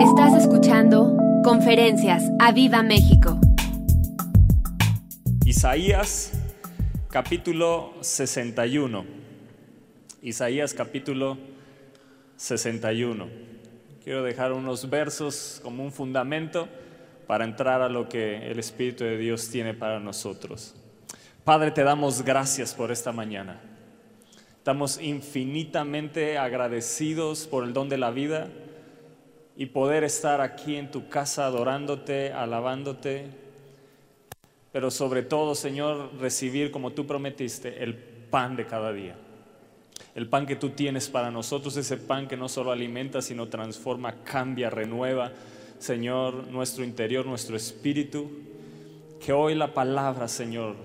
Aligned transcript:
Estás 0.00 0.34
escuchando 0.34 1.16
Conferencias 1.42 2.22
a 2.38 2.52
Viva 2.52 2.82
México. 2.82 3.40
Isaías 5.46 6.32
capítulo 7.08 7.94
61. 8.02 9.06
Isaías 10.20 10.74
capítulo 10.74 11.38
61. 12.36 13.26
Quiero 14.04 14.22
dejar 14.22 14.52
unos 14.52 14.90
versos 14.90 15.60
como 15.62 15.82
un 15.82 15.92
fundamento 15.92 16.68
para 17.26 17.46
entrar 17.46 17.80
a 17.80 17.88
lo 17.88 18.06
que 18.06 18.50
el 18.50 18.58
Espíritu 18.58 19.02
de 19.04 19.16
Dios 19.16 19.48
tiene 19.48 19.72
para 19.72 19.98
nosotros. 19.98 20.74
Padre, 21.42 21.70
te 21.70 21.82
damos 21.82 22.20
gracias 22.22 22.74
por 22.74 22.92
esta 22.92 23.12
mañana. 23.12 23.60
Estamos 24.58 25.00
infinitamente 25.00 26.36
agradecidos 26.36 27.46
por 27.46 27.64
el 27.64 27.72
don 27.72 27.88
de 27.88 27.96
la 27.96 28.10
vida 28.10 28.48
y 29.56 29.66
poder 29.66 30.04
estar 30.04 30.40
aquí 30.40 30.76
en 30.76 30.90
tu 30.90 31.08
casa 31.08 31.46
adorándote, 31.46 32.32
alabándote, 32.32 33.26
pero 34.70 34.90
sobre 34.90 35.22
todo, 35.22 35.54
Señor, 35.54 36.10
recibir 36.20 36.70
como 36.70 36.92
tú 36.92 37.06
prometiste 37.06 37.82
el 37.82 37.94
pan 37.96 38.56
de 38.56 38.66
cada 38.66 38.92
día. 38.92 39.16
El 40.14 40.28
pan 40.28 40.46
que 40.46 40.56
tú 40.56 40.70
tienes 40.70 41.08
para 41.08 41.30
nosotros, 41.30 41.76
ese 41.78 41.96
pan 41.96 42.28
que 42.28 42.36
no 42.36 42.48
solo 42.48 42.70
alimenta, 42.70 43.22
sino 43.22 43.48
transforma, 43.48 44.22
cambia, 44.24 44.68
renueva, 44.68 45.32
Señor, 45.78 46.46
nuestro 46.48 46.84
interior, 46.84 47.24
nuestro 47.24 47.56
espíritu. 47.56 48.30
Que 49.24 49.32
hoy 49.32 49.54
la 49.54 49.72
palabra, 49.72 50.28
Señor, 50.28 50.76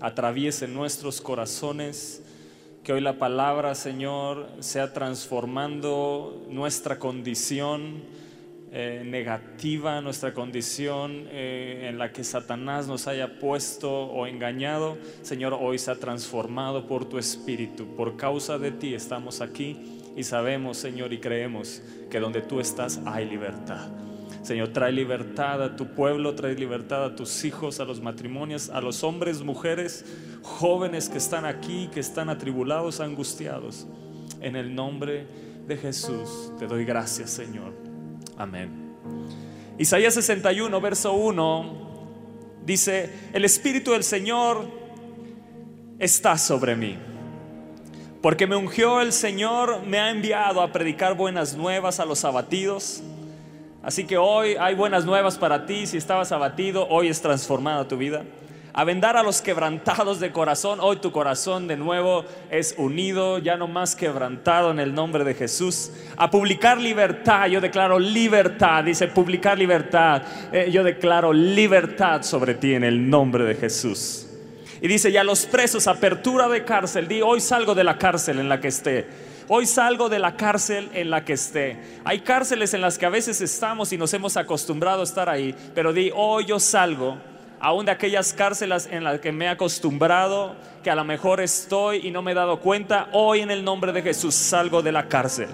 atraviese 0.00 0.66
nuestros 0.66 1.20
corazones 1.20 2.21
que 2.82 2.92
hoy 2.92 3.00
la 3.00 3.18
palabra, 3.18 3.74
Señor, 3.74 4.48
sea 4.58 4.92
transformando 4.92 6.44
nuestra 6.50 6.98
condición 6.98 8.02
eh, 8.72 9.02
negativa, 9.04 10.00
nuestra 10.00 10.34
condición 10.34 11.26
eh, 11.30 11.88
en 11.88 11.98
la 11.98 12.10
que 12.10 12.24
Satanás 12.24 12.88
nos 12.88 13.06
haya 13.06 13.38
puesto 13.38 13.90
o 13.90 14.26
engañado. 14.26 14.98
Señor, 15.22 15.56
hoy 15.60 15.78
se 15.78 15.92
ha 15.92 15.96
transformado 15.96 16.88
por 16.88 17.04
tu 17.04 17.18
Espíritu. 17.18 17.86
Por 17.94 18.16
causa 18.16 18.58
de 18.58 18.72
ti 18.72 18.94
estamos 18.94 19.40
aquí 19.40 20.00
y 20.16 20.24
sabemos, 20.24 20.76
Señor, 20.76 21.12
y 21.12 21.20
creemos 21.20 21.82
que 22.10 22.18
donde 22.18 22.40
tú 22.40 22.58
estás 22.58 23.00
hay 23.04 23.26
libertad. 23.26 23.90
Señor, 24.42 24.68
trae 24.68 24.90
libertad 24.90 25.62
a 25.62 25.76
tu 25.76 25.94
pueblo, 25.94 26.34
trae 26.34 26.56
libertad 26.56 27.04
a 27.04 27.14
tus 27.14 27.44
hijos, 27.44 27.78
a 27.78 27.84
los 27.84 28.00
matrimonios, 28.00 28.70
a 28.70 28.80
los 28.80 29.04
hombres, 29.04 29.40
mujeres, 29.42 30.04
jóvenes 30.42 31.08
que 31.08 31.18
están 31.18 31.44
aquí, 31.44 31.88
que 31.94 32.00
están 32.00 32.28
atribulados, 32.28 32.98
angustiados. 32.98 33.86
En 34.40 34.56
el 34.56 34.74
nombre 34.74 35.26
de 35.68 35.76
Jesús 35.76 36.52
te 36.58 36.66
doy 36.66 36.84
gracias, 36.84 37.30
Señor. 37.30 37.72
Amén. 38.36 38.96
Isaías 39.78 40.14
61, 40.14 40.80
verso 40.80 41.12
1, 41.12 41.72
dice, 42.66 43.10
el 43.32 43.44
Espíritu 43.44 43.92
del 43.92 44.02
Señor 44.02 44.66
está 46.00 46.36
sobre 46.36 46.74
mí. 46.74 46.98
Porque 48.20 48.48
me 48.48 48.56
ungió 48.56 49.00
el 49.00 49.12
Señor, 49.12 49.86
me 49.86 50.00
ha 50.00 50.10
enviado 50.10 50.62
a 50.62 50.72
predicar 50.72 51.16
buenas 51.16 51.56
nuevas 51.56 52.00
a 52.00 52.04
los 52.04 52.24
abatidos 52.24 53.04
Así 53.82 54.04
que 54.04 54.16
hoy 54.16 54.54
hay 54.60 54.74
buenas 54.76 55.04
nuevas 55.04 55.38
para 55.38 55.66
ti. 55.66 55.86
Si 55.86 55.96
estabas 55.96 56.30
abatido, 56.30 56.86
hoy 56.88 57.08
es 57.08 57.20
transformada 57.20 57.88
tu 57.88 57.96
vida. 57.96 58.22
A 58.74 58.84
vendar 58.84 59.16
a 59.16 59.22
los 59.22 59.42
quebrantados 59.42 60.20
de 60.20 60.30
corazón. 60.30 60.78
Hoy 60.80 60.96
tu 60.96 61.10
corazón 61.10 61.66
de 61.66 61.76
nuevo 61.76 62.24
es 62.50 62.74
unido, 62.78 63.38
ya 63.38 63.56
no 63.56 63.66
más 63.66 63.96
quebrantado 63.96 64.70
en 64.70 64.78
el 64.78 64.94
nombre 64.94 65.24
de 65.24 65.34
Jesús. 65.34 65.90
A 66.16 66.30
publicar 66.30 66.78
libertad. 66.78 67.48
Yo 67.48 67.60
declaro 67.60 67.98
libertad. 67.98 68.84
Dice 68.84 69.08
publicar 69.08 69.58
libertad. 69.58 70.22
Eh, 70.52 70.70
yo 70.70 70.84
declaro 70.84 71.32
libertad 71.32 72.22
sobre 72.22 72.54
ti 72.54 72.74
en 72.74 72.84
el 72.84 73.10
nombre 73.10 73.44
de 73.44 73.56
Jesús. 73.56 74.28
Y 74.80 74.88
dice, 74.88 75.12
ya 75.12 75.22
los 75.22 75.44
presos, 75.44 75.86
apertura 75.86 76.48
de 76.48 76.64
cárcel. 76.64 77.08
Di, 77.08 77.20
hoy 77.20 77.40
salgo 77.40 77.74
de 77.74 77.84
la 77.84 77.98
cárcel 77.98 78.38
en 78.38 78.48
la 78.48 78.60
que 78.60 78.68
esté. 78.68 79.31
Hoy 79.54 79.66
salgo 79.66 80.08
de 80.08 80.18
la 80.18 80.34
cárcel 80.34 80.88
en 80.94 81.10
la 81.10 81.26
que 81.26 81.34
esté. 81.34 81.78
Hay 82.04 82.20
cárceles 82.20 82.72
en 82.72 82.80
las 82.80 82.96
que 82.96 83.04
a 83.04 83.10
veces 83.10 83.42
estamos 83.42 83.92
y 83.92 83.98
nos 83.98 84.14
hemos 84.14 84.38
acostumbrado 84.38 85.02
a 85.02 85.04
estar 85.04 85.28
ahí, 85.28 85.54
pero 85.74 85.92
di, 85.92 86.10
hoy 86.14 86.46
yo 86.46 86.58
salgo 86.58 87.18
aún 87.60 87.84
de 87.84 87.92
aquellas 87.92 88.32
cárceles 88.32 88.88
en 88.90 89.04
las 89.04 89.20
que 89.20 89.30
me 89.30 89.44
he 89.44 89.48
acostumbrado, 89.48 90.56
que 90.82 90.90
a 90.90 90.94
lo 90.94 91.04
mejor 91.04 91.42
estoy 91.42 91.98
y 92.02 92.10
no 92.10 92.22
me 92.22 92.32
he 92.32 92.34
dado 92.34 92.60
cuenta, 92.60 93.10
hoy 93.12 93.40
en 93.40 93.50
el 93.50 93.62
nombre 93.62 93.92
de 93.92 94.00
Jesús 94.00 94.34
salgo 94.34 94.80
de 94.80 94.90
la 94.92 95.06
cárcel. 95.06 95.48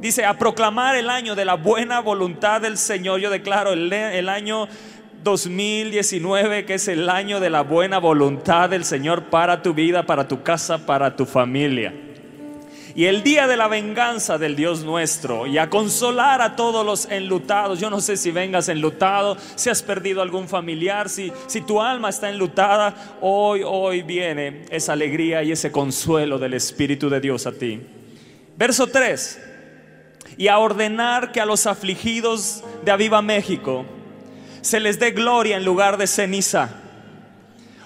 Dice, 0.00 0.24
a 0.24 0.36
proclamar 0.36 0.96
el 0.96 1.08
año 1.08 1.36
de 1.36 1.44
la 1.44 1.54
buena 1.54 2.00
voluntad 2.00 2.62
del 2.62 2.76
Señor. 2.76 3.20
Yo 3.20 3.30
declaro 3.30 3.74
el, 3.74 3.92
el 3.92 4.28
año 4.28 4.66
2019, 5.22 6.64
que 6.64 6.74
es 6.74 6.88
el 6.88 7.08
año 7.08 7.38
de 7.38 7.50
la 7.50 7.60
buena 7.60 7.98
voluntad 7.98 8.68
del 8.68 8.84
Señor 8.84 9.26
para 9.26 9.62
tu 9.62 9.72
vida, 9.72 10.02
para 10.02 10.26
tu 10.26 10.42
casa, 10.42 10.84
para 10.84 11.14
tu 11.14 11.26
familia 11.26 11.94
y 12.94 13.04
el 13.04 13.22
día 13.22 13.46
de 13.46 13.56
la 13.56 13.68
venganza 13.68 14.38
del 14.38 14.56
Dios 14.56 14.82
nuestro 14.82 15.46
y 15.46 15.58
a 15.58 15.68
consolar 15.70 16.40
a 16.40 16.56
todos 16.56 16.84
los 16.84 17.06
enlutados. 17.06 17.78
Yo 17.78 17.90
no 17.90 18.00
sé 18.00 18.16
si 18.16 18.30
vengas 18.30 18.68
enlutado, 18.68 19.36
si 19.56 19.70
has 19.70 19.82
perdido 19.82 20.22
algún 20.22 20.48
familiar, 20.48 21.08
si, 21.08 21.32
si 21.46 21.60
tu 21.60 21.80
alma 21.80 22.08
está 22.08 22.30
enlutada, 22.30 23.18
hoy, 23.20 23.62
hoy 23.64 24.02
viene 24.02 24.64
esa 24.70 24.94
alegría 24.94 25.42
y 25.42 25.52
ese 25.52 25.70
consuelo 25.70 26.38
del 26.38 26.54
Espíritu 26.54 27.08
de 27.08 27.20
Dios 27.20 27.46
a 27.46 27.52
ti. 27.52 27.80
Verso 28.56 28.86
3. 28.86 29.40
Y 30.36 30.48
a 30.48 30.58
ordenar 30.58 31.32
que 31.32 31.40
a 31.40 31.46
los 31.46 31.66
afligidos 31.66 32.64
de 32.84 32.90
Aviva 32.90 33.22
México 33.22 33.84
se 34.60 34.80
les 34.80 34.98
dé 34.98 35.10
gloria 35.10 35.56
en 35.56 35.64
lugar 35.64 35.98
de 35.98 36.06
ceniza. 36.06 36.70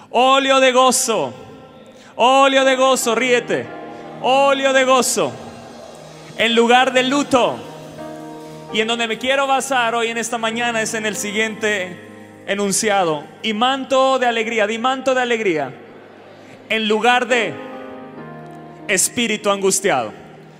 Óleo 0.09 0.59
de 0.59 0.71
gozo, 0.71 1.33
óleo 2.15 2.65
de 2.65 2.75
gozo, 2.75 3.15
ríete 3.15 3.82
óleo 4.23 4.73
de 4.73 4.85
gozo 4.85 5.31
en 6.37 6.55
lugar 6.55 6.93
de 6.93 7.03
luto. 7.03 7.57
Y 8.73 8.81
en 8.81 8.87
donde 8.87 9.07
me 9.07 9.19
quiero 9.19 9.45
basar 9.45 9.93
hoy 9.93 10.07
en 10.07 10.17
esta 10.17 10.39
mañana 10.39 10.81
es 10.81 10.95
en 10.95 11.05
el 11.05 11.15
siguiente 11.15 11.95
enunciado. 12.47 13.23
Y 13.43 13.53
manto 13.53 14.17
de 14.17 14.25
alegría, 14.25 14.65
di 14.65 14.79
manto 14.79 15.13
de 15.13 15.21
alegría 15.21 15.71
en 16.69 16.87
lugar 16.87 17.27
de 17.27 17.53
espíritu 18.87 19.51
angustiado. 19.51 20.11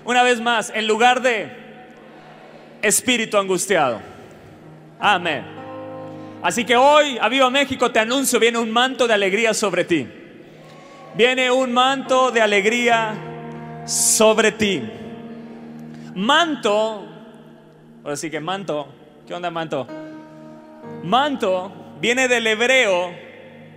Una 0.06 0.22
vez 0.22 0.40
más, 0.42 0.72
en 0.76 0.86
lugar 0.86 1.22
de 1.22 1.50
espíritu 2.82 3.38
angustiado. 3.38 4.00
Amén. 5.00 5.44
Así 6.44 6.66
que 6.66 6.76
hoy, 6.76 7.18
a 7.20 7.30
Viva 7.30 7.50
México, 7.50 7.90
te 7.90 8.00
anuncio, 8.00 8.40
viene 8.40 8.58
un 8.58 8.70
manto 8.70 9.08
de 9.08 9.14
alegría 9.14 9.54
sobre 9.54 9.86
ti. 9.86 10.08
Viene 11.16 11.50
un 11.50 11.72
manto 11.72 12.32
de 12.32 12.42
alegría 12.42 13.33
sobre 13.86 14.52
ti. 14.52 14.82
Manto, 16.16 17.08
ahora 18.04 18.16
sí 18.16 18.30
que 18.30 18.40
manto, 18.40 18.88
¿qué 19.28 19.34
onda 19.34 19.50
manto? 19.50 19.88
Manto 21.04 21.72
viene 22.00 22.28
del 22.28 22.46
hebreo 22.48 23.14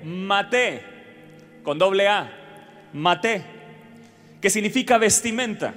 mate, 0.04 0.82
con 1.62 1.78
doble 1.78 2.08
A, 2.08 2.30
mate, 2.92 3.44
que 4.40 4.50
significa 4.50 4.98
vestimenta. 4.98 5.74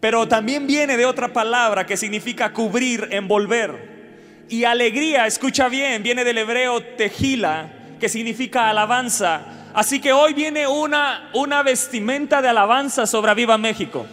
Pero 0.00 0.26
también 0.26 0.66
viene 0.66 0.96
de 0.96 1.04
otra 1.04 1.32
palabra 1.32 1.84
que 1.84 1.96
significa 1.96 2.52
cubrir, 2.52 3.08
envolver. 3.10 4.46
Y 4.48 4.64
alegría, 4.64 5.26
escucha 5.26 5.68
bien, 5.68 6.02
viene 6.02 6.24
del 6.24 6.38
hebreo 6.38 6.82
tejila, 6.96 7.70
que 8.00 8.08
significa 8.08 8.70
alabanza 8.70 9.59
Así 9.72 10.00
que 10.00 10.12
hoy 10.12 10.34
viene 10.34 10.66
una, 10.66 11.30
una 11.32 11.62
vestimenta 11.62 12.42
de 12.42 12.48
alabanza 12.48 13.06
sobre 13.06 13.34
Viva 13.34 13.56
México. 13.56 14.06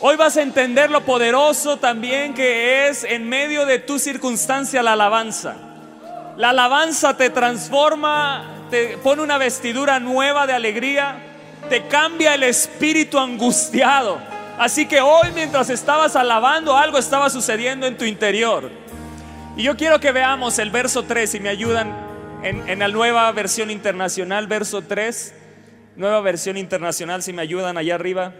Hoy 0.00 0.16
vas 0.16 0.36
a 0.36 0.42
entender 0.42 0.90
lo 0.90 1.04
poderoso 1.04 1.78
también 1.78 2.34
que 2.34 2.88
es 2.88 3.04
en 3.04 3.28
medio 3.28 3.66
de 3.66 3.78
tu 3.78 3.98
circunstancia 3.98 4.82
la 4.82 4.92
alabanza. 4.92 5.56
La 6.36 6.50
alabanza 6.50 7.16
te 7.16 7.30
transforma, 7.30 8.44
te 8.70 8.98
pone 8.98 9.22
una 9.22 9.38
vestidura 9.38 9.98
nueva 9.98 10.46
de 10.46 10.52
alegría, 10.52 11.16
te 11.68 11.88
cambia 11.88 12.34
el 12.34 12.44
espíritu 12.44 13.18
angustiado. 13.18 14.18
Así 14.58 14.86
que 14.86 15.00
hoy 15.00 15.28
mientras 15.34 15.70
estabas 15.70 16.16
alabando 16.16 16.76
algo 16.76 16.98
estaba 16.98 17.30
sucediendo 17.30 17.86
en 17.86 17.96
tu 17.96 18.04
interior. 18.04 18.70
Y 19.56 19.64
yo 19.64 19.76
quiero 19.76 19.98
que 19.98 20.12
veamos 20.12 20.58
el 20.60 20.70
verso 20.70 21.02
3 21.02 21.34
y 21.34 21.40
me 21.40 21.48
ayudan 21.48 22.07
en, 22.42 22.78
la 22.78 22.88
nueva 22.88 23.30
versión 23.32 23.70
internacional, 23.70 24.46
verso 24.46 24.82
3, 24.82 25.34
nueva 25.96 26.20
versión 26.20 26.56
internacional, 26.56 27.22
si 27.22 27.32
me 27.32 27.42
ayudan 27.42 27.76
allá 27.76 27.94
arriba. 27.94 28.34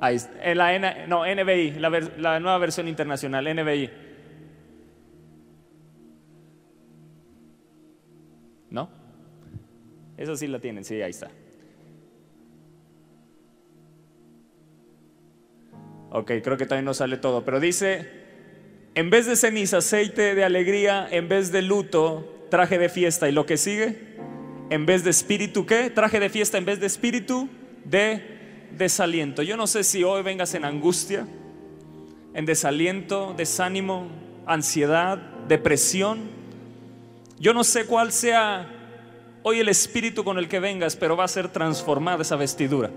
Ahí, 0.00 0.18
en 0.42 0.58
la 0.58 1.06
no, 1.06 1.24
NBI, 1.26 1.72
la, 1.72 1.90
la 1.90 2.40
nueva 2.40 2.58
versión 2.58 2.88
internacional, 2.88 3.44
NBI. 3.54 3.90
¿No? 8.70 8.88
Eso 10.16 10.36
sí 10.36 10.46
la 10.46 10.58
tienen, 10.58 10.84
sí, 10.84 11.00
ahí 11.02 11.10
está. 11.10 11.30
Ok, 16.12 16.32
creo 16.42 16.56
que 16.56 16.66
también 16.66 16.84
no 16.84 16.94
sale 16.94 17.18
todo, 17.18 17.44
pero 17.44 17.60
dice, 17.60 18.19
en 18.94 19.10
vez 19.10 19.26
de 19.26 19.36
ceniza, 19.36 19.78
aceite 19.78 20.34
de 20.34 20.44
alegría, 20.44 21.08
en 21.10 21.28
vez 21.28 21.52
de 21.52 21.62
luto, 21.62 22.46
traje 22.50 22.78
de 22.78 22.88
fiesta. 22.88 23.28
¿Y 23.28 23.32
lo 23.32 23.46
que 23.46 23.56
sigue? 23.56 23.96
En 24.68 24.86
vez 24.86 25.04
de 25.04 25.10
espíritu, 25.10 25.64
¿qué? 25.66 25.90
Traje 25.90 26.20
de 26.20 26.28
fiesta 26.28 26.58
en 26.58 26.64
vez 26.64 26.80
de 26.80 26.86
espíritu 26.86 27.48
de 27.84 28.22
desaliento. 28.76 29.42
Yo 29.42 29.56
no 29.56 29.66
sé 29.66 29.84
si 29.84 30.04
hoy 30.04 30.22
vengas 30.22 30.54
en 30.54 30.64
angustia, 30.64 31.26
en 32.34 32.46
desaliento, 32.46 33.34
desánimo, 33.36 34.08
ansiedad, 34.46 35.18
depresión. 35.48 36.30
Yo 37.38 37.54
no 37.54 37.64
sé 37.64 37.86
cuál 37.86 38.12
sea 38.12 38.68
hoy 39.42 39.60
el 39.60 39.68
espíritu 39.68 40.24
con 40.24 40.38
el 40.38 40.48
que 40.48 40.60
vengas, 40.60 40.96
pero 40.96 41.16
va 41.16 41.24
a 41.24 41.28
ser 41.28 41.48
transformada 41.48 42.22
esa 42.22 42.36
vestidura. 42.36 42.90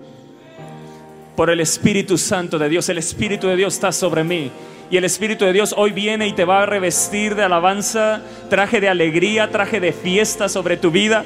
Por 1.36 1.50
el 1.50 1.60
Espíritu 1.60 2.18
Santo 2.18 2.60
de 2.60 2.70
Dios, 2.70 2.90
el 2.90 3.00
Espíritu 3.00 3.48
de 3.48 3.56
Dios 3.56 3.74
está 3.74 3.92
sobre 3.92 4.24
mí. 4.24 4.52
Y 4.94 4.98
el 4.98 5.06
Espíritu 5.06 5.44
de 5.46 5.54
Dios 5.54 5.74
hoy 5.76 5.92
viene 5.92 6.28
y 6.28 6.34
te 6.34 6.46
va 6.46 6.62
a 6.62 6.66
revestir 6.68 7.34
de 7.34 7.42
alabanza, 7.42 8.22
traje 8.48 8.80
de 8.80 8.90
alegría, 8.90 9.50
traje 9.50 9.80
de 9.80 9.92
fiesta 9.92 10.48
sobre 10.48 10.78
tu 10.78 10.92
vida. 10.92 11.26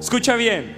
Escucha 0.00 0.34
bien 0.36 0.74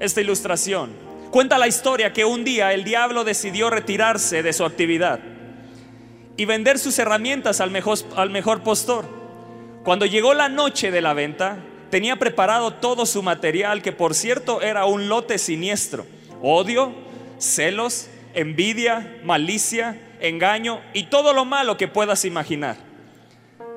esta 0.00 0.20
ilustración. 0.20 0.90
Cuenta 1.30 1.58
la 1.58 1.68
historia 1.68 2.12
que 2.12 2.24
un 2.24 2.42
día 2.42 2.72
el 2.72 2.82
diablo 2.82 3.22
decidió 3.22 3.70
retirarse 3.70 4.42
de 4.42 4.52
su 4.52 4.64
actividad 4.64 5.20
y 6.36 6.44
vender 6.44 6.80
sus 6.80 6.98
herramientas 6.98 7.60
al 7.60 7.70
mejor, 7.70 7.98
al 8.16 8.30
mejor 8.30 8.64
postor. 8.64 9.04
Cuando 9.84 10.06
llegó 10.06 10.34
la 10.34 10.48
noche 10.48 10.90
de 10.90 11.02
la 11.02 11.14
venta, 11.14 11.58
tenía 11.88 12.16
preparado 12.16 12.72
todo 12.72 13.06
su 13.06 13.22
material, 13.22 13.80
que 13.80 13.92
por 13.92 14.16
cierto 14.16 14.60
era 14.60 14.86
un 14.86 15.08
lote 15.08 15.38
siniestro. 15.38 16.04
Odio, 16.42 16.92
celos, 17.38 18.08
envidia, 18.34 19.18
malicia, 19.24 19.98
engaño 20.20 20.80
y 20.92 21.04
todo 21.04 21.32
lo 21.32 21.44
malo 21.44 21.76
que 21.76 21.88
puedas 21.88 22.24
imaginar. 22.24 22.76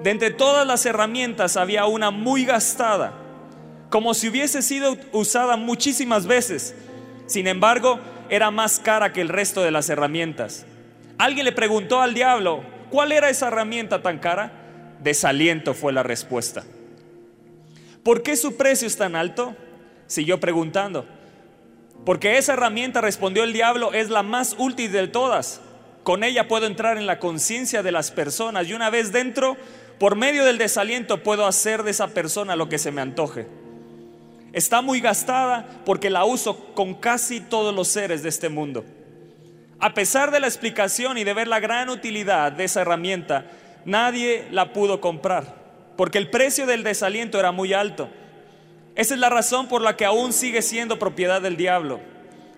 De 0.01 0.09
entre 0.09 0.31
todas 0.31 0.65
las 0.65 0.85
herramientas 0.85 1.57
había 1.57 1.85
una 1.85 2.11
muy 2.11 2.45
gastada, 2.45 3.13
como 3.89 4.13
si 4.13 4.29
hubiese 4.29 4.61
sido 4.61 4.97
usada 5.11 5.57
muchísimas 5.57 6.25
veces. 6.25 6.75
Sin 7.27 7.47
embargo, 7.47 7.99
era 8.29 8.49
más 8.49 8.79
cara 8.79 9.13
que 9.13 9.21
el 9.21 9.29
resto 9.29 9.61
de 9.61 9.71
las 9.71 9.89
herramientas. 9.89 10.65
Alguien 11.17 11.45
le 11.45 11.51
preguntó 11.51 12.01
al 12.01 12.13
diablo, 12.13 12.63
¿cuál 12.89 13.11
era 13.11 13.29
esa 13.29 13.49
herramienta 13.49 14.01
tan 14.01 14.19
cara? 14.19 14.51
Desaliento 15.01 15.73
fue 15.73 15.93
la 15.93 16.01
respuesta. 16.01 16.63
¿Por 18.03 18.23
qué 18.23 18.35
su 18.35 18.57
precio 18.57 18.87
es 18.87 18.97
tan 18.97 19.15
alto? 19.15 19.55
Siguió 20.07 20.39
preguntando. 20.39 21.05
Porque 22.05 22.37
esa 22.37 22.53
herramienta, 22.53 23.01
respondió 23.01 23.43
el 23.43 23.53
diablo, 23.53 23.93
es 23.93 24.09
la 24.09 24.23
más 24.23 24.55
útil 24.57 24.91
de 24.91 25.07
todas. 25.07 25.61
Con 26.03 26.23
ella 26.23 26.47
puedo 26.47 26.65
entrar 26.65 26.97
en 26.97 27.05
la 27.05 27.19
conciencia 27.19 27.83
de 27.83 27.91
las 27.91 28.11
personas 28.11 28.67
y 28.67 28.73
una 28.73 28.89
vez 28.89 29.11
dentro, 29.11 29.55
por 29.99 30.15
medio 30.15 30.45
del 30.45 30.57
desaliento 30.57 31.21
puedo 31.21 31.45
hacer 31.45 31.83
de 31.83 31.91
esa 31.91 32.07
persona 32.07 32.55
lo 32.55 32.69
que 32.69 32.79
se 32.79 32.91
me 32.91 33.01
antoje. 33.01 33.47
Está 34.51 34.81
muy 34.81 34.99
gastada 34.99 35.67
porque 35.85 36.09
la 36.09 36.25
uso 36.25 36.73
con 36.73 36.95
casi 36.95 37.39
todos 37.39 37.73
los 37.73 37.87
seres 37.87 38.23
de 38.23 38.29
este 38.29 38.49
mundo. 38.49 38.83
A 39.79 39.93
pesar 39.93 40.31
de 40.31 40.39
la 40.39 40.47
explicación 40.47 41.17
y 41.17 41.23
de 41.23 41.33
ver 41.33 41.47
la 41.47 41.59
gran 41.59 41.89
utilidad 41.89 42.51
de 42.51 42.63
esa 42.63 42.81
herramienta, 42.81 43.45
nadie 43.85 44.47
la 44.51 44.73
pudo 44.73 44.99
comprar 45.01 45.61
porque 46.01 46.17
el 46.17 46.31
precio 46.31 46.65
del 46.65 46.83
desaliento 46.83 47.39
era 47.39 47.51
muy 47.51 47.73
alto. 47.73 48.09
Esa 48.95 49.13
es 49.13 49.19
la 49.19 49.29
razón 49.29 49.67
por 49.67 49.81
la 49.81 49.95
que 49.95 50.05
aún 50.05 50.33
sigue 50.33 50.61
siendo 50.61 50.99
propiedad 50.99 51.41
del 51.41 51.57
diablo. 51.57 51.99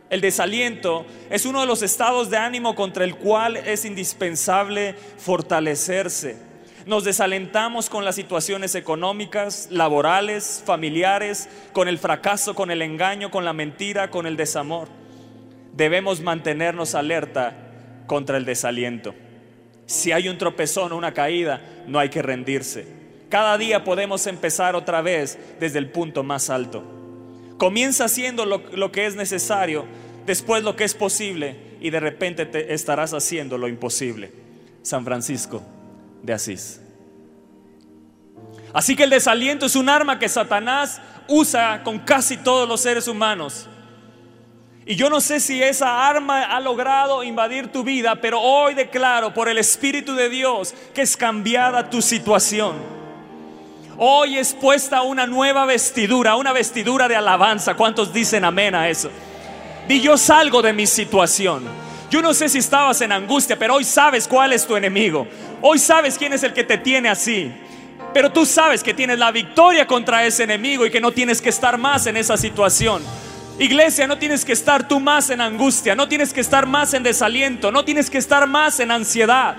El 0.10 0.22
desaliento 0.22 1.06
es 1.30 1.46
uno 1.46 1.62
de 1.62 1.68
los 1.68 1.82
estados 1.82 2.30
de 2.30 2.38
ánimo 2.38 2.76
contra 2.76 3.04
el 3.04 3.16
cual 3.16 3.58
es 3.58 3.86
indispensable 3.86 4.96
fortalecerse. 5.18 6.38
Nos 6.86 7.04
desalentamos 7.04 7.90
con 7.90 8.04
las 8.04 8.16
situaciones 8.16 8.76
económicas, 8.76 9.70
laborales, 9.72 10.62
familiares, 10.66 11.50
con 11.72 11.88
el 11.88 11.98
fracaso, 11.98 12.56
con 12.56 12.72
el 12.72 12.82
engaño, 12.82 13.32
con 13.32 13.46
la 13.46 13.54
mentira, 13.54 14.10
con 14.10 14.28
el 14.28 14.36
desamor. 14.36 14.90
Debemos 15.74 16.22
mantenernos 16.22 16.94
alerta 16.94 17.56
contra 18.06 18.38
el 18.38 18.46
desaliento. 18.46 19.16
Si 19.86 20.12
hay 20.12 20.28
un 20.28 20.38
tropezón 20.38 20.92
o 20.92 20.98
una 20.98 21.14
caída, 21.14 21.62
no 21.88 22.00
hay 22.00 22.10
que 22.10 22.22
rendirse. 22.22 23.03
Cada 23.34 23.58
día 23.58 23.84
podemos 23.84 24.28
empezar 24.28 24.76
otra 24.76 25.02
vez 25.02 25.40
desde 25.60 25.80
el 25.80 25.90
punto 25.90 26.22
más 26.22 26.52
alto. 26.52 26.84
Comienza 27.58 28.06
haciendo 28.06 28.46
lo, 28.46 28.92
que 28.92 29.08
es 29.08 29.16
necesario, 29.16 29.86
después 30.28 30.62
lo 30.62 30.76
que 30.76 30.84
es 30.84 30.94
posible 30.94 31.58
y 31.82 31.90
de 31.90 32.00
repente 32.00 32.46
te 32.46 32.76
estarás 32.76 33.12
haciendo 33.12 33.58
lo 33.58 33.68
imposible. 33.68 34.32
San 34.84 35.04
Francisco 35.04 35.64
de 36.22 36.34
Asís. 36.34 36.80
Así 38.72 38.96
que 38.96 39.06
el 39.06 39.10
desaliento 39.10 39.66
es 39.66 39.76
un 39.76 39.90
arma 39.90 40.20
que 40.20 40.30
Satanás 40.30 41.02
usa 41.28 41.82
con 41.84 41.98
casi 41.98 42.38
todos 42.38 42.70
los 42.70 42.82
seres 42.82 43.08
humanos. 43.08 43.68
Y 44.86 44.96
yo 44.96 45.10
no 45.10 45.20
sé 45.20 45.40
si 45.40 45.64
esa 45.64 46.08
arma 46.08 46.44
ha 46.44 46.60
logrado 46.60 47.24
invadir 47.24 47.72
tu 47.72 47.84
vida, 47.84 48.14
pero 48.14 48.40
hoy 48.40 48.76
declaro 48.76 49.34
por 49.34 49.50
el 49.50 49.58
Espíritu 49.58 50.14
de 50.14 50.30
Dios 50.30 50.76
que 50.94 51.02
es 51.02 51.18
cambiada 51.18 51.90
tu 51.90 52.00
situación. 52.00 53.02
Hoy 53.98 54.40
es 54.40 54.54
puesta 54.54 55.04
una 55.04 55.28
nueva 55.28 55.66
vestidura, 55.66 56.36
una 56.36 56.52
vestidura 56.52 57.08
de 57.08 57.16
alabanza. 57.16 57.76
¿Cuántos 57.76 58.12
dicen 58.12 58.44
amén 58.44 58.74
a 58.74 58.90
eso? 58.90 59.12
Y 59.88 60.02
yo 60.02 60.18
salgo 60.18 60.64
de 60.64 60.74
mi 60.74 60.88
situación. 60.88 61.64
Yo 62.10 62.22
no 62.22 62.34
sé 62.34 62.50
si 62.50 62.58
estabas 62.58 63.02
en 63.02 63.12
angustia, 63.12 63.58
pero 63.58 63.76
hoy 63.76 63.84
sabes 63.84 64.28
cuál 64.28 64.54
es 64.54 64.66
tu 64.66 64.76
enemigo. 64.76 65.28
Hoy 65.62 65.78
sabes 65.78 66.18
quién 66.18 66.34
es 66.34 66.42
el 66.42 66.54
que 66.54 66.64
te 66.64 66.78
tiene 66.80 67.08
así. 67.10 67.52
Pero 68.16 68.32
tú 68.32 68.46
sabes 68.46 68.84
que 68.84 68.96
tienes 68.96 69.20
la 69.20 69.32
victoria 69.32 69.86
contra 69.86 70.26
ese 70.26 70.44
enemigo 70.44 70.86
y 70.86 70.92
que 70.92 71.02
no 71.02 71.12
tienes 71.12 71.40
que 71.42 71.50
estar 71.50 71.78
más 71.78 72.08
en 72.08 72.18
esa 72.18 72.36
situación. 72.36 73.04
Iglesia, 73.60 74.08
no 74.08 74.18
tienes 74.18 74.44
que 74.44 74.54
estar 74.54 74.88
tú 74.88 75.00
más 75.00 75.30
en 75.30 75.40
angustia, 75.40 75.94
no 75.94 76.08
tienes 76.08 76.34
que 76.34 76.42
estar 76.42 76.66
más 76.66 76.96
en 76.96 77.04
desaliento, 77.04 77.72
no 77.72 77.86
tienes 77.86 78.10
que 78.10 78.18
estar 78.18 78.48
más 78.48 78.80
en 78.80 78.90
ansiedad, 78.90 79.56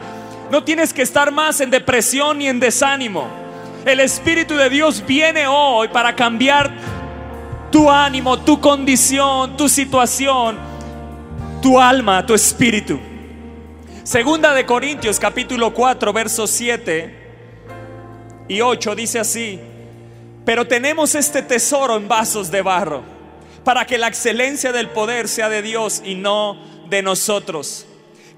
no 0.50 0.64
tienes 0.64 0.92
que 0.92 1.02
estar 1.02 1.30
más 1.30 1.60
en 1.60 1.70
depresión 1.70 2.38
ni 2.38 2.48
en 2.48 2.58
desánimo. 2.58 3.43
El 3.84 4.00
Espíritu 4.00 4.54
de 4.54 4.70
Dios 4.70 5.04
viene 5.06 5.46
hoy 5.46 5.88
para 5.88 6.16
cambiar 6.16 6.72
tu 7.70 7.90
ánimo, 7.90 8.38
tu 8.38 8.58
condición, 8.58 9.58
tu 9.58 9.68
situación, 9.68 10.56
tu 11.60 11.78
alma, 11.78 12.24
tu 12.24 12.32
espíritu. 12.32 12.98
Segunda 14.02 14.54
de 14.54 14.64
Corintios 14.64 15.20
capítulo 15.20 15.74
4 15.74 16.14
versos 16.14 16.48
7 16.48 17.14
y 18.48 18.62
8 18.62 18.94
dice 18.94 19.18
así, 19.18 19.60
pero 20.46 20.66
tenemos 20.66 21.14
este 21.14 21.42
tesoro 21.42 21.96
en 21.96 22.08
vasos 22.08 22.50
de 22.50 22.62
barro, 22.62 23.02
para 23.64 23.84
que 23.84 23.98
la 23.98 24.08
excelencia 24.08 24.72
del 24.72 24.88
poder 24.88 25.28
sea 25.28 25.50
de 25.50 25.60
Dios 25.60 26.00
y 26.02 26.14
no 26.14 26.56
de 26.88 27.02
nosotros, 27.02 27.84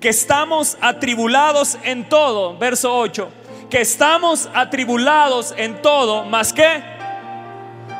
que 0.01 0.09
estamos 0.09 0.77
atribulados 0.81 1.79
en 1.85 2.09
todo, 2.09 2.59
verso 2.59 2.99
8 2.99 3.46
que 3.71 3.81
estamos 3.81 4.49
atribulados 4.55 5.55
en 5.57 5.83
todo, 5.83 6.25
más 6.25 6.53
que, 6.53 6.83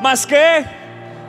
más 0.01 0.25
que, 0.25 0.65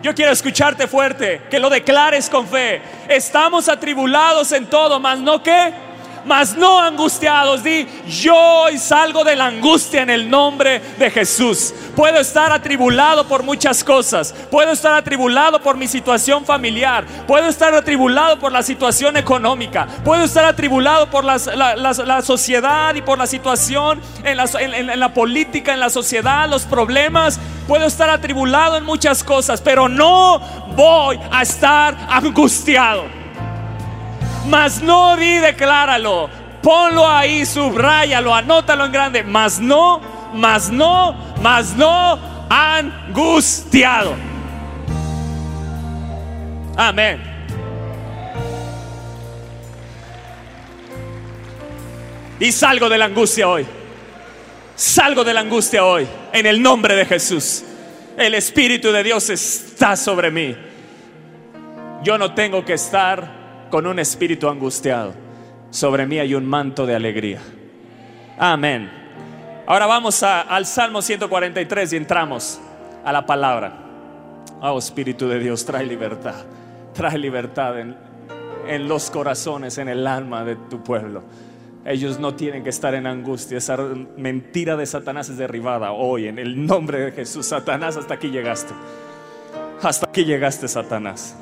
yo 0.02 0.14
quiero 0.14 0.30
escucharte 0.30 0.86
fuerte, 0.86 1.42
que 1.50 1.58
lo 1.58 1.68
declares 1.68 2.30
con 2.30 2.46
fe. 2.46 2.80
Estamos 3.08 3.68
atribulados 3.68 4.52
en 4.52 4.66
todo, 4.66 5.00
más 5.00 5.18
no 5.18 5.42
que 5.42 5.87
mas 6.24 6.56
no 6.56 6.80
angustiados. 6.80 7.62
Di, 7.62 7.86
yo 8.08 8.34
hoy 8.36 8.78
salgo 8.78 9.24
de 9.24 9.36
la 9.36 9.46
angustia 9.46 10.02
en 10.02 10.10
el 10.10 10.28
nombre 10.28 10.80
de 10.98 11.10
Jesús. 11.10 11.74
Puedo 11.96 12.18
estar 12.18 12.52
atribulado 12.52 13.26
por 13.26 13.42
muchas 13.42 13.82
cosas. 13.82 14.34
Puedo 14.50 14.72
estar 14.72 14.94
atribulado 14.94 15.60
por 15.60 15.76
mi 15.76 15.88
situación 15.88 16.44
familiar. 16.44 17.04
Puedo 17.26 17.48
estar 17.48 17.74
atribulado 17.74 18.38
por 18.38 18.52
la 18.52 18.62
situación 18.62 19.16
económica. 19.16 19.86
Puedo 20.04 20.24
estar 20.24 20.44
atribulado 20.44 21.10
por 21.10 21.24
la, 21.24 21.38
sociedad 22.22 22.94
y 22.94 23.02
por 23.02 23.18
la 23.18 23.26
situación 23.26 24.00
en 24.24 24.36
la, 24.36 24.44
en 24.60 25.00
la 25.00 25.14
política, 25.14 25.72
en 25.74 25.80
la 25.80 25.90
sociedad, 25.90 26.48
los 26.48 26.64
problemas. 26.64 27.40
Puedo 27.66 27.86
estar 27.86 28.08
atribulado 28.08 28.76
en 28.76 28.84
muchas 28.84 29.22
cosas, 29.22 29.60
pero 29.60 29.88
no 29.88 30.40
voy 30.74 31.18
a 31.30 31.42
estar 31.42 31.96
angustiado. 32.08 33.17
Mas 34.48 34.82
no 34.82 35.16
di, 35.16 35.38
decláralo. 35.38 36.30
Ponlo 36.62 37.08
ahí, 37.08 37.46
subráyalo, 37.46 38.34
anótalo 38.34 38.86
en 38.86 38.92
grande. 38.92 39.22
Mas 39.22 39.60
no, 39.60 40.00
mas 40.34 40.70
no, 40.70 41.14
mas 41.42 41.74
no 41.76 42.18
angustiado. 42.48 44.14
Amén. 46.76 47.20
Y 52.40 52.52
salgo 52.52 52.88
de 52.88 52.98
la 52.98 53.06
angustia 53.06 53.48
hoy. 53.48 53.66
Salgo 54.76 55.24
de 55.24 55.34
la 55.34 55.40
angustia 55.40 55.84
hoy. 55.84 56.06
En 56.32 56.46
el 56.46 56.62
nombre 56.62 56.94
de 56.94 57.04
Jesús. 57.04 57.64
El 58.16 58.34
Espíritu 58.34 58.92
de 58.92 59.02
Dios 59.02 59.28
está 59.30 59.96
sobre 59.96 60.30
mí. 60.30 60.56
Yo 62.02 62.16
no 62.16 62.32
tengo 62.32 62.64
que 62.64 62.74
estar 62.74 63.37
con 63.70 63.86
un 63.86 63.98
espíritu 63.98 64.48
angustiado. 64.48 65.14
Sobre 65.70 66.06
mí 66.06 66.18
hay 66.18 66.34
un 66.34 66.46
manto 66.46 66.86
de 66.86 66.94
alegría. 66.94 67.40
Amén. 68.38 68.90
Ahora 69.66 69.86
vamos 69.86 70.22
al 70.22 70.64
Salmo 70.64 71.02
143 71.02 71.92
y 71.92 71.96
entramos 71.96 72.60
a 73.04 73.12
la 73.12 73.26
palabra. 73.26 73.84
Oh 74.62 74.78
Espíritu 74.78 75.28
de 75.28 75.38
Dios, 75.38 75.64
trae 75.64 75.84
libertad. 75.84 76.46
Trae 76.94 77.18
libertad 77.18 77.78
en, 77.78 77.96
en 78.66 78.88
los 78.88 79.10
corazones, 79.10 79.78
en 79.78 79.88
el 79.88 80.06
alma 80.06 80.44
de 80.44 80.56
tu 80.56 80.82
pueblo. 80.82 81.22
Ellos 81.84 82.18
no 82.18 82.34
tienen 82.34 82.64
que 82.64 82.70
estar 82.70 82.94
en 82.94 83.06
angustia. 83.06 83.58
Esa 83.58 83.76
mentira 84.16 84.76
de 84.76 84.86
Satanás 84.86 85.28
es 85.28 85.36
derribada 85.36 85.92
hoy 85.92 86.28
en 86.28 86.38
el 86.38 86.66
nombre 86.66 87.00
de 87.00 87.12
Jesús. 87.12 87.46
Satanás, 87.46 87.96
hasta 87.96 88.14
aquí 88.14 88.28
llegaste. 88.28 88.72
Hasta 89.82 90.06
aquí 90.06 90.24
llegaste, 90.24 90.66
Satanás. 90.66 91.36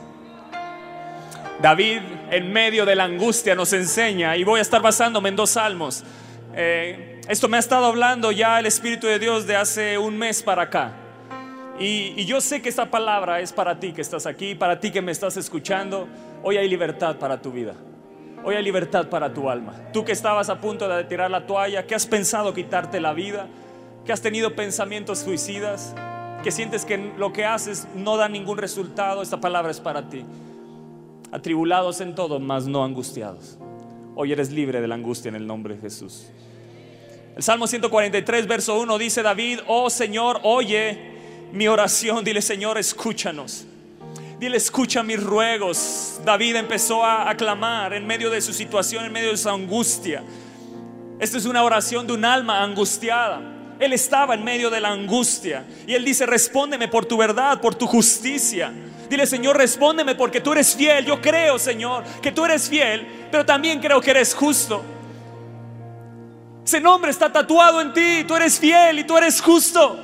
David 1.60 2.02
en 2.30 2.52
medio 2.52 2.84
de 2.84 2.94
la 2.94 3.04
angustia 3.04 3.54
nos 3.54 3.72
enseña, 3.72 4.36
y 4.36 4.44
voy 4.44 4.58
a 4.58 4.62
estar 4.62 4.82
basándome 4.82 5.30
en 5.30 5.36
dos 5.36 5.50
salmos. 5.50 6.04
Eh, 6.54 7.20
esto 7.28 7.48
me 7.48 7.56
ha 7.56 7.60
estado 7.60 7.86
hablando 7.86 8.30
ya 8.30 8.58
el 8.58 8.66
Espíritu 8.66 9.06
de 9.06 9.18
Dios 9.18 9.46
de 9.46 9.56
hace 9.56 9.96
un 9.96 10.18
mes 10.18 10.42
para 10.42 10.62
acá. 10.62 10.92
Y, 11.78 12.14
y, 12.16 12.24
yo 12.24 12.40
sé 12.40 12.62
que 12.62 12.68
esta 12.68 12.90
palabra 12.90 13.40
es 13.40 13.52
para 13.52 13.78
ti 13.78 13.92
que 13.92 14.00
estás 14.00 14.26
aquí, 14.26 14.54
para 14.54 14.80
ti 14.80 14.90
que 14.90 15.02
me 15.02 15.12
estás 15.12 15.36
escuchando. 15.36 16.08
Hoy 16.42 16.56
hay 16.56 16.68
libertad 16.68 17.16
para 17.16 17.40
tu 17.40 17.52
vida. 17.52 17.74
Hoy 18.44 18.54
hay 18.54 18.62
libertad 18.62 19.08
para 19.08 19.32
tu 19.32 19.50
alma. 19.50 19.74
Tú 19.92 20.04
que 20.04 20.12
estabas 20.12 20.48
a 20.48 20.58
punto 20.58 20.88
de 20.88 21.04
tirar 21.04 21.30
la 21.30 21.46
toalla, 21.46 21.86
que 21.86 21.94
has 21.94 22.06
pensado 22.06 22.54
quitarte 22.54 23.00
la 23.00 23.12
vida, 23.12 23.46
que 24.06 24.12
has 24.12 24.22
tenido 24.22 24.54
pensamientos 24.54 25.18
suicidas, 25.18 25.94
que 26.42 26.50
sientes 26.50 26.86
que 26.86 27.12
lo 27.18 27.32
que 27.32 27.44
haces 27.44 27.88
no 27.94 28.16
da 28.16 28.28
ningún 28.28 28.56
resultado, 28.56 29.20
esta 29.20 29.40
palabra 29.40 29.70
es 29.70 29.80
para 29.80 30.08
ti 30.08 30.24
atribulados 31.36 32.00
en 32.00 32.14
todo, 32.14 32.40
mas 32.40 32.66
no 32.66 32.82
angustiados. 32.82 33.58
Hoy 34.14 34.32
eres 34.32 34.50
libre 34.50 34.80
de 34.80 34.88
la 34.88 34.94
angustia 34.94 35.28
en 35.28 35.36
el 35.36 35.46
nombre 35.46 35.74
de 35.74 35.82
Jesús. 35.82 36.28
El 37.36 37.42
Salmo 37.42 37.66
143, 37.66 38.46
verso 38.46 38.80
1 38.80 38.96
dice 38.96 39.22
David, 39.22 39.58
oh 39.66 39.90
Señor, 39.90 40.40
oye 40.44 40.98
mi 41.52 41.68
oración, 41.68 42.24
dile 42.24 42.40
Señor, 42.40 42.78
escúchanos. 42.78 43.66
Dile, 44.40 44.56
escucha 44.56 45.02
mis 45.02 45.22
ruegos. 45.22 46.20
David 46.24 46.56
empezó 46.56 47.04
a 47.04 47.28
aclamar 47.28 47.92
en 47.92 48.06
medio 48.06 48.30
de 48.30 48.40
su 48.40 48.54
situación, 48.54 49.04
en 49.04 49.12
medio 49.12 49.30
de 49.30 49.36
su 49.36 49.48
angustia. 49.50 50.22
Esta 51.18 51.36
es 51.36 51.44
una 51.44 51.62
oración 51.62 52.06
de 52.06 52.14
un 52.14 52.24
alma 52.24 52.62
angustiada. 52.62 53.40
Él 53.78 53.92
estaba 53.92 54.34
en 54.34 54.42
medio 54.42 54.70
de 54.70 54.80
la 54.80 54.88
angustia 54.88 55.66
y 55.86 55.92
él 55.92 56.04
dice, 56.04 56.24
respóndeme 56.24 56.88
por 56.88 57.04
tu 57.04 57.18
verdad, 57.18 57.60
por 57.60 57.74
tu 57.74 57.86
justicia. 57.86 58.72
Dile, 59.08 59.26
Señor, 59.26 59.56
respóndeme 59.56 60.14
porque 60.14 60.40
tú 60.40 60.52
eres 60.52 60.74
fiel. 60.74 61.04
Yo 61.04 61.20
creo, 61.20 61.58
Señor, 61.58 62.04
que 62.22 62.32
tú 62.32 62.44
eres 62.44 62.68
fiel, 62.68 63.06
pero 63.30 63.44
también 63.44 63.80
creo 63.80 64.00
que 64.00 64.10
eres 64.10 64.34
justo. 64.34 64.84
Ese 66.64 66.80
nombre 66.80 67.12
está 67.12 67.32
tatuado 67.32 67.80
en 67.80 67.92
ti. 67.92 68.24
Tú 68.26 68.34
eres 68.34 68.58
fiel 68.58 68.98
y 68.98 69.04
tú 69.04 69.16
eres 69.16 69.40
justo. 69.40 70.00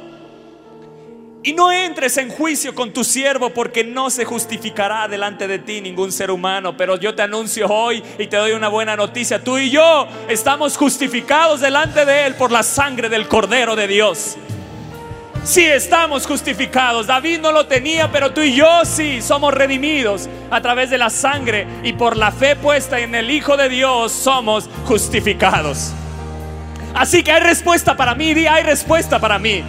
Y 1.44 1.54
no 1.54 1.72
entres 1.72 2.16
en 2.18 2.30
juicio 2.30 2.72
con 2.72 2.92
tu 2.92 3.02
siervo 3.02 3.50
porque 3.50 3.82
no 3.82 4.10
se 4.10 4.24
justificará 4.24 5.08
delante 5.08 5.48
de 5.48 5.58
ti 5.58 5.80
ningún 5.80 6.12
ser 6.12 6.30
humano. 6.30 6.76
Pero 6.76 6.96
yo 6.96 7.16
te 7.16 7.22
anuncio 7.22 7.66
hoy 7.66 8.00
y 8.16 8.28
te 8.28 8.36
doy 8.36 8.52
una 8.52 8.68
buena 8.68 8.94
noticia. 8.94 9.42
Tú 9.42 9.58
y 9.58 9.70
yo 9.70 10.06
estamos 10.28 10.76
justificados 10.76 11.60
delante 11.60 12.04
de 12.04 12.26
Él 12.26 12.36
por 12.36 12.52
la 12.52 12.62
sangre 12.62 13.08
del 13.08 13.26
Cordero 13.26 13.74
de 13.74 13.88
Dios. 13.88 14.36
Sí 15.44 15.64
estamos 15.64 16.24
justificados. 16.24 17.08
David 17.08 17.40
no 17.40 17.50
lo 17.50 17.66
tenía, 17.66 18.12
pero 18.12 18.32
tú 18.32 18.42
y 18.42 18.54
yo 18.54 18.84
sí 18.84 19.20
somos 19.20 19.52
redimidos 19.52 20.28
a 20.52 20.60
través 20.60 20.88
de 20.88 20.98
la 20.98 21.10
sangre 21.10 21.66
y 21.82 21.94
por 21.94 22.16
la 22.16 22.30
fe 22.30 22.54
puesta 22.54 23.00
en 23.00 23.16
el 23.16 23.28
Hijo 23.28 23.56
de 23.56 23.68
Dios 23.68 24.12
somos 24.12 24.70
justificados. 24.86 25.92
Así 26.94 27.24
que 27.24 27.32
hay 27.32 27.40
respuesta 27.40 27.96
para 27.96 28.14
mí, 28.14 28.30
hay 28.46 28.62
respuesta 28.62 29.18
para 29.18 29.38
mí. 29.40 29.64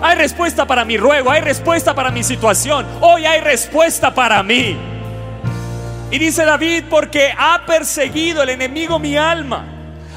Hay 0.00 0.14
respuesta 0.14 0.64
para 0.66 0.84
mi 0.84 0.96
ruego, 0.96 1.30
hay 1.30 1.40
respuesta 1.40 1.92
para 1.92 2.12
mi 2.12 2.22
situación. 2.22 2.86
Hoy 3.00 3.24
hay 3.26 3.40
respuesta 3.40 4.14
para 4.14 4.42
mí. 4.44 4.76
Y 6.12 6.18
dice 6.18 6.44
David, 6.44 6.84
porque 6.88 7.34
ha 7.36 7.64
perseguido 7.66 8.44
el 8.44 8.50
enemigo 8.50 9.00
mi 9.00 9.16
alma, 9.16 9.64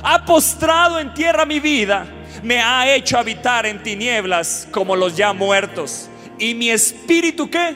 ha 0.04 0.24
postrado 0.24 1.00
en 1.00 1.14
tierra 1.16 1.46
mi 1.46 1.60
vida 1.60 2.06
me 2.44 2.60
ha 2.60 2.94
hecho 2.94 3.18
habitar 3.18 3.66
en 3.66 3.82
tinieblas 3.84 4.68
como 4.72 4.96
los 4.96 5.16
ya 5.16 5.34
muertos. 5.34 6.10
¿Y 6.38 6.54
mi 6.54 6.70
espíritu 6.70 7.50
qué? 7.50 7.76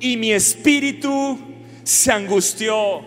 Y 0.00 0.16
mi 0.16 0.32
espíritu 0.32 1.38
se 1.82 2.12
angustió. 2.12 3.02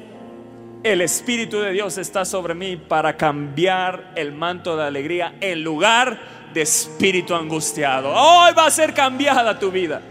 El 0.84 1.01
Espíritu 1.01 1.60
de 1.60 1.74
Dios 1.74 2.00
está 2.00 2.25
sobre 2.25 2.55
mí 2.55 2.75
para 2.75 3.15
cambiar 3.15 4.13
el 4.15 4.31
manto 4.31 4.75
de 4.75 4.84
alegría 4.84 5.36
en 5.39 5.63
lugar 5.63 6.20
de 6.55 6.62
espíritu 6.62 7.36
angustiado. 7.36 8.10
Hoy 8.10 8.51
va 8.58 8.65
a 8.65 8.72
ser 8.72 8.91
cambiada 8.91 9.60
tu 9.60 9.70
vida, 9.70 10.01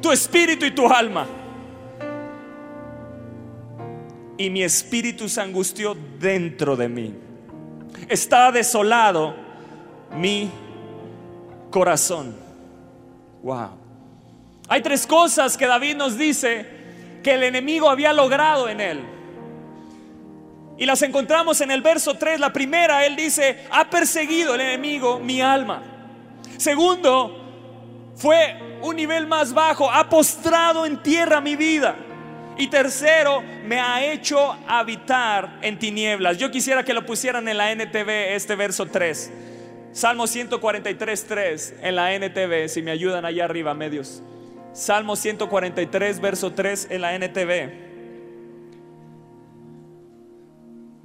tu 0.00 0.12
espíritu 0.12 0.64
y 0.64 0.70
tu 0.70 0.88
alma. 0.88 1.26
Y 4.38 4.48
mi 4.48 4.62
espíritu 4.62 5.28
se 5.28 5.40
angustió 5.40 5.96
dentro 6.20 6.76
de 6.76 6.88
mí. 6.88 7.14
Está 8.08 8.52
desolado 8.52 9.34
mi 10.14 10.50
corazón. 11.70 12.34
Wow. 13.42 13.70
Hay 14.68 14.82
tres 14.82 15.06
cosas 15.06 15.56
que 15.56 15.66
David 15.66 15.96
nos 15.96 16.16
dice 16.16 16.66
que 17.22 17.34
el 17.34 17.42
enemigo 17.42 17.88
había 17.88 18.12
logrado 18.12 18.68
en 18.68 18.80
él. 18.80 19.00
Y 20.78 20.86
las 20.86 21.02
encontramos 21.02 21.60
en 21.60 21.70
el 21.70 21.82
verso 21.82 22.14
3. 22.14 22.40
La 22.40 22.52
primera, 22.52 23.04
él 23.04 23.16
dice, 23.16 23.66
ha 23.70 23.88
perseguido 23.90 24.54
el 24.54 24.62
enemigo 24.62 25.18
mi 25.18 25.40
alma. 25.40 25.82
Segundo, 26.56 28.12
fue 28.16 28.56
un 28.80 28.96
nivel 28.96 29.26
más 29.26 29.52
bajo, 29.52 29.90
ha 29.90 30.08
postrado 30.08 30.86
en 30.86 31.02
tierra 31.02 31.40
mi 31.40 31.56
vida. 31.56 31.96
Y 32.56 32.68
tercero, 32.68 33.42
me 33.64 33.80
ha 33.80 34.04
hecho 34.04 34.56
habitar 34.66 35.58
en 35.62 35.78
tinieblas. 35.78 36.38
Yo 36.38 36.50
quisiera 36.50 36.84
que 36.84 36.94
lo 36.94 37.04
pusieran 37.04 37.48
en 37.48 37.56
la 37.56 37.72
NTV, 37.72 38.34
este 38.34 38.54
verso 38.54 38.86
3. 38.86 39.32
Salmo 39.92 40.26
143, 40.26 41.26
3 41.26 41.74
en 41.82 41.96
la 41.96 42.14
NTV, 42.14 42.68
si 42.68 42.80
me 42.82 42.92
ayudan 42.92 43.24
allá 43.24 43.44
arriba, 43.44 43.74
medios. 43.74 44.22
Salmo 44.72 45.16
143, 45.16 46.20
verso 46.20 46.52
3 46.52 46.88
en 46.90 47.00
la 47.00 47.14
NTV. 47.14 47.72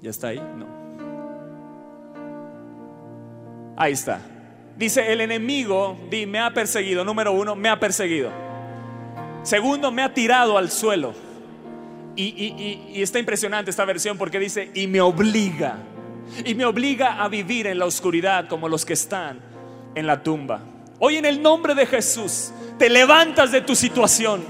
¿Ya 0.02 0.10
está 0.12 0.28
ahí? 0.28 0.38
No. 0.38 0.68
Ahí 3.76 3.94
está. 3.94 4.22
Dice, 4.78 5.12
el 5.12 5.22
enemigo, 5.22 5.98
di, 6.12 6.28
me 6.28 6.40
ha 6.40 6.54
perseguido. 6.54 7.04
Número 7.04 7.32
uno, 7.32 7.56
me 7.56 7.70
ha 7.70 7.80
perseguido. 7.80 8.32
Segundo, 9.42 9.92
me 9.92 10.04
ha 10.04 10.14
tirado 10.14 10.60
al 10.60 10.70
suelo. 10.70 11.14
Y, 12.16 12.84
y 12.94 13.02
está 13.02 13.18
impresionante 13.18 13.72
esta 13.72 13.84
versión 13.84 14.18
porque 14.18 14.40
dice, 14.40 14.70
y 14.74 14.88
me 14.88 15.02
obliga 15.02 15.80
y 16.44 16.56
me 16.56 16.66
obliga 16.66 17.24
a 17.24 17.28
vivir 17.28 17.68
en 17.68 17.80
la 17.80 17.86
oscuridad 17.86 18.48
como 18.48 18.68
los 18.70 18.86
que 18.86 18.94
están 18.94 19.40
en 19.96 20.08
la 20.08 20.22
tumba. 20.22 20.62
Hoy 21.00 21.18
en 21.18 21.26
el 21.26 21.42
nombre 21.42 21.76
de 21.76 21.86
Jesús 21.86 22.52
te 22.78 22.90
levantas 22.90 23.52
de 23.52 23.62
tu 23.62 23.76
situación. 23.76 24.44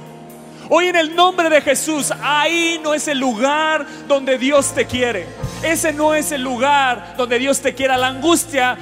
Hoy 0.70 0.88
en 0.88 0.96
el 0.96 1.15
nombre 1.15 1.50
de 1.50 1.62
Jesús, 1.62 2.12
ahí 2.22 2.79
no 2.84 2.94
es 2.94 3.08
el 3.08 3.20
lugar 3.20 3.86
donde 4.08 4.38
Dios 4.38 4.74
te 4.74 4.86
quiere. 4.86 5.27
Ese 5.62 5.94
no 5.94 6.15
es 6.15 6.32
el 6.32 6.41
lugar 6.41 7.15
donde 7.17 7.38
Dios 7.38 7.62
te 7.62 7.75
quiera. 7.75 7.98
La 7.98 8.08
angustia 8.08 8.77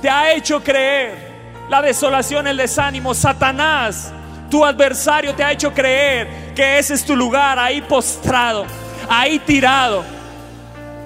te 0.00 0.08
ha 0.08 0.32
hecho 0.32 0.62
creer. 0.62 1.34
La 1.68 1.82
desolación, 1.82 2.46
el 2.46 2.56
desánimo, 2.56 3.12
Satanás, 3.12 4.12
tu 4.50 4.64
adversario 4.64 5.34
te 5.34 5.42
ha 5.42 5.50
hecho 5.50 5.72
creer 5.74 6.52
que 6.54 6.78
ese 6.78 6.94
es 6.94 7.04
tu 7.04 7.16
lugar, 7.16 7.58
ahí 7.58 7.80
postrado, 7.80 8.64
ahí 9.08 9.40
tirado. 9.40 10.04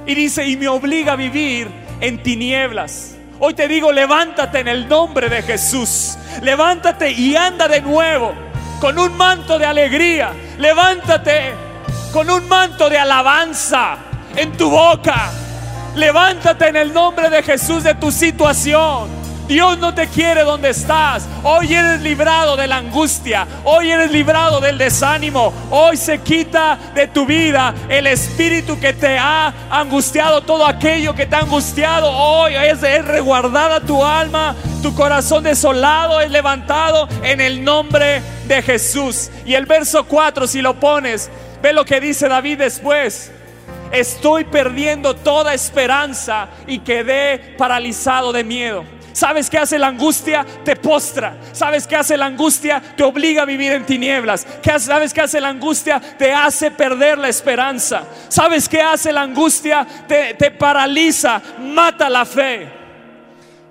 Y 0.06 0.14
dice, 0.14 0.46
y 0.46 0.56
me 0.56 0.68
obliga 0.68 1.12
a 1.12 1.16
vivir 1.16 1.68
en 2.00 2.22
tinieblas. 2.22 3.16
Hoy 3.38 3.54
te 3.54 3.68
digo, 3.68 3.92
levántate 3.92 4.60
en 4.60 4.68
el 4.68 4.88
nombre 4.88 5.28
de 5.28 5.42
Jesús. 5.42 6.16
Levántate 6.42 7.10
y 7.10 7.36
anda 7.36 7.68
de 7.68 7.80
nuevo 7.80 8.32
con 8.80 8.98
un 8.98 9.16
manto 9.16 9.58
de 9.58 9.66
alegría. 9.66 10.32
Levántate 10.58 11.52
con 12.12 12.28
un 12.30 12.48
manto 12.48 12.88
de 12.90 12.98
alabanza 12.98 13.98
en 14.36 14.52
tu 14.52 14.70
boca. 14.70 15.30
Levántate 15.94 16.68
en 16.68 16.76
el 16.76 16.92
nombre 16.92 17.30
de 17.30 17.42
Jesús 17.42 17.82
de 17.82 17.94
tu 17.94 18.10
situación. 18.10 19.19
Dios 19.50 19.78
no 19.78 19.92
te 19.92 20.06
quiere 20.06 20.44
donde 20.44 20.70
estás. 20.70 21.26
Hoy 21.42 21.74
eres 21.74 22.00
librado 22.02 22.56
de 22.56 22.68
la 22.68 22.76
angustia. 22.76 23.48
Hoy 23.64 23.90
eres 23.90 24.12
librado 24.12 24.60
del 24.60 24.78
desánimo. 24.78 25.52
Hoy 25.70 25.96
se 25.96 26.20
quita 26.20 26.78
de 26.94 27.08
tu 27.08 27.26
vida 27.26 27.74
el 27.88 28.06
espíritu 28.06 28.78
que 28.78 28.92
te 28.92 29.18
ha 29.18 29.52
angustiado. 29.68 30.42
Todo 30.42 30.64
aquello 30.64 31.16
que 31.16 31.26
te 31.26 31.34
ha 31.34 31.40
angustiado. 31.40 32.08
Hoy 32.08 32.54
es, 32.54 32.80
es 32.84 33.04
reguardada 33.04 33.80
tu 33.80 34.04
alma. 34.04 34.54
Tu 34.82 34.94
corazón 34.94 35.42
desolado 35.42 36.20
es 36.20 36.30
levantado 36.30 37.08
en 37.24 37.40
el 37.40 37.64
nombre 37.64 38.22
de 38.46 38.62
Jesús. 38.62 39.32
Y 39.44 39.54
el 39.54 39.66
verso 39.66 40.04
4, 40.04 40.46
si 40.46 40.62
lo 40.62 40.78
pones, 40.78 41.28
Ve 41.62 41.72
lo 41.72 41.84
que 41.84 42.00
dice 42.00 42.28
David 42.28 42.58
después. 42.58 43.30
Estoy 43.92 44.44
perdiendo 44.44 45.14
toda 45.16 45.52
esperanza 45.52 46.48
y 46.66 46.78
quedé 46.78 47.54
paralizado 47.58 48.32
de 48.32 48.44
miedo. 48.44 48.99
¿Sabes 49.12 49.50
qué 49.50 49.58
hace 49.58 49.78
la 49.78 49.88
angustia? 49.88 50.46
Te 50.64 50.76
postra. 50.76 51.36
¿Sabes 51.52 51.86
qué 51.86 51.96
hace 51.96 52.16
la 52.16 52.26
angustia? 52.26 52.80
Te 52.96 53.02
obliga 53.02 53.42
a 53.42 53.46
vivir 53.46 53.72
en 53.72 53.84
tinieblas. 53.84 54.46
¿Sabes 54.78 55.12
qué 55.12 55.20
hace 55.20 55.40
la 55.40 55.48
angustia? 55.48 56.00
Te 56.00 56.32
hace 56.32 56.70
perder 56.70 57.18
la 57.18 57.28
esperanza. 57.28 58.04
¿Sabes 58.28 58.68
qué 58.68 58.80
hace 58.80 59.12
la 59.12 59.22
angustia? 59.22 59.86
Te, 60.06 60.34
te 60.34 60.50
paraliza, 60.50 61.40
mata 61.58 62.08
la 62.08 62.24
fe. 62.24 62.68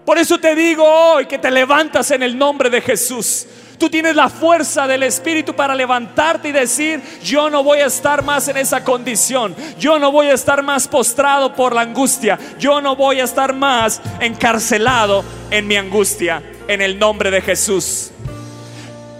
Por 0.06 0.18
eso 0.18 0.40
te 0.40 0.56
digo 0.56 0.84
hoy 0.84 1.26
que 1.26 1.38
te 1.38 1.52
levantas 1.52 2.10
en 2.12 2.24
el 2.24 2.38
nombre 2.38 2.70
de 2.70 2.82
Jesús. 2.82 3.46
Tú 3.80 3.90
tienes 3.90 4.14
la 4.14 4.28
fuerza 4.28 4.88
del 4.88 5.04
Espíritu 5.04 5.56
para 5.56 5.74
levantarte 5.74 6.50
y 6.50 6.52
decir, 6.52 7.02
yo 7.24 7.50
no 7.50 7.64
voy 7.64 7.80
a 7.80 7.86
estar 7.86 8.22
más 8.26 8.50
en 8.50 8.58
esa 8.58 8.84
condición. 8.84 9.56
Yo 9.80 9.98
no 9.98 10.12
voy 10.12 10.28
a 10.28 10.34
estar 10.34 10.62
más 10.62 10.86
postrado 10.86 11.56
por 11.56 11.74
la 11.74 11.82
angustia. 11.82 12.38
Yo 12.60 12.82
no 12.82 12.98
voy 12.98 13.22
a 13.22 13.24
estar 13.24 13.54
más 13.54 14.02
encarcelado 14.20 15.24
en 15.50 15.66
mi 15.66 15.78
angustia. 15.78 16.44
En 16.68 16.82
el 16.82 17.00
nombre 17.00 17.32
de 17.32 17.42
Jesús. 17.42 18.12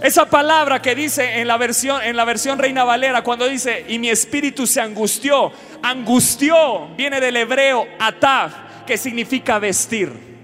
Esa 0.04 0.26
palabra 0.26 0.82
que 0.82 0.94
dice 0.94 1.40
en 1.40 1.48
la 1.48 1.58
versión 1.58 2.02
en 2.02 2.16
la 2.16 2.26
versión 2.26 2.60
Reina 2.60 2.84
Valera 2.84 3.22
cuando 3.22 3.48
dice 3.48 3.86
y 3.90 4.00
mi 4.00 4.10
espíritu 4.10 4.66
se 4.66 4.80
angustió, 4.80 5.52
angustió 5.82 6.88
viene 6.96 7.20
del 7.20 7.36
hebreo 7.36 7.86
atav, 8.00 8.86
que 8.86 8.98
significa 8.98 9.60
vestir. 9.60 10.39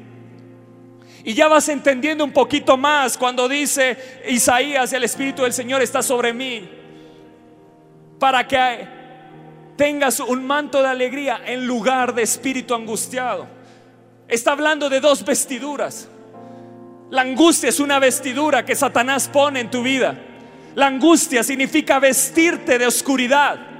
Y 1.25 1.34
ya 1.34 1.48
vas 1.48 1.67
entendiendo 1.70 2.24
un 2.24 2.32
poquito 2.32 2.77
más 2.77 3.17
cuando 3.17 3.50
dice 3.50 4.22
Isaías, 4.29 4.94
el 4.94 5.03
Espíritu 5.03 5.41
del 5.41 5.53
Señor 5.53 5.82
está 5.82 6.03
sobre 6.03 6.32
mí, 6.34 6.70
para 8.20 8.48
que 8.48 8.88
tengas 9.75 10.20
un 10.20 10.46
manto 10.46 10.84
de 10.84 10.88
alegría 10.88 11.41
en 11.44 11.65
lugar 11.65 12.13
de 12.13 12.22
espíritu 12.22 12.75
angustiado. 12.75 13.48
Está 14.27 14.51
hablando 14.51 14.88
de 14.88 15.00
dos 15.00 15.25
vestiduras. 15.25 16.08
La 17.10 17.24
angustia 17.24 17.70
es 17.70 17.79
una 17.79 17.98
vestidura 17.98 18.63
que 18.63 18.75
Satanás 18.75 19.27
pone 19.27 19.62
en 19.62 19.72
tu 19.72 19.82
vida. 19.82 20.15
La 20.75 20.86
angustia 20.86 21.44
significa 21.44 21.98
vestirte 21.98 22.77
de 22.77 22.86
oscuridad. 22.86 23.75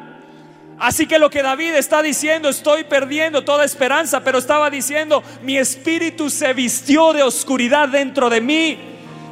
Así 0.79 1.08
que 1.08 1.20
lo 1.20 1.29
que 1.29 1.41
David 1.41 1.75
está 1.75 2.01
diciendo, 2.01 2.50
estoy 2.50 2.84
perdiendo 2.84 3.44
toda 3.46 3.63
esperanza, 3.63 4.22
pero 4.24 4.39
estaba 4.39 4.70
diciendo, 4.70 5.24
mi 5.41 5.58
espíritu 5.58 6.29
se 6.29 6.53
vistió 6.53 7.13
de 7.13 7.24
oscuridad 7.24 7.88
dentro 7.88 8.29
de 8.29 8.41
mí 8.41 8.77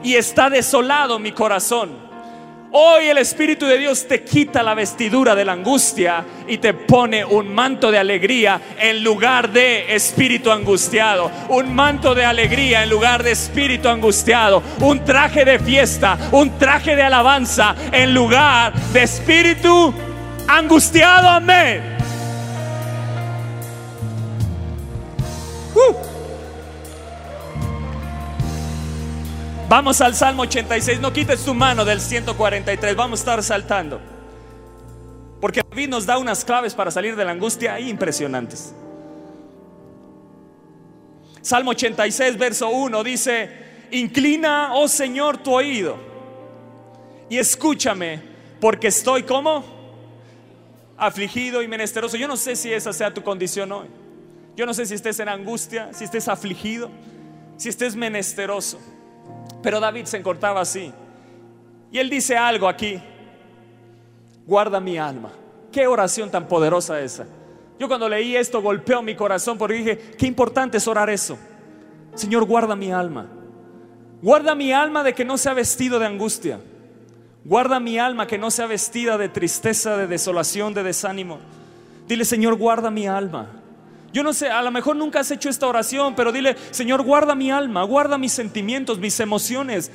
y 0.04 0.16
está 0.16 0.50
desolado 0.50 1.20
mi 1.20 1.34
corazón. 1.34 2.04
Hoy 2.76 3.06
el 3.06 3.20
Espíritu 3.20 3.68
de 3.68 3.78
Dios 3.78 4.08
te 4.08 4.24
quita 4.24 4.64
la 4.64 4.74
vestidura 4.74 5.36
de 5.36 5.46
la 5.46 5.52
angustia 5.52 6.26
y 6.48 6.58
te 6.58 6.74
pone 6.74 7.24
un 7.24 7.54
manto 7.54 7.92
de 7.92 8.00
alegría 8.00 8.60
en 8.80 9.04
lugar 9.04 9.52
de 9.52 9.94
espíritu 9.94 10.50
angustiado. 10.50 11.30
Un 11.50 11.76
manto 11.76 12.16
de 12.16 12.26
alegría 12.26 12.82
en 12.82 12.90
lugar 12.90 13.22
de 13.22 13.30
espíritu 13.30 13.90
angustiado. 13.90 14.64
Un 14.80 15.06
traje 15.06 15.46
de 15.46 15.60
fiesta, 15.60 16.18
un 16.32 16.58
traje 16.58 16.96
de 16.96 17.04
alabanza 17.04 17.76
en 17.92 18.12
lugar 18.12 18.74
de 18.74 19.04
espíritu 19.04 19.94
angustiado, 20.48 21.28
amén. 21.28 21.98
Uh. 25.76 25.96
Vamos 29.70 30.02
al 30.02 30.14
Salmo 30.14 30.44
86, 30.44 31.00
no 31.00 31.12
quites 31.12 31.44
tu 31.44 31.54
mano 31.54 31.84
del 31.84 32.00
143, 32.00 32.96
vamos 32.96 33.20
a 33.20 33.22
estar 33.22 33.44
saltando. 33.44 34.00
Porque 35.42 35.62
David 35.68 35.90
nos 35.90 36.06
da 36.06 36.18
unas 36.18 36.46
claves 36.46 36.74
para 36.74 36.92
salir 36.92 37.16
de 37.16 37.26
la 37.26 37.32
angustia 37.32 37.80
impresionantes. 37.80 38.74
Salmo 41.42 41.72
86, 41.72 42.38
verso 42.38 42.70
1 42.70 43.04
dice, 43.04 43.50
inclina, 43.92 44.76
oh 44.76 44.88
Señor, 44.88 45.38
tu 45.38 45.54
oído 45.54 45.98
y 47.30 47.38
escúchame, 47.38 48.22
porque 48.60 48.88
estoy 48.88 49.24
como 49.24 49.73
afligido 50.98 51.62
y 51.62 51.68
menesteroso. 51.68 52.18
Yo 52.18 52.28
no 52.28 52.38
sé 52.38 52.56
si 52.56 52.72
esa 52.74 52.94
sea 52.94 53.14
tu 53.14 53.24
condición 53.24 53.72
hoy. 53.72 53.88
Yo 54.56 54.66
no 54.66 54.74
sé 54.74 54.86
si 54.86 54.94
estés 54.94 55.20
en 55.20 55.30
angustia, 55.30 55.90
si 55.94 56.04
estés 56.04 56.28
afligido, 56.28 56.90
si 57.58 57.70
estés 57.70 57.96
menesteroso. 57.96 58.80
Pero 59.62 59.80
David 59.80 60.06
se 60.06 60.18
encortaba 60.18 60.62
así. 60.62 60.94
Y 61.92 62.00
él 62.00 62.10
dice 62.10 62.38
algo 62.38 62.68
aquí. 62.68 63.02
Guarda 64.46 64.80
mi 64.80 64.98
alma. 64.98 65.32
Qué 65.72 65.88
oración 65.88 66.30
tan 66.30 66.48
poderosa 66.48 67.00
esa. 67.02 67.26
Yo 67.80 67.88
cuando 67.88 68.08
leí 68.08 68.36
esto 68.36 68.62
golpeó 68.62 69.02
mi 69.02 69.16
corazón 69.16 69.58
porque 69.58 69.76
dije, 69.76 69.98
qué 70.18 70.28
importante 70.28 70.78
es 70.78 70.88
orar 70.88 71.10
eso. 71.10 71.38
Señor, 72.14 72.46
guarda 72.46 72.76
mi 72.76 72.92
alma. 72.92 73.28
Guarda 74.22 74.56
mi 74.56 74.72
alma 74.72 75.04
de 75.04 75.14
que 75.14 75.26
no 75.26 75.38
sea 75.38 75.54
vestido 75.54 76.00
de 76.00 76.06
angustia. 76.06 76.60
Guarda 77.46 77.80
mi 77.80 78.00
alma 78.00 78.26
que 78.26 78.38
no 78.38 78.52
sea 78.52 78.68
vestida 78.68 79.18
de 79.18 79.28
tristeza, 79.28 79.98
de 79.98 80.08
desolación, 80.08 80.74
de 80.74 80.84
desánimo. 80.84 81.40
Dile, 82.08 82.24
Señor, 82.24 82.56
guarda 82.56 82.90
mi 82.90 83.06
alma. 83.08 83.48
Yo 84.14 84.24
no 84.24 84.32
sé, 84.32 84.50
a 84.50 84.62
lo 84.62 84.72
mejor 84.72 84.96
nunca 84.96 85.20
has 85.20 85.32
hecho 85.32 85.50
esta 85.50 85.68
oración, 85.68 86.14
pero 86.16 86.32
dile, 86.32 86.56
Señor, 86.72 87.02
guarda 87.02 87.36
mi 87.36 87.52
alma, 87.52 87.84
guarda 87.84 88.18
mis 88.18 88.32
sentimientos, 88.32 89.00
mis 89.00 89.20
emociones, 89.20 89.92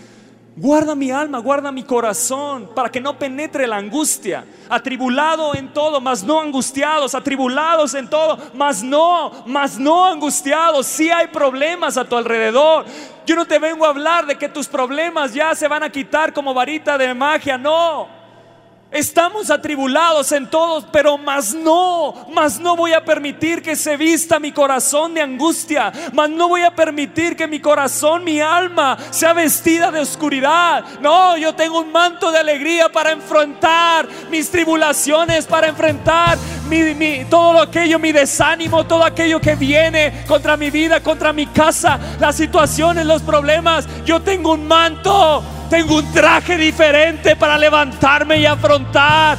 Guarda 0.60 0.96
mi 0.96 1.12
alma, 1.12 1.38
guarda 1.38 1.70
mi 1.70 1.84
corazón, 1.84 2.70
para 2.74 2.90
que 2.90 3.00
no 3.00 3.16
penetre 3.16 3.64
la 3.64 3.76
angustia. 3.76 4.44
Atribulado 4.68 5.54
en 5.54 5.72
todo, 5.72 6.00
mas 6.00 6.24
no 6.24 6.40
angustiados. 6.40 7.14
Atribulados 7.14 7.94
en 7.94 8.10
todo, 8.10 8.36
mas 8.54 8.82
no, 8.82 9.44
mas 9.46 9.78
no 9.78 10.04
angustiados. 10.04 10.84
Si 10.86 11.10
hay 11.10 11.28
problemas 11.28 11.96
a 11.96 12.04
tu 12.04 12.16
alrededor. 12.16 12.86
Yo 13.24 13.36
no 13.36 13.46
te 13.46 13.60
vengo 13.60 13.86
a 13.86 13.90
hablar 13.90 14.26
de 14.26 14.36
que 14.36 14.48
tus 14.48 14.66
problemas 14.66 15.32
ya 15.32 15.54
se 15.54 15.68
van 15.68 15.84
a 15.84 15.90
quitar 15.90 16.32
como 16.32 16.52
varita 16.52 16.98
de 16.98 17.14
magia, 17.14 17.56
no. 17.56 18.17
Estamos 18.90 19.50
atribulados 19.50 20.32
en 20.32 20.48
todos, 20.48 20.86
pero 20.90 21.18
más 21.18 21.52
no, 21.52 22.14
más 22.32 22.58
no 22.58 22.74
voy 22.74 22.94
a 22.94 23.04
permitir 23.04 23.60
que 23.60 23.76
se 23.76 23.98
vista 23.98 24.40
mi 24.40 24.50
corazón 24.50 25.12
de 25.12 25.20
angustia, 25.20 25.92
más 26.14 26.30
no 26.30 26.48
voy 26.48 26.62
a 26.62 26.74
permitir 26.74 27.36
que 27.36 27.46
mi 27.46 27.60
corazón, 27.60 28.24
mi 28.24 28.40
alma, 28.40 28.96
sea 29.10 29.34
vestida 29.34 29.90
de 29.90 30.00
oscuridad. 30.00 30.82
No, 31.02 31.36
yo 31.36 31.54
tengo 31.54 31.80
un 31.80 31.92
manto 31.92 32.32
de 32.32 32.38
alegría 32.38 32.88
para 32.88 33.12
enfrentar 33.12 34.08
mis 34.30 34.50
tribulaciones, 34.50 35.44
para 35.44 35.68
enfrentar 35.68 36.38
mi, 36.66 37.26
todo 37.26 37.60
aquello, 37.60 37.98
mi 37.98 38.12
desánimo, 38.12 38.86
todo 38.86 39.04
aquello 39.04 39.38
que 39.38 39.54
viene 39.54 40.24
contra 40.26 40.56
mi 40.56 40.70
vida, 40.70 41.02
contra 41.02 41.34
mi 41.34 41.46
casa, 41.48 41.98
las 42.18 42.36
situaciones, 42.36 43.04
los 43.04 43.20
problemas. 43.20 43.86
Yo 44.06 44.22
tengo 44.22 44.54
un 44.54 44.66
manto 44.66 45.44
tengo 45.68 45.96
un 45.96 46.12
traje 46.12 46.56
diferente 46.56 47.36
para 47.36 47.58
levantarme 47.58 48.38
y 48.38 48.46
afrontar. 48.46 49.36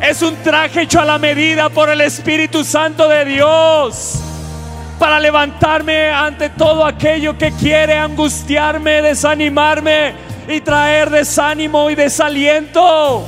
Es 0.00 0.20
un 0.22 0.36
traje 0.36 0.82
hecho 0.82 1.00
a 1.00 1.04
la 1.04 1.18
medida 1.18 1.68
por 1.68 1.88
el 1.90 2.00
Espíritu 2.00 2.64
Santo 2.64 3.08
de 3.08 3.24
Dios. 3.24 4.20
Para 4.98 5.20
levantarme 5.20 6.10
ante 6.10 6.50
todo 6.50 6.84
aquello 6.84 7.36
que 7.36 7.52
quiere 7.52 7.98
angustiarme, 7.98 9.02
desanimarme 9.02 10.14
y 10.48 10.60
traer 10.60 11.10
desánimo 11.10 11.90
y 11.90 11.94
desaliento. 11.94 13.24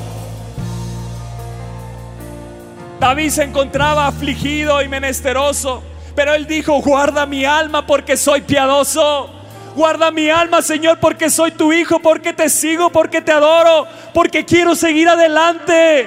David 2.99 3.31
se 3.31 3.45
encontraba 3.45 4.09
afligido 4.09 4.83
y 4.83 4.89
menesteroso, 4.89 5.83
pero 6.17 6.35
él 6.35 6.47
dijo, 6.47 6.81
guarda 6.81 7.27
mi 7.27 7.45
alma 7.45 7.87
porque 7.87 8.17
soy 8.17 8.41
piadoso. 8.41 9.38
Guarda 9.79 10.11
mi 10.11 10.29
alma, 10.29 10.61
Señor, 10.61 10.99
porque 10.99 11.31
soy 11.31 11.53
tu 11.53 11.73
hijo, 11.73 12.01
porque 12.01 12.33
te 12.33 12.51
sigo, 12.51 12.91
porque 12.91 13.21
te 13.21 13.31
adoro, 13.31 13.87
porque 14.13 14.45
quiero 14.45 14.75
seguir 14.75 15.09
adelante. 15.09 16.05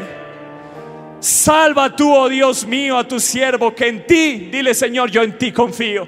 Salva 1.21 1.95
tú, 1.95 2.13
oh 2.13 2.27
Dios 2.27 2.65
mío, 2.65 2.97
a 2.97 3.07
tu 3.07 3.17
siervo, 3.17 3.73
que 3.73 3.87
en 3.87 4.05
ti, 4.05 4.49
dile 4.51 4.73
Señor, 4.73 5.09
yo 5.09 5.21
en 5.23 5.37
ti 5.37 5.53
confío. 5.53 6.05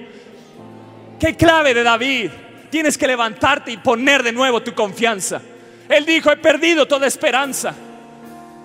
Qué 1.17 1.37
clave 1.37 1.73
de 1.73 1.83
David. 1.83 2.31
Tienes 2.69 2.97
que 2.97 3.07
levantarte 3.07 3.71
y 3.71 3.77
poner 3.77 4.23
de 4.23 4.33
nuevo 4.33 4.61
tu 4.61 4.73
confianza. 4.73 5.41
Él 5.87 6.05
dijo, 6.05 6.33
he 6.33 6.35
perdido 6.35 6.85
toda 6.85 7.07
esperanza. 7.07 7.73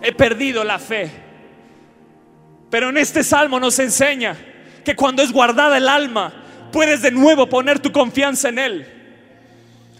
He 0.02 0.10
perdido 0.10 0.64
la 0.64 0.80
fe. 0.80 1.08
Pero 2.68 2.88
en 2.88 2.96
este 2.96 3.22
salmo 3.22 3.60
nos 3.60 3.78
enseña 3.78 4.36
que 4.84 4.96
cuando 4.96 5.22
es 5.22 5.30
guardada 5.30 5.76
el 5.76 5.88
alma, 5.88 6.37
puedes 6.70 7.02
de 7.02 7.10
nuevo 7.10 7.48
poner 7.48 7.78
tu 7.78 7.92
confianza 7.92 8.48
en 8.48 8.58
Él. 8.58 8.86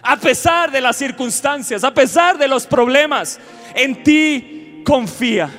A 0.02 0.16
pesar 0.16 0.70
de 0.70 0.80
las 0.80 0.96
circunstancias, 0.96 1.84
a 1.84 1.92
pesar 1.92 2.38
de 2.38 2.48
los 2.48 2.66
problemas, 2.66 3.40
en 3.74 4.02
ti 4.02 4.82
confía. 4.84 5.50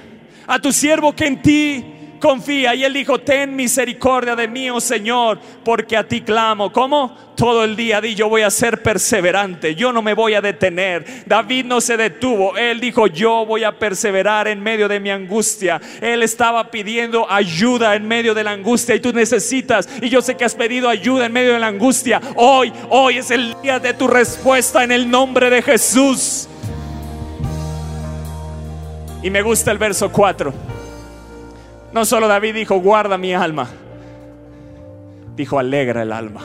A 0.47 0.59
tu 0.59 0.71
siervo 0.71 1.15
que 1.15 1.27
en 1.27 1.41
ti 1.41 1.85
confía. 2.19 2.75
Y 2.75 2.83
él 2.83 2.93
dijo, 2.93 3.19
ten 3.19 3.55
misericordia 3.55 4.35
de 4.35 4.47
mí, 4.47 4.69
oh 4.69 4.79
Señor, 4.79 5.39
porque 5.63 5.97
a 5.97 6.07
ti 6.07 6.21
clamo. 6.21 6.71
¿Cómo? 6.71 7.29
Todo 7.35 7.63
el 7.63 7.75
día 7.75 8.01
di, 8.01 8.15
yo 8.15 8.27
voy 8.27 8.41
a 8.41 8.49
ser 8.49 8.83
perseverante, 8.83 9.73
yo 9.73 9.93
no 9.93 10.01
me 10.01 10.13
voy 10.13 10.33
a 10.33 10.41
detener. 10.41 11.23
David 11.25 11.65
no 11.65 11.79
se 11.79 11.95
detuvo, 11.95 12.57
él 12.57 12.81
dijo, 12.81 13.07
yo 13.07 13.45
voy 13.45 13.63
a 13.63 13.79
perseverar 13.79 14.49
en 14.49 14.61
medio 14.61 14.89
de 14.89 14.99
mi 14.99 15.09
angustia. 15.09 15.79
Él 16.01 16.21
estaba 16.21 16.69
pidiendo 16.69 17.31
ayuda 17.31 17.95
en 17.95 18.05
medio 18.05 18.33
de 18.33 18.43
la 18.43 18.51
angustia 18.51 18.93
y 18.95 18.99
tú 18.99 19.13
necesitas, 19.13 19.87
y 20.01 20.09
yo 20.09 20.21
sé 20.21 20.35
que 20.35 20.43
has 20.43 20.55
pedido 20.55 20.89
ayuda 20.89 21.27
en 21.27 21.31
medio 21.31 21.53
de 21.53 21.59
la 21.59 21.67
angustia. 21.67 22.21
Hoy, 22.35 22.73
hoy 22.89 23.19
es 23.19 23.31
el 23.31 23.55
día 23.61 23.79
de 23.79 23.93
tu 23.93 24.07
respuesta 24.07 24.83
en 24.83 24.91
el 24.91 25.09
nombre 25.09 25.49
de 25.49 25.61
Jesús. 25.61 26.49
Y 29.23 29.29
me 29.29 29.41
gusta 29.41 29.71
el 29.71 29.77
verso 29.77 30.11
4. 30.11 30.78
No 31.91 32.05
solo 32.05 32.27
David 32.27 32.55
dijo, 32.55 32.79
guarda 32.79 33.17
mi 33.17 33.33
alma. 33.33 33.67
Dijo, 35.35 35.57
alegra 35.57 36.03
el 36.03 36.11
alma. 36.11 36.41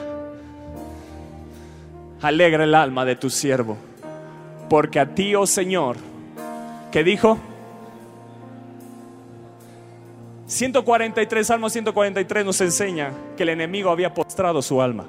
Alegra 2.22 2.64
el 2.64 2.74
alma 2.74 3.04
de 3.04 3.16
tu 3.16 3.28
siervo. 3.28 3.76
Porque 4.70 4.98
a 4.98 5.14
ti, 5.14 5.34
oh 5.34 5.46
Señor, 5.46 5.96
que 6.90 7.04
dijo? 7.04 7.38
143, 10.46 11.46
Salmo 11.46 11.68
143 11.68 12.44
nos 12.44 12.60
enseña 12.60 13.12
que 13.36 13.42
el 13.42 13.50
enemigo 13.50 13.90
había 13.90 14.14
postrado 14.14 14.62
su 14.62 14.80
alma. 14.80 15.06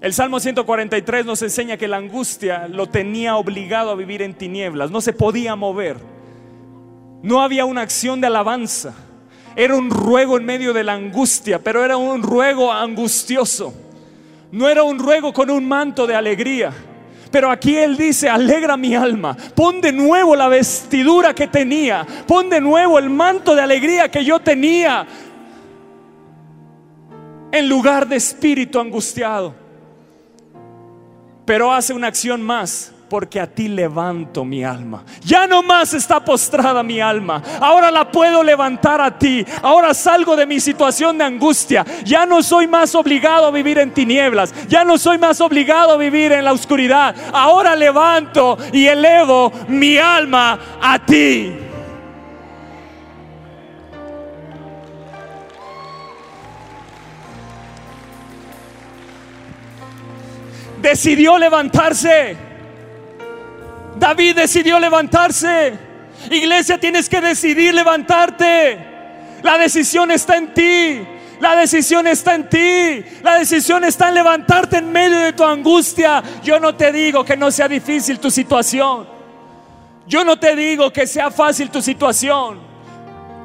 El 0.00 0.12
Salmo 0.12 0.38
143 0.38 1.26
nos 1.26 1.42
enseña 1.42 1.76
que 1.76 1.88
la 1.88 1.96
angustia 1.96 2.68
lo 2.68 2.86
tenía 2.86 3.36
obligado 3.36 3.90
a 3.90 3.96
vivir 3.96 4.22
en 4.22 4.34
tinieblas, 4.34 4.90
no 4.90 5.00
se 5.00 5.12
podía 5.12 5.56
mover. 5.56 6.17
No 7.22 7.42
había 7.42 7.64
una 7.64 7.82
acción 7.82 8.20
de 8.20 8.28
alabanza. 8.28 8.94
Era 9.56 9.74
un 9.74 9.90
ruego 9.90 10.36
en 10.36 10.44
medio 10.44 10.72
de 10.72 10.84
la 10.84 10.92
angustia, 10.92 11.58
pero 11.58 11.84
era 11.84 11.96
un 11.96 12.22
ruego 12.22 12.72
angustioso. 12.72 13.74
No 14.52 14.68
era 14.68 14.82
un 14.82 14.98
ruego 14.98 15.32
con 15.32 15.50
un 15.50 15.66
manto 15.66 16.06
de 16.06 16.14
alegría. 16.14 16.72
Pero 17.30 17.50
aquí 17.50 17.76
Él 17.76 17.96
dice, 17.96 18.28
alegra 18.28 18.76
mi 18.76 18.94
alma, 18.94 19.36
pon 19.54 19.80
de 19.80 19.92
nuevo 19.92 20.34
la 20.34 20.48
vestidura 20.48 21.34
que 21.34 21.48
tenía, 21.48 22.06
pon 22.26 22.48
de 22.48 22.60
nuevo 22.60 22.98
el 22.98 23.10
manto 23.10 23.54
de 23.54 23.60
alegría 23.60 24.10
que 24.10 24.24
yo 24.24 24.40
tenía, 24.40 25.06
en 27.52 27.68
lugar 27.68 28.08
de 28.08 28.16
espíritu 28.16 28.80
angustiado. 28.80 29.54
Pero 31.44 31.72
hace 31.72 31.92
una 31.92 32.06
acción 32.06 32.42
más 32.42 32.92
porque 33.08 33.40
a 33.40 33.46
ti 33.46 33.68
levanto 33.68 34.44
mi 34.44 34.64
alma. 34.64 35.04
Ya 35.22 35.46
no 35.46 35.62
más 35.62 35.94
está 35.94 36.24
postrada 36.24 36.82
mi 36.82 37.00
alma. 37.00 37.42
Ahora 37.60 37.90
la 37.90 38.10
puedo 38.10 38.42
levantar 38.42 39.00
a 39.00 39.18
ti. 39.18 39.44
Ahora 39.62 39.94
salgo 39.94 40.36
de 40.36 40.46
mi 40.46 40.60
situación 40.60 41.18
de 41.18 41.24
angustia. 41.24 41.84
Ya 42.04 42.26
no 42.26 42.42
soy 42.42 42.66
más 42.66 42.94
obligado 42.94 43.46
a 43.46 43.50
vivir 43.50 43.78
en 43.78 43.92
tinieblas. 43.92 44.54
Ya 44.68 44.84
no 44.84 44.98
soy 44.98 45.18
más 45.18 45.40
obligado 45.40 45.92
a 45.92 45.96
vivir 45.96 46.32
en 46.32 46.44
la 46.44 46.52
oscuridad. 46.52 47.14
Ahora 47.32 47.74
levanto 47.76 48.58
y 48.72 48.86
elevo 48.86 49.52
mi 49.68 49.96
alma 49.96 50.58
a 50.80 50.98
ti. 50.98 51.68
decidió 60.80 61.38
levantarse. 61.38 62.47
David 63.98 64.36
decidió 64.36 64.78
levantarse. 64.78 65.72
Iglesia, 66.30 66.78
tienes 66.78 67.08
que 67.08 67.20
decidir 67.20 67.74
levantarte. 67.74 68.78
La 69.42 69.58
decisión 69.58 70.10
está 70.10 70.36
en 70.36 70.54
ti. 70.54 71.00
La 71.40 71.56
decisión 71.56 72.06
está 72.06 72.34
en 72.34 72.48
ti. 72.48 73.04
La 73.22 73.38
decisión 73.38 73.84
está 73.84 74.08
en 74.08 74.14
levantarte 74.14 74.78
en 74.78 74.90
medio 74.92 75.18
de 75.18 75.32
tu 75.32 75.44
angustia. 75.44 76.22
Yo 76.42 76.60
no 76.60 76.74
te 76.74 76.92
digo 76.92 77.24
que 77.24 77.36
no 77.36 77.50
sea 77.50 77.68
difícil 77.68 78.18
tu 78.18 78.30
situación. 78.30 79.08
Yo 80.06 80.24
no 80.24 80.38
te 80.38 80.56
digo 80.56 80.92
que 80.92 81.06
sea 81.06 81.30
fácil 81.30 81.70
tu 81.70 81.82
situación 81.82 82.67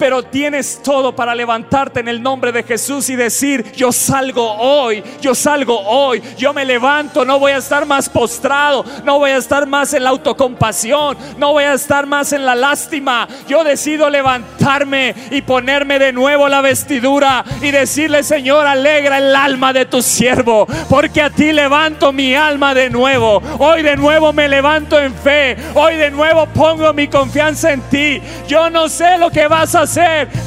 pero 0.03 0.21
tienes 0.21 0.81
todo 0.83 1.15
para 1.15 1.33
levantarte 1.33 2.01
en 2.01 2.09
el 2.09 2.21
nombre 2.21 2.51
de 2.51 2.63
Jesús 2.63 3.09
y 3.09 3.15
decir, 3.15 3.71
yo 3.71 3.93
salgo 3.93 4.51
hoy, 4.55 5.01
yo 5.21 5.33
salgo 5.33 5.79
hoy, 5.79 6.21
yo 6.37 6.51
me 6.51 6.65
levanto, 6.65 7.23
no 7.23 7.39
voy 7.39 7.53
a 7.53 7.59
estar 7.59 7.85
más 7.85 8.09
postrado, 8.09 8.83
no 9.05 9.19
voy 9.19 9.31
a 9.31 9.37
estar 9.37 9.65
más 9.65 9.93
en 9.93 10.03
la 10.03 10.09
autocompasión, 10.09 11.17
no 11.37 11.53
voy 11.53 11.63
a 11.63 11.75
estar 11.75 12.05
más 12.05 12.33
en 12.33 12.45
la 12.45 12.53
lástima, 12.53 13.29
yo 13.47 13.63
decido 13.63 14.09
levantarme 14.09 15.15
y 15.31 15.41
ponerme 15.41 15.97
de 15.99 16.11
nuevo 16.11 16.49
la 16.49 16.59
vestidura 16.59 17.45
y 17.61 17.71
decirle, 17.71 18.23
Señor, 18.23 18.67
alegra 18.67 19.19
el 19.19 19.33
alma 19.33 19.71
de 19.71 19.85
tu 19.85 20.01
siervo, 20.01 20.67
porque 20.89 21.21
a 21.21 21.29
ti 21.29 21.53
levanto 21.53 22.11
mi 22.11 22.35
alma 22.35 22.73
de 22.73 22.89
nuevo, 22.89 23.41
hoy 23.57 23.83
de 23.83 23.95
nuevo 23.95 24.33
me 24.33 24.49
levanto 24.49 24.99
en 24.99 25.15
fe, 25.15 25.55
hoy 25.75 25.95
de 25.95 26.11
nuevo 26.11 26.45
pongo 26.47 26.91
mi 26.91 27.07
confianza 27.07 27.71
en 27.71 27.79
ti, 27.83 28.21
yo 28.49 28.69
no 28.69 28.89
sé 28.89 29.17
lo 29.17 29.31
que 29.31 29.47
vas 29.47 29.75
a 29.75 29.83
hacer, 29.83 29.92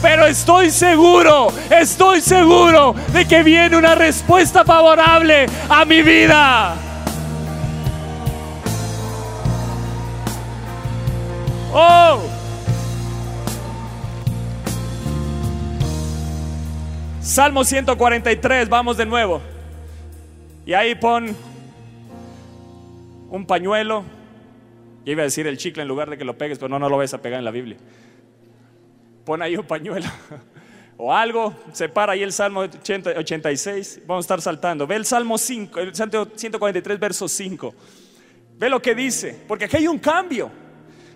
pero 0.03 0.27
estoy 0.27 0.71
seguro, 0.71 1.49
estoy 1.71 2.21
seguro 2.21 2.95
de 3.13 3.27
que 3.27 3.43
viene 3.43 3.77
una 3.77 3.95
respuesta 3.95 4.65
favorable 4.65 5.47
a 5.69 5.85
mi 5.85 6.03
vida. 6.03 6.75
Oh. 11.73 12.21
Salmo 17.21 17.65
143, 17.65 18.69
vamos 18.69 18.97
de 18.97 19.07
nuevo. 19.07 19.43
Y 20.65 20.73
ahí 20.73 20.95
pon 20.95 21.37
un 23.31 23.47
pañuelo. 23.47 24.05
Yo 25.05 25.13
iba 25.13 25.23
a 25.23 25.25
decir 25.25 25.47
el 25.47 25.59
chicle 25.59 25.83
en 25.83 25.89
lugar 25.89 26.11
de 26.11 26.19
que 26.19 26.25
lo 26.25 26.37
pegues, 26.37 26.59
pero 26.59 26.69
no, 26.69 26.79
no 26.79 26.89
lo 26.89 26.99
ves 26.99 27.15
a 27.15 27.23
pegar 27.23 27.39
en 27.39 27.45
la 27.45 27.51
Biblia 27.51 27.77
pon 29.27 29.43
ahí 29.43 29.57
un 29.57 29.67
pañuelo 29.67 30.07
o 30.97 31.12
algo, 31.12 31.55
separa 31.73 32.12
ahí 32.12 32.23
el 32.23 32.33
Salmo 32.33 32.61
86, 32.61 34.03
vamos 34.07 34.23
a 34.23 34.25
estar 34.25 34.41
saltando. 34.41 34.87
Ve 34.87 34.95
el 34.95 35.05
Salmo 35.05 35.37
5, 35.37 35.81
el 35.81 35.95
143, 35.95 36.99
verso 36.99 37.29
5. 37.29 37.75
Ve 38.57 38.71
lo 38.71 38.81
que 38.81 38.95
dice, 38.95 39.39
porque 39.47 39.67
aquí 39.67 39.79
hay 39.79 39.89
un 39.89 39.99
cambio, 39.99 40.51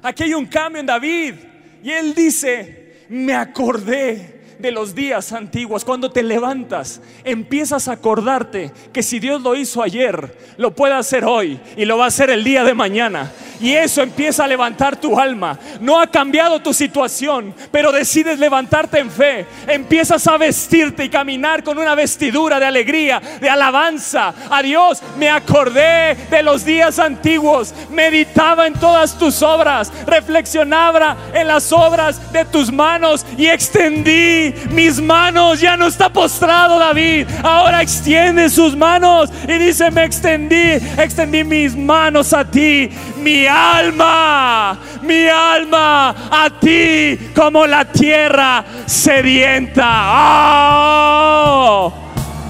aquí 0.02 0.24
hay 0.24 0.34
un 0.34 0.44
cambio 0.44 0.80
en 0.80 0.86
David. 0.86 1.34
Y 1.82 1.90
él 1.92 2.12
dice, 2.14 3.06
me 3.08 3.32
acordé 3.32 4.39
de 4.60 4.70
los 4.70 4.94
días 4.94 5.32
antiguos, 5.32 5.84
cuando 5.84 6.10
te 6.10 6.22
levantas, 6.22 7.00
empiezas 7.24 7.88
a 7.88 7.92
acordarte 7.92 8.72
que 8.92 9.02
si 9.02 9.18
Dios 9.18 9.40
lo 9.42 9.54
hizo 9.54 9.82
ayer, 9.82 10.36
lo 10.56 10.74
puede 10.74 10.94
hacer 10.94 11.24
hoy 11.24 11.60
y 11.76 11.84
lo 11.84 11.98
va 11.98 12.04
a 12.04 12.08
hacer 12.08 12.30
el 12.30 12.44
día 12.44 12.64
de 12.64 12.74
mañana. 12.74 13.30
Y 13.60 13.74
eso 13.74 14.02
empieza 14.02 14.44
a 14.44 14.48
levantar 14.48 14.96
tu 14.96 15.20
alma. 15.20 15.58
No 15.80 16.00
ha 16.00 16.06
cambiado 16.06 16.60
tu 16.60 16.72
situación, 16.72 17.54
pero 17.70 17.92
decides 17.92 18.38
levantarte 18.38 18.98
en 18.98 19.10
fe. 19.10 19.46
Empiezas 19.66 20.26
a 20.26 20.38
vestirte 20.38 21.04
y 21.04 21.10
caminar 21.10 21.62
con 21.62 21.78
una 21.78 21.94
vestidura 21.94 22.58
de 22.58 22.64
alegría, 22.64 23.20
de 23.38 23.50
alabanza. 23.50 24.32
A 24.50 24.62
Dios 24.62 25.02
me 25.18 25.28
acordé 25.28 26.14
de 26.30 26.42
los 26.42 26.64
días 26.64 26.98
antiguos. 26.98 27.74
Meditaba 27.90 28.66
en 28.66 28.74
todas 28.74 29.18
tus 29.18 29.42
obras. 29.42 29.92
Reflexionaba 30.06 31.16
en 31.34 31.46
las 31.46 31.70
obras 31.70 32.32
de 32.32 32.46
tus 32.46 32.72
manos 32.72 33.26
y 33.36 33.46
extendí 33.46 34.49
mis 34.70 35.00
manos. 35.00 35.60
Ya 35.60 35.76
no 35.76 35.86
está 35.86 36.08
postrado 36.08 36.78
David. 36.78 37.26
Ahora 37.42 37.82
extiende 37.82 38.48
sus 38.50 38.76
manos 38.76 39.30
y 39.48 39.52
dice, 39.54 39.90
me 39.90 40.04
extendí, 40.04 40.72
extendí 40.98 41.44
mis 41.44 41.76
manos 41.76 42.32
a 42.32 42.44
ti. 42.44 42.90
Mi 43.16 43.46
alma, 43.46 44.78
mi 45.02 45.26
alma 45.28 46.14
a 46.30 46.50
ti 46.60 47.18
como 47.34 47.66
la 47.66 47.84
tierra 47.84 48.64
sedienta. 48.86 49.88
¡Oh! 50.12 51.92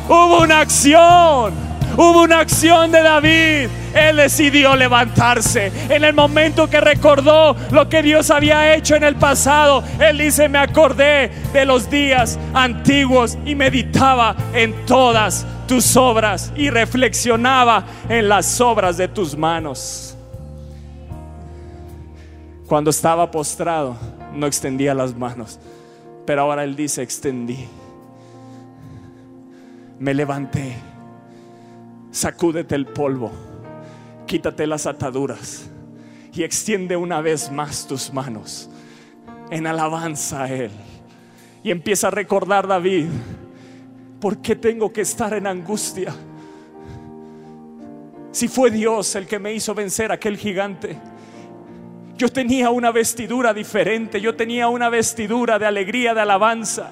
Hubo 0.09 0.43
una 0.43 0.61
acción, 0.61 1.55
hubo 1.97 2.23
una 2.23 2.41
acción 2.41 2.93
de 2.93 3.03
David. 3.03 3.69
Él 3.95 4.17
decidió 4.17 4.77
levantarse. 4.77 5.73
En 5.89 6.05
el 6.05 6.15
momento 6.15 6.69
que 6.71 6.81
recordó 6.81 7.57
lo 7.71 7.89
que 7.89 8.03
Dios 8.03 8.31
había 8.31 8.75
hecho 8.75 8.95
en 8.97 9.05
el 9.05 9.17
pasado, 9.17 9.83
Él 9.99 10.19
dice, 10.19 10.49
me 10.49 10.59
acordé 10.59 11.31
de 11.53 11.65
los 11.65 11.91
días 11.91 12.39
antiguos 12.55 13.37
y 13.45 13.55
meditaba 13.55 14.37
en 14.53 14.87
todas 14.87 15.47
tus 15.67 15.97
obras 15.97 16.53
y 16.57 16.71
reflexionaba 16.71 17.85
en 18.09 18.29
las 18.29 18.61
obras 18.61 18.97
de 18.97 19.09
tus 19.09 19.37
manos. 19.37 20.17
Cuando 22.67 22.91
estaba 22.91 23.31
postrado, 23.31 23.97
no 24.33 24.47
extendía 24.47 24.95
las 24.95 25.17
manos. 25.17 25.59
Pero 26.25 26.43
ahora 26.43 26.63
Él 26.63 26.77
dice, 26.77 27.03
extendí. 27.03 27.67
Me 29.99 30.15
levanté. 30.15 30.77
Sacúdete 32.11 32.75
el 32.75 32.87
polvo. 32.87 33.31
Quítate 34.27 34.67
las 34.67 34.87
ataduras. 34.87 35.69
Y 36.33 36.43
extiende 36.43 36.97
una 36.97 37.21
vez 37.21 37.51
más 37.51 37.87
tus 37.87 38.13
manos. 38.13 38.71
En 39.51 39.67
alabanza 39.67 40.45
a 40.45 40.49
Él. 40.53 40.71
Y 41.63 41.71
empieza 41.71 42.09
a 42.09 42.11
recordar 42.11 42.67
David, 42.67 43.09
¿por 44.21 44.39
qué 44.39 44.57
tengo 44.57 44.93
que 44.93 45.03
estar 45.03 45.35
en 45.35 45.47
angustia? 45.47 46.15
Si 48.33 48.49
fue 48.49 48.71
Dios 48.71 49.15
el 49.17 49.27
que 49.27 49.39
me 49.39 49.53
hizo 49.53 49.75
vencer 49.75 50.11
a 50.11 50.15
aquel 50.15 50.37
gigante. 50.37 50.99
Yo 52.17 52.29
tenía 52.29 52.71
una 52.71 52.93
vestidura 52.93 53.53
diferente, 53.53 54.21
yo 54.21 54.37
tenía 54.37 54.69
una 54.69 54.89
vestidura 54.89 55.59
de 55.59 55.67
alegría, 55.67 56.15
de 56.15 56.21
alabanza, 56.21 56.91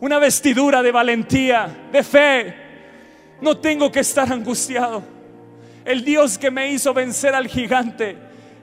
una 0.00 0.18
vestidura 0.18 0.82
de 0.82 0.92
valentía, 0.92 1.88
de 1.92 2.02
fe. 2.02 2.61
No 3.42 3.58
tengo 3.58 3.90
que 3.90 4.00
estar 4.00 4.32
angustiado. 4.32 5.02
El 5.84 6.04
Dios 6.04 6.38
que 6.38 6.48
me 6.50 6.70
hizo 6.70 6.94
vencer 6.94 7.34
al 7.34 7.48
gigante, 7.48 8.16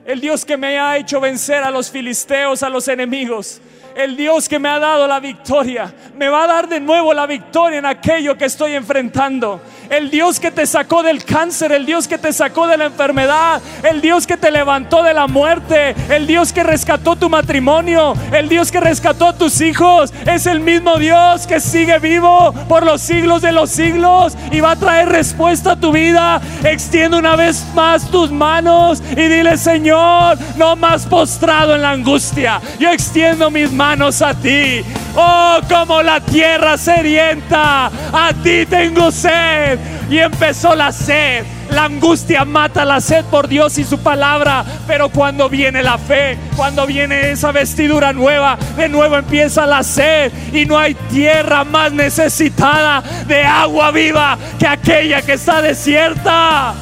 el 0.06 0.20
Dios 0.20 0.42
que 0.44 0.56
me 0.56 0.78
ha 0.78 0.96
hecho 0.96 1.20
vencer 1.20 1.62
a 1.62 1.70
los 1.70 1.90
filisteos, 1.90 2.62
a 2.62 2.70
los 2.70 2.88
enemigos, 2.88 3.60
el 3.94 4.16
Dios 4.16 4.48
que 4.48 4.58
me 4.58 4.70
ha 4.70 4.78
dado 4.78 5.06
la 5.06 5.20
victoria, 5.20 5.94
me 6.16 6.28
va 6.28 6.44
a 6.44 6.46
dar 6.46 6.66
de 6.66 6.80
nuevo 6.80 7.12
la 7.12 7.26
victoria 7.26 7.78
en 7.78 7.84
aquello 7.84 8.38
que 8.38 8.46
estoy 8.46 8.72
enfrentando. 8.72 9.60
El 9.90 10.08
Dios 10.08 10.38
que 10.38 10.52
te 10.52 10.66
sacó 10.66 11.02
del 11.02 11.24
cáncer, 11.24 11.72
el 11.72 11.84
Dios 11.84 12.06
que 12.06 12.16
te 12.16 12.32
sacó 12.32 12.68
de 12.68 12.76
la 12.76 12.84
enfermedad, 12.84 13.60
el 13.82 14.00
Dios 14.00 14.24
que 14.24 14.36
te 14.36 14.52
levantó 14.52 15.02
de 15.02 15.12
la 15.12 15.26
muerte, 15.26 15.96
el 16.08 16.28
Dios 16.28 16.52
que 16.52 16.62
rescató 16.62 17.16
tu 17.16 17.28
matrimonio, 17.28 18.14
el 18.30 18.48
Dios 18.48 18.70
que 18.70 18.78
rescató 18.78 19.26
a 19.26 19.36
tus 19.36 19.60
hijos, 19.60 20.14
es 20.26 20.46
el 20.46 20.60
mismo 20.60 20.96
Dios 20.96 21.44
que 21.44 21.58
sigue 21.58 21.98
vivo 21.98 22.54
por 22.68 22.86
los 22.86 23.00
siglos 23.00 23.42
de 23.42 23.50
los 23.50 23.68
siglos 23.70 24.36
y 24.52 24.60
va 24.60 24.70
a 24.72 24.76
traer 24.76 25.08
respuesta 25.08 25.72
a 25.72 25.80
tu 25.80 25.90
vida. 25.90 26.40
Extiende 26.62 27.18
una 27.18 27.34
vez 27.34 27.66
más 27.74 28.08
tus 28.12 28.30
manos 28.30 29.02
y 29.10 29.22
dile, 29.22 29.56
Señor, 29.56 30.38
no 30.56 30.76
más 30.76 31.04
postrado 31.04 31.74
en 31.74 31.82
la 31.82 31.90
angustia. 31.90 32.60
Yo 32.78 32.90
extiendo 32.90 33.50
mis 33.50 33.72
manos 33.72 34.22
a 34.22 34.34
ti. 34.34 34.84
Oh, 35.16 35.58
como 35.68 36.00
la 36.02 36.20
tierra 36.20 36.78
sedienta, 36.78 37.86
a 37.86 38.32
ti 38.44 38.64
tengo 38.66 39.10
sed. 39.10 39.79
Y 40.10 40.18
empezó 40.18 40.74
la 40.74 40.92
sed. 40.92 41.44
La 41.70 41.84
angustia 41.84 42.44
mata 42.44 42.84
la 42.84 43.00
sed 43.00 43.24
por 43.26 43.46
Dios 43.48 43.78
y 43.78 43.84
su 43.84 43.98
palabra. 44.02 44.64
Pero 44.86 45.08
cuando 45.08 45.48
viene 45.48 45.82
la 45.82 45.98
fe, 45.98 46.36
cuando 46.56 46.86
viene 46.86 47.30
esa 47.30 47.52
vestidura 47.52 48.12
nueva, 48.12 48.58
de 48.76 48.88
nuevo 48.88 49.16
empieza 49.16 49.66
la 49.66 49.82
sed. 49.82 50.32
Y 50.52 50.66
no 50.66 50.78
hay 50.78 50.94
tierra 50.94 51.64
más 51.64 51.92
necesitada 51.92 53.02
de 53.26 53.44
agua 53.44 53.90
viva 53.90 54.36
que 54.58 54.66
aquella 54.66 55.22
que 55.22 55.34
está 55.34 55.62
desierta. 55.62 56.74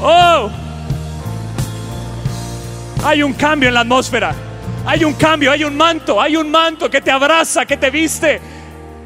Oh. 0.00 0.50
Hay 3.04 3.22
un 3.22 3.32
cambio 3.34 3.68
en 3.68 3.74
la 3.74 3.80
atmósfera. 3.80 4.34
Hay 4.84 5.04
un 5.04 5.14
cambio, 5.14 5.50
hay 5.50 5.64
un 5.64 5.76
manto, 5.76 6.20
hay 6.20 6.36
un 6.36 6.48
manto 6.48 6.88
que 6.88 7.00
te 7.00 7.10
abraza, 7.10 7.66
que 7.66 7.76
te 7.76 7.90
viste. 7.90 8.40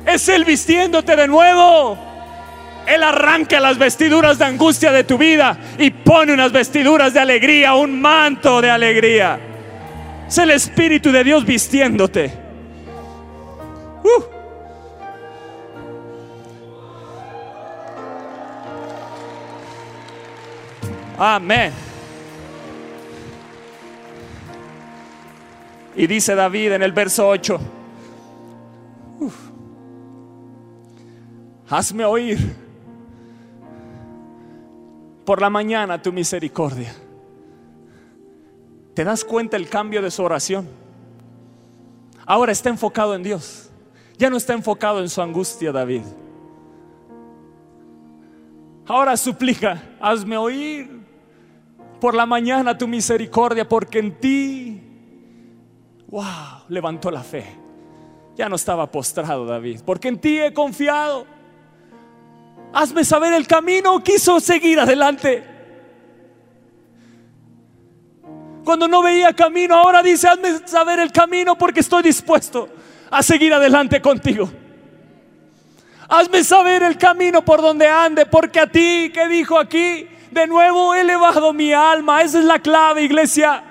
Es 0.07 0.29
Él 0.29 0.45
vistiéndote 0.45 1.17
de 1.17 1.27
nuevo. 1.29 1.99
Él 2.87 3.03
arranca 3.03 3.61
las 3.61 3.79
vestiduras 3.79 4.39
de 4.39 4.47
angustia 4.47 4.91
de 4.91 5.05
tu 5.05 5.17
vida 5.17 5.57
y 5.79 5.91
pone 5.91 6.33
unas 6.33 6.51
vestiduras 6.51 7.15
de 7.15 7.21
alegría, 7.21 7.75
un 7.75 8.01
manto 8.01 8.61
de 8.61 8.71
alegría. 8.71 9.39
Es 10.27 10.39
el 10.39 10.51
Espíritu 10.51 11.13
de 11.13 11.23
Dios 11.23 11.45
vistiéndote. 11.45 12.33
Uh. 14.03 14.23
Amén. 21.19 21.73
Y 25.95 26.07
dice 26.07 26.35
David 26.35 26.73
en 26.73 26.83
el 26.83 26.93
verso 26.93 27.29
8, 27.29 27.61
hazme 31.71 32.05
oír 32.05 32.39
por 35.25 35.41
la 35.41 35.49
mañana 35.49 36.03
tu 36.03 36.13
misericordia. 36.13 36.93
¿Te 38.95 39.05
das 39.05 39.25
cuenta 39.25 39.57
el 39.57 39.69
cambio 39.69 40.03
de 40.03 40.11
su 40.11 40.23
oración? 40.23 40.69
Ahora 42.27 42.53
está 42.53 42.69
enfocado 42.69 43.15
en 43.15 43.23
Dios. 43.23 43.71
Ya 44.19 44.29
no 44.29 44.37
está 44.37 44.53
enfocado 44.53 45.01
en 45.01 45.09
su 45.09 45.23
angustia, 45.23 45.73
David. 45.73 46.03
Ahora 48.87 49.17
suplica, 49.17 49.83
hazme 50.01 50.37
oír 50.37 51.01
por 52.01 52.15
la 52.15 52.27
mañana 52.27 52.77
tu 52.77 52.89
misericordia, 52.89 53.69
porque 53.69 54.01
en 54.01 54.19
ti 54.19 54.83
wow, 56.09 56.65
levantó 56.69 57.11
la 57.11 57.23
fe. 57.23 57.45
Ya 58.37 58.49
no 58.49 58.57
estaba 58.57 58.91
postrado 58.91 59.47
David, 59.47 59.81
porque 59.85 60.09
en 60.09 60.19
ti 60.19 60.41
he 60.41 60.53
confiado. 60.53 61.27
Hazme 62.73 63.05
saber 63.05 63.33
el 63.33 63.47
camino, 63.47 64.03
quiso 64.03 64.39
seguir 64.41 64.79
adelante. 64.79 65.45
Cuando 68.65 68.87
no 68.87 69.03
veía 69.03 69.33
camino, 69.33 69.75
ahora 69.75 70.03
dice, 70.03 70.29
hazme 70.29 70.67
saber 70.67 71.01
el 71.01 71.11
camino 71.11 71.57
porque 71.57 71.81
estoy 71.81 72.03
dispuesto 72.03 72.69
a 73.11 73.23
seguir 73.23 73.53
adelante 73.53 74.01
contigo. 74.01 74.51
Hazme 76.09 76.45
saber 76.45 76.83
el 76.83 76.97
camino 76.97 77.45
por 77.45 77.61
donde 77.63 77.89
ande, 77.89 78.27
porque 78.27 78.61
a 78.61 78.67
ti, 78.67 79.11
que 79.13 79.29
dijo 79.29 79.59
aquí, 79.59 80.09
de 80.31 80.47
nuevo 80.47 80.95
he 80.95 81.01
elevado 81.01 81.53
mi 81.53 81.73
alma. 81.73 82.23
Esa 82.23 82.39
es 82.39 82.45
la 82.45 82.59
clave, 82.59 83.03
iglesia. 83.03 83.65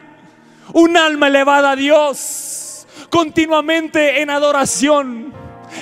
Un 0.74 0.98
alma 0.98 1.28
elevada 1.28 1.72
a 1.72 1.76
Dios, 1.76 2.88
continuamente 3.10 4.22
en 4.22 4.30
adoración, 4.30 5.34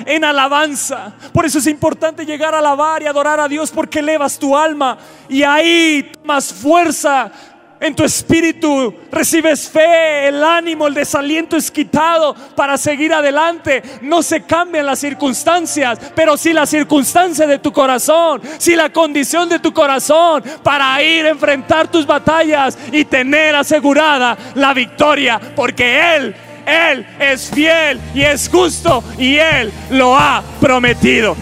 en 0.06 0.23
alabanza. 0.23 1.13
Por 1.34 1.45
eso 1.45 1.60
es 1.60 1.67
importante 1.67 2.26
llegar 2.26 2.54
a 2.54 2.60
alabar 2.60 3.02
y 3.02 3.08
adorar 3.08 3.39
a 3.39 3.47
Dios 3.47 3.71
porque 3.71 4.00
elevas 4.00 4.38
tu 4.38 4.56
alma 4.56 4.97
y 5.30 5.43
ahí 5.43 6.12
más 6.23 6.54
fuerza 6.54 7.32
en 7.80 7.95
tu 7.95 8.04
espíritu 8.04 8.93
recibes 9.12 9.69
fe, 9.69 10.28
el 10.28 10.43
ánimo, 10.43 10.88
el 10.88 10.93
desaliento 10.93 11.56
es 11.58 11.69
quitado 11.69 12.36
para 12.56 12.78
seguir 12.78 13.13
adelante. 13.13 13.84
No 14.02 14.23
se 14.23 14.41
cambian 14.43 14.86
las 14.86 15.00
circunstancias, 15.00 16.00
pero 16.15 16.38
sí 16.38 16.54
la 16.54 16.65
circunstancia 16.65 17.45
de 17.45 17.60
tu 17.60 17.71
corazón, 17.71 18.41
sí 18.58 18.76
la 18.76 18.91
condición 18.91 19.47
de 19.50 19.60
tu 19.60 19.73
corazón 19.73 20.43
para 20.63 21.02
ir 21.04 21.26
a 21.26 21.30
enfrentar 21.30 21.88
tus 21.88 22.06
batallas 22.06 22.78
y 22.91 23.06
tener 23.06 23.56
asegurada 23.56 24.38
la 24.56 24.73
victoria, 24.73 25.39
porque 25.56 26.15
Él 26.15 26.36
él 26.68 27.06
es 27.18 27.50
fiel 27.50 27.98
y 28.14 28.24
es 28.24 28.50
justo 28.50 29.02
y 29.18 29.38
Él 29.38 29.72
lo 29.90 30.18
ha 30.18 30.44
prometido. 30.60 31.34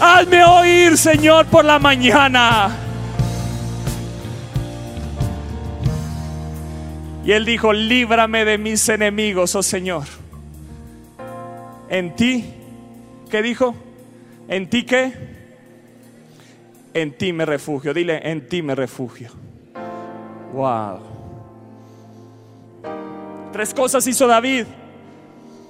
Hazme 0.00 0.44
oír, 0.44 0.96
Señor, 0.96 1.46
por 1.46 1.64
la 1.64 1.80
mañana. 1.80 2.70
Y 7.24 7.32
él 7.32 7.44
dijo, 7.44 7.72
líbrame 7.72 8.44
de 8.44 8.58
mis 8.58 8.88
enemigos, 8.88 9.56
oh 9.56 9.62
Señor. 9.62 10.04
En 11.88 12.14
ti, 12.14 12.54
¿qué 13.28 13.42
dijo? 13.42 13.74
¿En 14.46 14.70
ti 14.70 14.84
qué? 14.84 15.12
En 16.94 17.12
ti 17.18 17.32
me 17.32 17.44
refugio. 17.44 17.92
Dile, 17.92 18.20
en 18.22 18.48
ti 18.48 18.62
me 18.62 18.76
refugio. 18.76 19.30
Wow. 20.54 21.17
Tres 23.58 23.74
cosas 23.74 24.06
hizo 24.06 24.28
David 24.28 24.66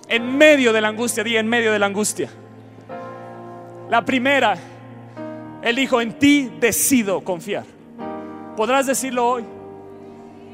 en 0.09 0.37
medio 0.37 0.75
de 0.75 0.83
la 0.83 0.89
angustia. 0.89 1.25
Di, 1.25 1.39
en 1.39 1.49
medio 1.49 1.73
de 1.73 1.79
la 1.79 1.87
angustia. 1.87 2.29
La 3.89 4.05
primera, 4.05 4.59
él 5.63 5.75
dijo, 5.75 5.99
en 5.99 6.19
ti 6.19 6.53
decido 6.61 7.23
confiar. 7.23 7.65
¿Podrás 8.59 8.87
decirlo 8.87 9.27
hoy? 9.27 9.45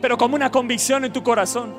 pero 0.01 0.16
como 0.16 0.37
una 0.37 0.53
convicción 0.53 1.05
en 1.05 1.12
tu 1.12 1.25
corazón. 1.25 1.75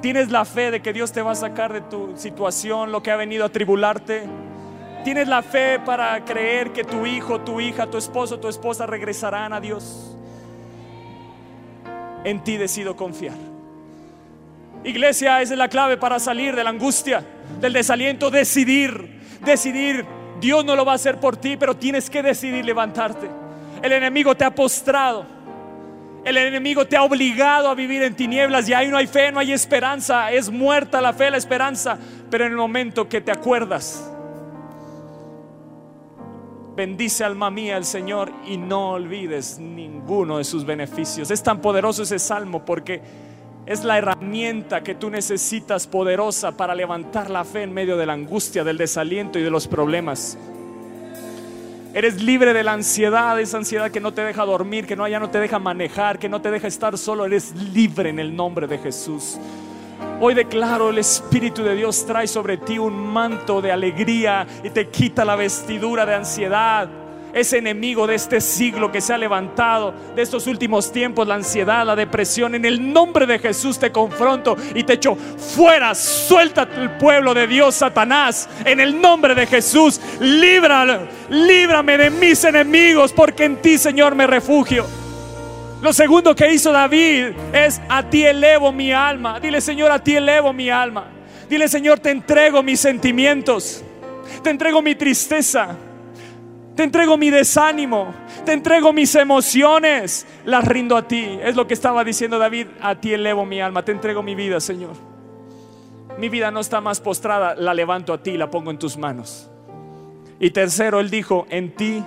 Tienes 0.00 0.32
la 0.32 0.44
fe 0.44 0.72
de 0.72 0.82
que 0.82 0.92
Dios 0.92 1.12
te 1.12 1.22
va 1.22 1.30
a 1.30 1.36
sacar 1.36 1.72
de 1.72 1.82
tu 1.82 2.16
situación, 2.16 2.90
lo 2.90 3.00
que 3.00 3.12
ha 3.12 3.16
venido 3.16 3.44
a 3.44 3.48
tribularte. 3.48 4.24
Tienes 5.04 5.28
la 5.28 5.42
fe 5.42 5.78
para 5.78 6.24
creer 6.24 6.72
que 6.72 6.82
tu 6.82 7.06
hijo, 7.06 7.42
tu 7.42 7.60
hija, 7.60 7.86
tu 7.86 7.96
esposo, 7.96 8.40
tu 8.40 8.48
esposa 8.48 8.86
regresarán 8.86 9.52
a 9.52 9.60
Dios. 9.60 10.16
En 12.24 12.42
ti 12.42 12.56
decido 12.56 12.96
confiar. 12.96 13.51
Iglesia, 14.84 15.40
esa 15.40 15.54
es 15.54 15.58
la 15.58 15.68
clave 15.68 15.96
para 15.96 16.18
salir 16.18 16.56
de 16.56 16.64
la 16.64 16.70
angustia, 16.70 17.24
del 17.60 17.72
desaliento, 17.72 18.30
decidir, 18.30 19.20
decidir. 19.44 20.04
Dios 20.40 20.64
no 20.64 20.74
lo 20.74 20.84
va 20.84 20.92
a 20.92 20.94
hacer 20.96 21.20
por 21.20 21.36
ti, 21.36 21.56
pero 21.56 21.76
tienes 21.76 22.10
que 22.10 22.22
decidir 22.22 22.64
levantarte. 22.64 23.30
El 23.80 23.92
enemigo 23.92 24.36
te 24.36 24.44
ha 24.44 24.54
postrado. 24.54 25.24
El 26.24 26.36
enemigo 26.36 26.86
te 26.86 26.96
ha 26.96 27.02
obligado 27.02 27.68
a 27.68 27.74
vivir 27.74 28.02
en 28.02 28.14
tinieblas 28.14 28.68
y 28.68 28.74
ahí 28.74 28.88
no 28.88 28.96
hay 28.96 29.06
fe, 29.06 29.30
no 29.30 29.38
hay 29.38 29.52
esperanza. 29.52 30.32
Es 30.32 30.50
muerta 30.50 31.00
la 31.00 31.12
fe, 31.12 31.30
la 31.30 31.36
esperanza. 31.36 31.98
Pero 32.30 32.44
en 32.44 32.52
el 32.52 32.56
momento 32.56 33.08
que 33.08 33.20
te 33.20 33.30
acuerdas 33.30 34.12
Bendice 36.74 37.22
alma 37.22 37.50
mía 37.50 37.76
el 37.76 37.84
Señor 37.84 38.32
y 38.46 38.56
no 38.56 38.92
olvides 38.92 39.58
ninguno 39.58 40.38
de 40.38 40.44
sus 40.44 40.64
beneficios. 40.64 41.30
Es 41.30 41.42
tan 41.42 41.60
poderoso 41.60 42.02
ese 42.02 42.18
salmo 42.18 42.64
porque 42.64 43.02
es 43.66 43.84
la 43.84 43.98
herramienta 43.98 44.82
que 44.82 44.94
tú 44.94 45.10
necesitas 45.10 45.86
poderosa 45.86 46.52
para 46.52 46.74
levantar 46.74 47.30
la 47.30 47.44
fe 47.44 47.62
en 47.62 47.72
medio 47.72 47.96
de 47.96 48.06
la 48.06 48.14
angustia, 48.14 48.64
del 48.64 48.76
desaliento 48.76 49.38
y 49.38 49.42
de 49.42 49.50
los 49.50 49.68
problemas. 49.68 50.36
Eres 51.94 52.22
libre 52.22 52.54
de 52.54 52.64
la 52.64 52.72
ansiedad, 52.72 53.38
esa 53.38 53.58
ansiedad 53.58 53.90
que 53.90 54.00
no 54.00 54.14
te 54.14 54.22
deja 54.22 54.44
dormir, 54.44 54.86
que 54.86 54.96
no, 54.96 55.06
ya 55.06 55.20
no 55.20 55.30
te 55.30 55.38
deja 55.38 55.58
manejar, 55.58 56.18
que 56.18 56.28
no 56.28 56.40
te 56.40 56.50
deja 56.50 56.66
estar 56.66 56.96
solo. 56.96 57.26
Eres 57.26 57.54
libre 57.74 58.08
en 58.08 58.18
el 58.18 58.34
nombre 58.34 58.66
de 58.66 58.78
Jesús. 58.78 59.38
Hoy 60.18 60.34
declaro 60.34 60.90
el 60.90 60.98
Espíritu 60.98 61.62
de 61.62 61.74
Dios 61.76 62.06
trae 62.06 62.26
sobre 62.26 62.56
ti 62.56 62.78
un 62.78 62.94
manto 63.12 63.60
de 63.60 63.70
alegría 63.70 64.46
y 64.64 64.70
te 64.70 64.88
quita 64.88 65.24
la 65.24 65.36
vestidura 65.36 66.06
de 66.06 66.14
ansiedad. 66.14 67.01
Ese 67.32 67.58
enemigo 67.58 68.06
de 68.06 68.14
este 68.14 68.40
siglo 68.42 68.92
que 68.92 69.00
se 69.00 69.14
ha 69.14 69.18
levantado, 69.18 69.94
de 70.14 70.20
estos 70.20 70.46
últimos 70.46 70.92
tiempos, 70.92 71.26
la 71.26 71.36
ansiedad, 71.36 71.86
la 71.86 71.96
depresión, 71.96 72.54
en 72.54 72.64
el 72.66 72.92
nombre 72.92 73.26
de 73.26 73.38
Jesús 73.38 73.78
te 73.78 73.90
confronto 73.90 74.56
y 74.74 74.84
te 74.84 74.94
echo 74.94 75.14
fuera. 75.14 75.94
Suelta 75.94 76.68
el 76.76 76.90
pueblo 76.98 77.32
de 77.32 77.46
Dios, 77.46 77.74
Satanás, 77.74 78.48
en 78.64 78.80
el 78.80 79.00
nombre 79.00 79.34
de 79.34 79.46
Jesús. 79.46 80.00
Líbralo, 80.20 81.08
líbrame 81.30 81.96
de 81.96 82.10
mis 82.10 82.44
enemigos, 82.44 83.12
porque 83.12 83.44
en 83.44 83.56
ti, 83.62 83.78
Señor, 83.78 84.14
me 84.14 84.26
refugio. 84.26 84.86
Lo 85.80 85.92
segundo 85.92 86.36
que 86.36 86.52
hizo 86.52 86.70
David 86.70 87.32
es, 87.52 87.80
a 87.88 88.02
ti 88.02 88.24
elevo 88.24 88.72
mi 88.72 88.92
alma. 88.92 89.40
Dile, 89.40 89.60
Señor, 89.60 89.90
a 89.90 89.98
ti 89.98 90.14
elevo 90.14 90.52
mi 90.52 90.70
alma. 90.70 91.06
Dile, 91.48 91.66
Señor, 91.66 91.98
te 91.98 92.10
entrego 92.10 92.62
mis 92.62 92.78
sentimientos. 92.78 93.82
Te 94.42 94.50
entrego 94.50 94.80
mi 94.80 94.94
tristeza. 94.94 95.76
Te 96.74 96.84
entrego 96.84 97.16
mi 97.16 97.30
desánimo. 97.30 98.14
Te 98.44 98.52
entrego 98.52 98.92
mis 98.92 99.14
emociones. 99.14 100.26
Las 100.44 100.64
rindo 100.66 100.96
a 100.96 101.06
ti. 101.06 101.38
Es 101.42 101.56
lo 101.56 101.66
que 101.66 101.74
estaba 101.74 102.04
diciendo 102.04 102.38
David. 102.38 102.68
A 102.80 102.94
ti 102.94 103.12
elevo 103.12 103.44
mi 103.44 103.60
alma. 103.60 103.84
Te 103.84 103.92
entrego 103.92 104.22
mi 104.22 104.34
vida, 104.34 104.60
Señor. 104.60 104.94
Mi 106.18 106.28
vida 106.28 106.50
no 106.50 106.60
está 106.60 106.80
más 106.80 107.00
postrada. 107.00 107.54
La 107.54 107.74
levanto 107.74 108.12
a 108.12 108.22
ti. 108.22 108.36
La 108.36 108.50
pongo 108.50 108.70
en 108.70 108.78
tus 108.78 108.96
manos. 108.96 109.50
Y 110.40 110.50
tercero, 110.50 111.00
él 111.00 111.10
dijo, 111.10 111.46
en 111.50 111.74
ti 111.74 112.02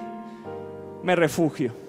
me 1.04 1.15
refugio 1.15 1.86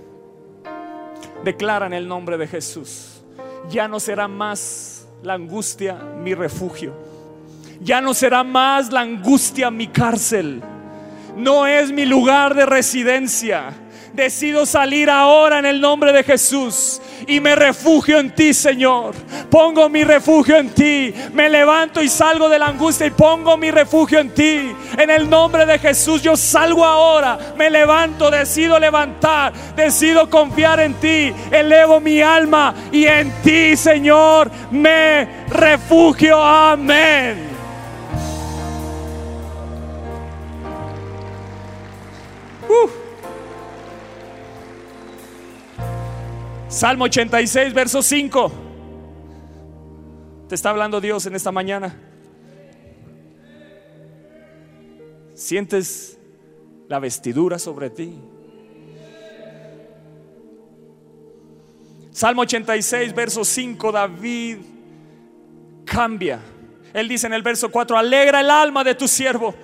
declara 1.47 1.87
en 1.87 1.93
el 1.93 2.09
nombre 2.09 2.37
de 2.37 2.47
Jesús. 2.47 3.23
Ya 3.71 3.89
no 3.89 4.01
será 4.01 4.29
más 4.29 5.07
la 5.23 5.35
angustia 5.35 5.95
mi 5.95 6.35
refugio. 6.35 6.93
Ya 7.81 8.01
no 8.01 8.15
será 8.15 8.43
más 8.43 8.93
la 8.93 9.01
angustia 9.01 9.71
mi 9.71 9.87
cárcel. 9.87 10.63
No 11.37 11.67
es 11.67 11.93
mi 11.93 12.07
lugar 12.07 12.55
de 12.55 12.67
residencia 12.67 13.75
Decido 14.17 14.65
salir 14.65 15.11
ahora 15.11 15.59
en 15.59 15.67
el 15.67 15.79
nombre 15.79 16.11
de 16.11 16.25
Jesús 16.25 17.03
y 17.27 17.39
me 17.39 17.55
refugio 17.55 18.19
en 18.19 18.35
ti, 18.35 18.55
Señor. 18.55 19.15
Pongo 19.51 19.91
mi 19.91 20.05
refugio 20.05 20.57
en 20.57 20.71
ti. 20.71 21.13
Me 21.35 21.51
levanto 21.51 22.03
y 22.03 22.09
salgo 22.09 22.49
de 22.49 22.59
la 22.59 22.69
angustia 22.69 23.07
y 23.07 23.11
pongo 23.11 23.59
mi 23.59 23.71
refugio 23.71 24.19
en 24.19 24.31
ti. 24.31 24.75
En 24.97 25.11
el 25.11 25.29
nombre 25.29 25.67
de 25.67 25.79
Jesús 25.79 26.23
yo 26.23 26.35
salgo 26.35 26.83
ahora. 26.83 27.39
Me 27.59 27.69
levanto, 27.69 28.31
decido 28.31 28.79
levantar, 28.79 29.53
decido 29.77 30.31
confiar 30.31 30.81
en 30.81 30.95
ti. 30.95 31.31
Elevo 31.51 32.01
mi 32.01 32.23
alma 32.23 32.75
y 32.91 33.05
en 33.05 33.31
ti, 33.43 33.77
Señor, 33.77 34.51
me 34.71 35.29
refugio. 35.51 36.43
Amén. 36.43 37.56
Salmo 46.77 47.05
86, 47.07 47.73
verso 47.73 48.03
5. 48.03 48.53
Te 50.47 50.55
está 50.55 50.69
hablando 50.69 51.01
Dios 51.01 51.25
en 51.25 51.35
esta 51.35 51.51
mañana. 51.51 51.97
Sientes 55.33 56.19
la 56.87 56.99
vestidura 56.99 57.59
sobre 57.59 57.89
ti. 57.89 58.21
Salmo 62.11 62.43
86, 62.43 63.15
verso 63.15 63.43
5, 63.43 63.93
David 63.93 64.59
cambia. 65.87 66.41
Él 66.93 67.09
dice 67.09 67.27
en 67.27 67.33
el 67.33 67.41
verso 67.41 67.71
4, 67.71 67.97
alegra 67.97 68.43
el 68.43 68.51
alma 68.51 68.85
de 68.85 68.95
tu 68.95 69.09
siervo, 69.09 69.55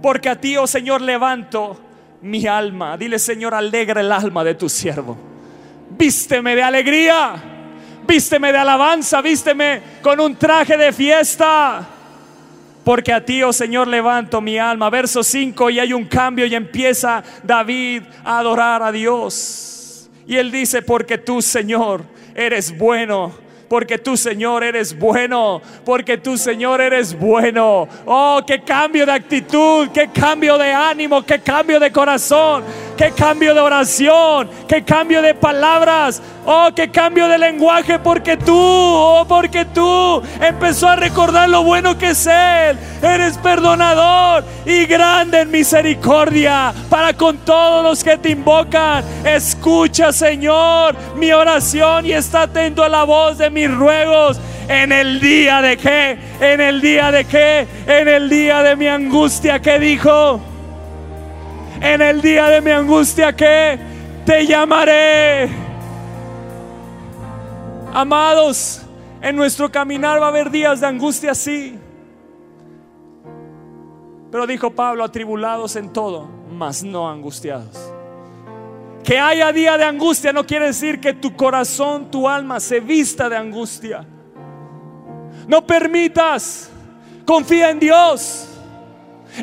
porque 0.00 0.30
a 0.30 0.40
ti, 0.40 0.56
oh 0.56 0.66
Señor, 0.66 1.02
levanto 1.02 1.76
mi 2.22 2.46
alma. 2.46 2.96
Dile, 2.96 3.18
Señor, 3.18 3.52
alegra 3.52 4.00
el 4.00 4.10
alma 4.10 4.42
de 4.42 4.54
tu 4.54 4.70
siervo 4.70 5.33
vísteme 5.96 6.54
de 6.56 6.62
alegría, 6.62 7.34
vísteme 8.06 8.52
de 8.52 8.58
alabanza, 8.58 9.20
vísteme 9.20 9.80
con 10.02 10.20
un 10.20 10.36
traje 10.36 10.76
de 10.76 10.92
fiesta. 10.92 11.88
Porque 12.84 13.12
a 13.14 13.24
ti, 13.24 13.42
oh 13.42 13.52
Señor, 13.52 13.88
levanto 13.88 14.42
mi 14.42 14.58
alma. 14.58 14.90
Verso 14.90 15.22
5, 15.22 15.70
y 15.70 15.80
hay 15.80 15.92
un 15.94 16.04
cambio 16.04 16.44
y 16.44 16.54
empieza 16.54 17.22
David 17.42 18.02
a 18.24 18.38
adorar 18.38 18.82
a 18.82 18.92
Dios. 18.92 20.10
Y 20.26 20.36
él 20.36 20.50
dice, 20.50 20.82
porque 20.82 21.16
tú, 21.16 21.40
Señor, 21.40 22.04
eres 22.34 22.76
bueno 22.76 23.44
porque 23.74 23.98
tú 23.98 24.16
Señor 24.16 24.62
eres 24.62 24.96
bueno, 24.96 25.60
porque 25.84 26.18
tú 26.18 26.38
Señor 26.38 26.80
eres 26.80 27.18
bueno. 27.18 27.88
Oh, 28.06 28.40
qué 28.46 28.62
cambio 28.62 29.04
de 29.04 29.10
actitud, 29.10 29.88
qué 29.92 30.10
cambio 30.14 30.56
de 30.58 30.72
ánimo, 30.72 31.24
qué 31.24 31.40
cambio 31.40 31.80
de 31.80 31.90
corazón, 31.90 32.62
qué 32.96 33.12
cambio 33.12 33.54
de 33.54 33.60
oración, 33.60 34.50
qué 34.68 34.84
cambio 34.84 35.22
de 35.22 35.34
palabras. 35.34 36.22
Oh, 36.46 36.68
qué 36.76 36.90
cambio 36.90 37.26
de 37.26 37.38
lenguaje, 37.38 37.98
porque 37.98 38.36
tú, 38.36 38.54
oh, 38.54 39.24
porque 39.26 39.64
tú 39.64 40.22
empezó 40.40 40.88
a 40.88 40.96
recordar 40.96 41.48
lo 41.48 41.62
bueno 41.64 41.96
que 41.96 42.10
es 42.10 42.26
Él. 42.26 42.78
Eres 43.02 43.38
perdonador 43.38 44.44
y 44.66 44.84
grande 44.84 45.40
en 45.40 45.50
misericordia 45.50 46.74
para 46.90 47.14
con 47.14 47.38
todos 47.38 47.82
los 47.82 48.04
que 48.04 48.18
te 48.18 48.30
invocan. 48.30 49.02
Escucha, 49.24 50.12
Señor, 50.12 50.94
mi 51.16 51.32
oración 51.32 52.04
y 52.04 52.12
está 52.12 52.42
atento 52.42 52.84
a 52.84 52.90
la 52.90 53.04
voz 53.04 53.38
de 53.38 53.48
mis 53.48 53.70
ruegos. 53.70 54.38
En 54.68 54.92
el 54.92 55.20
día 55.20 55.62
de 55.62 55.78
qué, 55.78 56.18
en 56.40 56.60
el 56.60 56.80
día 56.80 57.10
de 57.10 57.24
qué, 57.24 57.66
en 57.86 58.08
el 58.08 58.28
día 58.28 58.62
de 58.62 58.76
mi 58.76 58.86
angustia, 58.86 59.60
que 59.60 59.78
dijo? 59.78 60.53
En 61.84 62.00
el 62.00 62.22
día 62.22 62.48
de 62.48 62.62
mi 62.62 62.70
angustia, 62.70 63.36
que 63.36 63.78
te 64.24 64.46
llamaré 64.46 65.50
Amados, 67.92 68.80
en 69.20 69.36
nuestro 69.36 69.70
caminar 69.70 70.18
va 70.18 70.24
a 70.24 70.28
haber 70.30 70.50
días 70.50 70.80
de 70.80 70.86
angustia, 70.86 71.34
sí. 71.34 71.78
Pero 74.32 74.46
dijo 74.46 74.70
Pablo, 74.70 75.04
atribulados 75.04 75.76
en 75.76 75.92
todo, 75.92 76.26
mas 76.50 76.82
no 76.82 77.06
angustiados. 77.06 77.92
Que 79.04 79.18
haya 79.18 79.52
día 79.52 79.76
de 79.76 79.84
angustia 79.84 80.32
no 80.32 80.46
quiere 80.46 80.66
decir 80.68 81.00
que 81.00 81.12
tu 81.12 81.36
corazón, 81.36 82.10
tu 82.10 82.26
alma 82.26 82.60
se 82.60 82.80
vista 82.80 83.28
de 83.28 83.36
angustia. 83.36 84.06
No 85.46 85.66
permitas, 85.66 86.70
confía 87.26 87.68
en 87.68 87.78
Dios. 87.78 88.48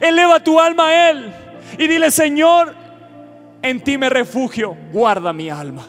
Eleva 0.01 0.43
tu 0.43 0.59
alma 0.59 0.87
a 0.87 1.11
Él 1.11 1.40
y 1.77 1.87
dile, 1.87 2.11
Señor, 2.11 2.75
en 3.61 3.81
ti 3.81 3.97
me 3.97 4.09
refugio, 4.09 4.75
guarda 4.91 5.33
mi 5.33 5.49
alma. 5.49 5.85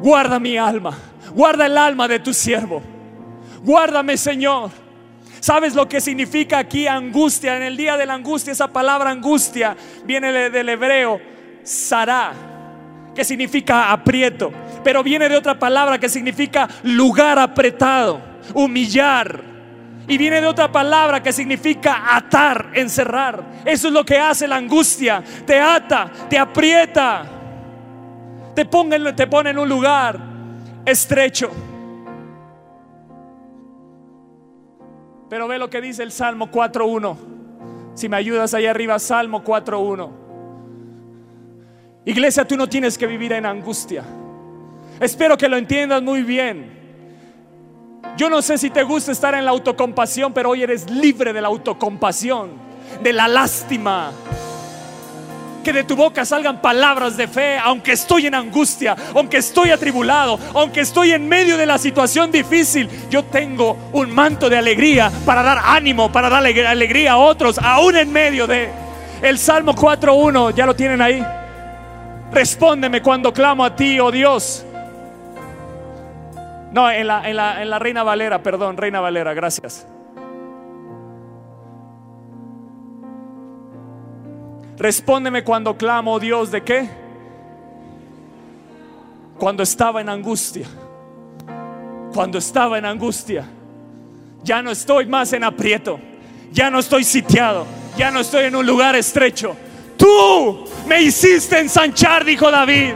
Guarda 0.00 0.38
mi 0.38 0.56
alma. 0.56 0.96
Guarda 1.34 1.66
el 1.66 1.78
alma 1.78 2.08
de 2.08 2.18
tu 2.18 2.34
siervo. 2.34 2.82
Guárdame, 3.62 4.16
Señor. 4.16 4.70
¿Sabes 5.40 5.74
lo 5.74 5.88
que 5.88 6.00
significa 6.00 6.58
aquí 6.58 6.86
angustia? 6.86 7.56
En 7.56 7.62
el 7.62 7.76
día 7.76 7.96
de 7.96 8.06
la 8.06 8.14
angustia, 8.14 8.52
esa 8.52 8.68
palabra 8.68 9.10
angustia 9.10 9.76
viene 10.04 10.50
del 10.50 10.68
hebreo 10.68 11.20
sará, 11.62 12.32
que 13.14 13.24
significa 13.24 13.92
aprieto, 13.92 14.52
pero 14.82 15.02
viene 15.02 15.28
de 15.28 15.36
otra 15.36 15.58
palabra 15.58 15.98
que 15.98 16.08
significa 16.08 16.68
lugar 16.82 17.38
apretado, 17.38 18.20
humillar. 18.54 19.51
Y 20.08 20.18
viene 20.18 20.40
de 20.40 20.46
otra 20.46 20.70
palabra 20.70 21.22
que 21.22 21.32
significa 21.32 22.16
atar, 22.16 22.70
encerrar. 22.74 23.42
Eso 23.64 23.88
es 23.88 23.94
lo 23.94 24.04
que 24.04 24.18
hace 24.18 24.48
la 24.48 24.56
angustia. 24.56 25.22
Te 25.46 25.60
ata, 25.60 26.10
te 26.28 26.38
aprieta, 26.38 27.24
te, 28.54 28.64
te 28.64 29.26
pone 29.26 29.50
en 29.50 29.58
un 29.58 29.68
lugar 29.68 30.18
estrecho. 30.84 31.50
Pero 35.28 35.48
ve 35.48 35.58
lo 35.58 35.70
que 35.70 35.80
dice 35.80 36.02
el 36.02 36.12
Salmo 36.12 36.50
4.1. 36.50 37.16
Si 37.94 38.08
me 38.08 38.16
ayudas 38.16 38.54
ahí 38.54 38.66
arriba, 38.66 38.98
Salmo 38.98 39.42
4.1. 39.42 40.10
Iglesia, 42.04 42.44
tú 42.44 42.56
no 42.56 42.68
tienes 42.68 42.98
que 42.98 43.06
vivir 43.06 43.32
en 43.32 43.46
angustia. 43.46 44.02
Espero 45.00 45.36
que 45.36 45.48
lo 45.48 45.56
entiendas 45.56 46.02
muy 46.02 46.22
bien. 46.22 46.81
Yo 48.16 48.28
no 48.28 48.42
sé 48.42 48.58
si 48.58 48.70
te 48.70 48.82
gusta 48.82 49.12
estar 49.12 49.34
en 49.34 49.44
la 49.44 49.52
autocompasión, 49.52 50.32
pero 50.32 50.50
hoy 50.50 50.62
eres 50.62 50.90
libre 50.90 51.32
de 51.32 51.40
la 51.40 51.48
autocompasión, 51.48 52.50
de 53.02 53.12
la 53.12 53.28
lástima. 53.28 54.12
que 55.64 55.72
de 55.72 55.84
tu 55.84 55.94
boca 55.94 56.24
salgan 56.24 56.60
palabras 56.60 57.16
de 57.16 57.28
fe, 57.28 57.56
aunque 57.56 57.92
estoy 57.92 58.26
en 58.26 58.34
angustia, 58.34 58.96
aunque 59.14 59.36
estoy 59.36 59.70
atribulado, 59.70 60.36
aunque 60.54 60.80
estoy 60.80 61.12
en 61.12 61.28
medio 61.28 61.56
de 61.56 61.66
la 61.66 61.78
situación 61.78 62.32
difícil, 62.32 62.88
yo 63.08 63.24
tengo 63.26 63.76
un 63.92 64.10
manto 64.10 64.50
de 64.50 64.58
alegría 64.58 65.12
para 65.24 65.40
dar 65.44 65.60
ánimo, 65.64 66.10
para 66.10 66.28
dar 66.28 66.44
alegría 66.44 67.12
a 67.12 67.16
otros, 67.18 67.60
aún 67.62 67.96
en 67.96 68.12
medio 68.12 68.48
de 68.48 68.70
el 69.22 69.38
Salmo 69.38 69.72
4.1, 69.72 70.52
ya 70.52 70.66
lo 70.66 70.74
tienen 70.74 71.00
ahí. 71.00 71.24
Respóndeme 72.32 73.00
cuando 73.00 73.32
clamo 73.32 73.64
a 73.64 73.76
ti, 73.76 74.00
oh 74.00 74.10
Dios. 74.10 74.66
No, 76.72 76.90
en 76.90 77.06
la, 77.06 77.28
en 77.28 77.36
la, 77.36 77.62
en 77.62 77.68
la 77.68 77.78
Reina 77.78 78.02
Valera, 78.02 78.42
perdón, 78.42 78.78
Reina 78.78 79.00
Valera, 79.00 79.34
gracias. 79.34 79.86
Respóndeme 84.78 85.44
cuando 85.44 85.76
clamo, 85.76 86.18
Dios, 86.18 86.50
¿de 86.50 86.62
qué? 86.62 86.88
Cuando 89.38 89.62
estaba 89.62 90.00
en 90.00 90.08
angustia. 90.08 90.66
Cuando 92.14 92.38
estaba 92.38 92.78
en 92.78 92.86
angustia. 92.86 93.44
Ya 94.42 94.62
no 94.62 94.70
estoy 94.70 95.06
más 95.06 95.32
en 95.34 95.44
aprieto. 95.44 96.00
Ya 96.52 96.70
no 96.70 96.78
estoy 96.78 97.04
sitiado. 97.04 97.66
Ya 97.98 98.10
no 98.10 98.20
estoy 98.20 98.46
en 98.46 98.56
un 98.56 98.66
lugar 98.66 98.96
estrecho. 98.96 99.54
Tú 99.98 100.64
me 100.86 101.02
hiciste 101.02 101.58
ensanchar, 101.58 102.24
dijo 102.24 102.50
David. 102.50 102.94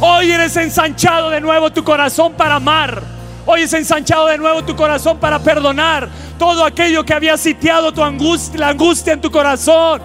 Hoy 0.00 0.30
eres 0.30 0.54
ensanchado 0.58 1.30
de 1.30 1.40
nuevo 1.40 1.72
tu 1.72 1.82
corazón 1.82 2.34
para 2.34 2.56
amar. 2.56 3.02
Hoy 3.46 3.62
es 3.62 3.72
ensanchado 3.72 4.26
de 4.26 4.36
nuevo 4.36 4.62
tu 4.62 4.76
corazón 4.76 5.18
para 5.18 5.38
perdonar 5.38 6.08
todo 6.38 6.66
aquello 6.66 7.02
que 7.02 7.14
había 7.14 7.38
sitiado 7.38 7.92
tu 7.92 8.04
angustia, 8.04 8.60
la 8.60 8.68
angustia 8.68 9.14
en 9.14 9.22
tu 9.22 9.30
corazón. 9.30 10.02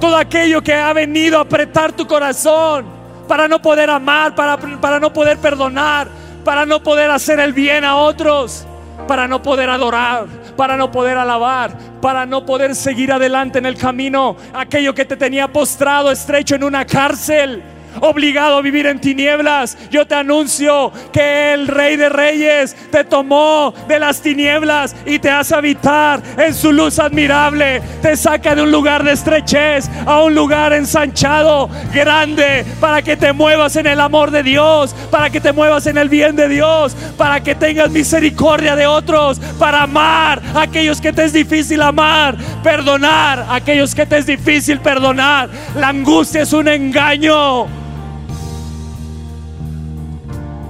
Todo 0.00 0.16
aquello 0.16 0.62
que 0.62 0.72
ha 0.72 0.92
venido 0.92 1.38
a 1.38 1.42
apretar 1.42 1.90
tu 1.92 2.06
corazón 2.06 2.86
para 3.26 3.48
no 3.48 3.60
poder 3.60 3.90
amar, 3.90 4.36
para, 4.36 4.56
para 4.56 5.00
no 5.00 5.12
poder 5.12 5.38
perdonar, 5.38 6.06
para 6.44 6.64
no 6.64 6.80
poder 6.80 7.10
hacer 7.10 7.40
el 7.40 7.52
bien 7.52 7.84
a 7.84 7.96
otros, 7.96 8.66
para 9.08 9.26
no 9.26 9.42
poder 9.42 9.68
adorar, 9.68 10.26
para 10.56 10.76
no 10.76 10.92
poder 10.92 11.18
alabar, 11.18 11.76
para 12.00 12.24
no 12.24 12.46
poder 12.46 12.76
seguir 12.76 13.10
adelante 13.10 13.58
en 13.58 13.66
el 13.66 13.76
camino. 13.76 14.36
Aquello 14.54 14.94
que 14.94 15.04
te 15.04 15.16
tenía 15.16 15.48
postrado, 15.48 16.12
estrecho 16.12 16.54
en 16.54 16.62
una 16.62 16.84
cárcel 16.84 17.64
obligado 18.00 18.56
a 18.56 18.62
vivir 18.62 18.86
en 18.86 19.00
tinieblas. 19.00 19.76
Yo 19.90 20.06
te 20.06 20.14
anuncio 20.14 20.92
que 21.12 21.54
el 21.54 21.68
Rey 21.68 21.96
de 21.96 22.08
Reyes 22.08 22.76
te 22.90 23.04
tomó 23.04 23.74
de 23.86 23.98
las 23.98 24.20
tinieblas 24.20 24.94
y 25.06 25.18
te 25.18 25.30
hace 25.30 25.54
habitar 25.54 26.22
en 26.36 26.54
su 26.54 26.72
luz 26.72 26.98
admirable. 26.98 27.82
Te 28.02 28.16
saca 28.16 28.54
de 28.54 28.62
un 28.62 28.70
lugar 28.70 29.04
de 29.04 29.12
estrechez 29.12 29.88
a 30.06 30.22
un 30.22 30.34
lugar 30.34 30.72
ensanchado, 30.72 31.68
grande, 31.92 32.64
para 32.80 33.02
que 33.02 33.16
te 33.16 33.32
muevas 33.32 33.76
en 33.76 33.86
el 33.86 34.00
amor 34.00 34.30
de 34.30 34.42
Dios, 34.42 34.94
para 35.10 35.30
que 35.30 35.40
te 35.40 35.52
muevas 35.52 35.86
en 35.86 35.98
el 35.98 36.08
bien 36.08 36.36
de 36.36 36.48
Dios, 36.48 36.94
para 37.16 37.42
que 37.42 37.54
tengas 37.54 37.90
misericordia 37.90 38.76
de 38.76 38.86
otros, 38.86 39.38
para 39.58 39.82
amar 39.82 40.42
a 40.54 40.62
aquellos 40.62 41.00
que 41.00 41.12
te 41.12 41.24
es 41.24 41.32
difícil 41.32 41.82
amar, 41.82 42.36
perdonar 42.62 43.40
a 43.40 43.56
aquellos 43.56 43.94
que 43.94 44.06
te 44.06 44.18
es 44.18 44.26
difícil 44.26 44.80
perdonar. 44.80 45.48
La 45.74 45.88
angustia 45.88 46.42
es 46.42 46.52
un 46.52 46.68
engaño. 46.68 47.87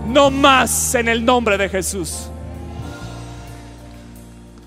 No 0.08 0.30
más 0.30 0.94
en 0.94 1.06
el 1.06 1.22
nombre 1.22 1.58
de 1.58 1.68
Jesús. 1.68 2.30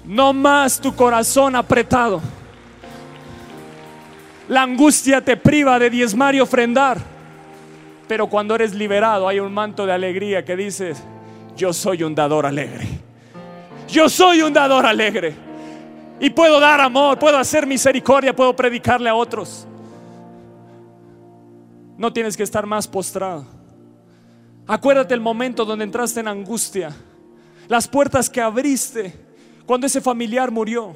No 0.06 0.34
más 0.34 0.80
tu 0.80 0.96
corazón 0.96 1.56
apretado. 1.56 2.22
La 4.48 4.62
angustia 4.62 5.20
te 5.20 5.38
priva 5.38 5.80
de 5.80 5.90
diezmar 5.90 6.36
y 6.36 6.42
ofrendar. 6.42 7.00
Pero 8.08 8.28
cuando 8.28 8.54
eres 8.54 8.76
liberado 8.76 9.28
hay 9.28 9.40
un 9.40 9.52
manto 9.52 9.86
de 9.86 9.94
alegría 9.94 10.46
que 10.46 10.56
dices, 10.56 11.02
yo 11.58 11.74
soy 11.74 12.04
un 12.04 12.14
dador 12.14 12.46
alegre. 12.46 12.88
Yo 13.88 14.10
soy 14.10 14.44
un 14.44 14.54
dador 14.54 14.86
alegre. 14.86 15.34
Y 16.20 16.30
puedo 16.30 16.60
dar 16.60 16.80
amor, 16.82 17.18
puedo 17.18 17.38
hacer 17.38 17.66
misericordia, 17.66 18.36
puedo 18.36 18.56
predicarle 18.56 19.10
a 19.10 19.16
otros. 19.16 19.66
No 21.98 22.14
tienes 22.14 22.38
que 22.38 22.44
estar 22.44 22.68
más 22.68 22.88
postrado. 22.88 23.61
Acuérdate 24.72 25.14
el 25.14 25.20
momento 25.20 25.66
donde 25.66 25.84
entraste 25.84 26.22
en 26.22 26.30
angustia, 26.30 26.96
las 27.68 27.90
puertas 27.90 28.30
que 28.30 28.40
abriste 28.40 29.14
cuando 29.66 29.86
ese 29.86 30.00
familiar 30.00 30.50
murió 30.50 30.96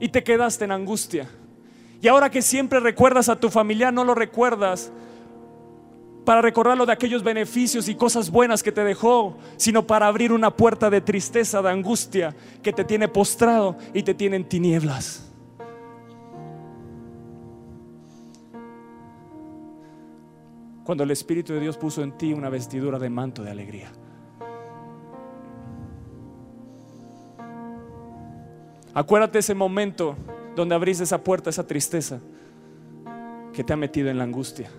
y 0.00 0.08
te 0.08 0.24
quedaste 0.24 0.64
en 0.64 0.72
angustia. 0.72 1.28
Y 2.00 2.08
ahora 2.08 2.30
que 2.30 2.40
siempre 2.40 2.80
recuerdas 2.80 3.28
a 3.28 3.36
tu 3.36 3.50
familiar, 3.50 3.92
no 3.92 4.04
lo 4.04 4.14
recuerdas 4.14 4.90
para 6.24 6.40
recordarlo 6.40 6.86
de 6.86 6.94
aquellos 6.94 7.22
beneficios 7.22 7.90
y 7.90 7.94
cosas 7.94 8.30
buenas 8.30 8.62
que 8.62 8.72
te 8.72 8.84
dejó, 8.84 9.36
sino 9.58 9.86
para 9.86 10.06
abrir 10.06 10.32
una 10.32 10.50
puerta 10.50 10.88
de 10.88 11.02
tristeza, 11.02 11.60
de 11.60 11.68
angustia 11.68 12.34
que 12.62 12.72
te 12.72 12.84
tiene 12.84 13.06
postrado 13.06 13.76
y 13.92 14.02
te 14.02 14.14
tiene 14.14 14.36
en 14.36 14.48
tinieblas. 14.48 15.33
Cuando 20.84 21.02
el 21.02 21.10
Espíritu 21.10 21.54
de 21.54 21.60
Dios 21.60 21.78
puso 21.78 22.02
en 22.02 22.12
ti 22.12 22.32
una 22.32 22.50
vestidura 22.50 22.98
de 22.98 23.08
manto 23.08 23.42
de 23.42 23.50
alegría. 23.50 23.90
Acuérdate 28.92 29.40
ese 29.40 29.54
momento 29.54 30.14
donde 30.54 30.74
abriste 30.74 31.02
esa 31.02 31.24
puerta, 31.24 31.50
esa 31.50 31.66
tristeza 31.66 32.20
que 33.52 33.64
te 33.64 33.72
ha 33.72 33.76
metido 33.76 34.08
en 34.10 34.18
la 34.18 34.24
angustia. 34.24 34.70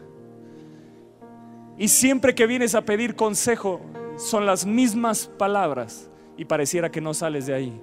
Y 1.77 1.89
siempre 1.89 2.35
que 2.35 2.47
vienes 2.47 2.75
a 2.75 2.85
pedir 2.85 3.15
consejo, 3.15 3.81
son 4.15 4.45
las 4.45 4.65
mismas 4.65 5.27
palabras 5.27 6.09
y 6.37 6.45
pareciera 6.45 6.91
que 6.91 7.01
no 7.01 7.13
sales 7.13 7.47
de 7.47 7.55
ahí. 7.55 7.81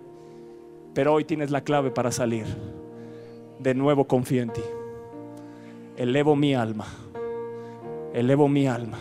Pero 0.95 1.13
hoy 1.13 1.25
tienes 1.25 1.51
la 1.51 1.63
clave 1.63 1.91
para 1.91 2.11
salir. 2.13 2.47
De 3.59 3.75
nuevo 3.75 4.07
confío 4.07 4.43
en 4.43 4.51
ti. 4.51 4.63
Elevo 5.97 6.35
mi 6.35 6.55
alma 6.55 6.87
elevo 8.15 8.49
mi 8.49 8.67
alma, 8.67 8.99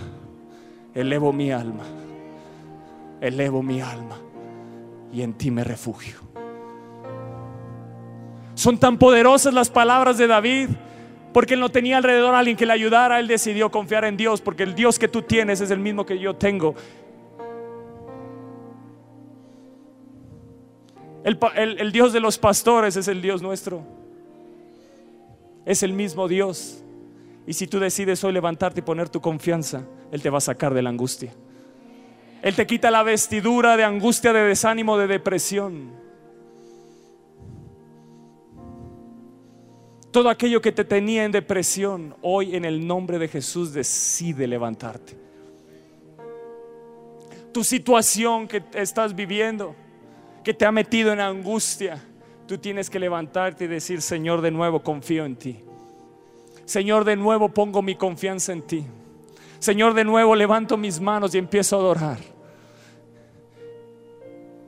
elevo 0.93 1.33
mi 1.33 1.51
alma, 1.51 1.83
elevo 3.19 3.61
mi 3.61 3.81
alma 3.81 4.17
y 5.11 5.21
en 5.21 5.33
ti 5.33 5.51
me 5.51 5.63
refugio. 5.63 6.17
Son 8.55 8.77
tan 8.77 8.97
poderosas 8.97 9.53
las 9.53 9.69
palabras 9.69 10.17
de 10.17 10.27
David 10.27 10.69
porque 11.33 11.53
él 11.53 11.59
no 11.59 11.69
tenía 11.69 11.97
alrededor 11.97 12.35
a 12.35 12.39
alguien 12.39 12.57
que 12.57 12.65
le 12.65 12.73
ayudara, 12.73 13.19
él 13.19 13.27
decidió 13.27 13.71
confiar 13.71 14.05
en 14.05 14.17
Dios 14.17 14.41
porque 14.41 14.63
el 14.63 14.75
Dios 14.75 14.99
que 14.99 15.07
tú 15.07 15.21
tienes 15.21 15.61
es 15.61 15.71
el 15.71 15.79
mismo 15.79 16.05
que 16.05 16.19
yo 16.19 16.35
tengo. 16.35 16.75
El, 21.23 21.37
el 21.55 21.91
Dios 21.91 22.13
de 22.13 22.19
los 22.19 22.37
pastores 22.37 22.95
es 22.95 23.07
el 23.07 23.21
Dios 23.21 23.41
nuestro. 23.41 23.83
Es 25.65 25.83
el 25.83 25.93
mismo 25.93 26.27
Dios. 26.27 26.83
Y 27.47 27.53
si 27.53 27.67
tú 27.67 27.79
decides 27.79 28.23
hoy 28.23 28.33
levantarte 28.33 28.79
y 28.79 28.83
poner 28.83 29.09
tu 29.09 29.19
confianza, 29.19 29.83
Él 30.11 30.21
te 30.21 30.29
va 30.29 30.37
a 30.37 30.41
sacar 30.41 30.73
de 30.73 30.81
la 30.81 30.89
angustia. 30.89 31.33
Él 32.41 32.55
te 32.55 32.65
quita 32.65 32.89
la 32.89 33.03
vestidura 33.03 33.77
de 33.77 33.83
angustia, 33.83 34.33
de 34.33 34.41
desánimo, 34.41 34.97
de 34.97 35.07
depresión. 35.07 35.91
Todo 40.11 40.29
aquello 40.29 40.61
que 40.61 40.71
te 40.71 40.83
tenía 40.83 41.23
en 41.23 41.31
depresión, 41.31 42.15
hoy 42.21 42.55
en 42.55 42.65
el 42.65 42.85
nombre 42.85 43.17
de 43.17 43.27
Jesús 43.27 43.73
decide 43.73 44.47
levantarte. 44.47 45.17
Tu 47.53 47.63
situación 47.63 48.47
que 48.47 48.63
estás 48.73 49.15
viviendo, 49.15 49.75
que 50.43 50.53
te 50.53 50.65
ha 50.65 50.71
metido 50.71 51.13
en 51.13 51.19
angustia, 51.19 52.03
tú 52.47 52.57
tienes 52.57 52.89
que 52.89 52.99
levantarte 52.99 53.65
y 53.65 53.67
decir, 53.67 54.01
Señor, 54.01 54.41
de 54.41 54.51
nuevo 54.51 54.81
confío 54.81 55.25
en 55.25 55.35
ti. 55.35 55.63
Señor, 56.71 57.03
de 57.03 57.17
nuevo 57.17 57.49
pongo 57.49 57.81
mi 57.81 57.95
confianza 57.95 58.53
en 58.53 58.61
ti. 58.61 58.85
Señor, 59.59 59.93
de 59.93 60.05
nuevo 60.05 60.33
levanto 60.37 60.77
mis 60.77 61.01
manos 61.01 61.35
y 61.35 61.37
empiezo 61.37 61.75
a 61.75 61.79
adorar. 61.79 62.17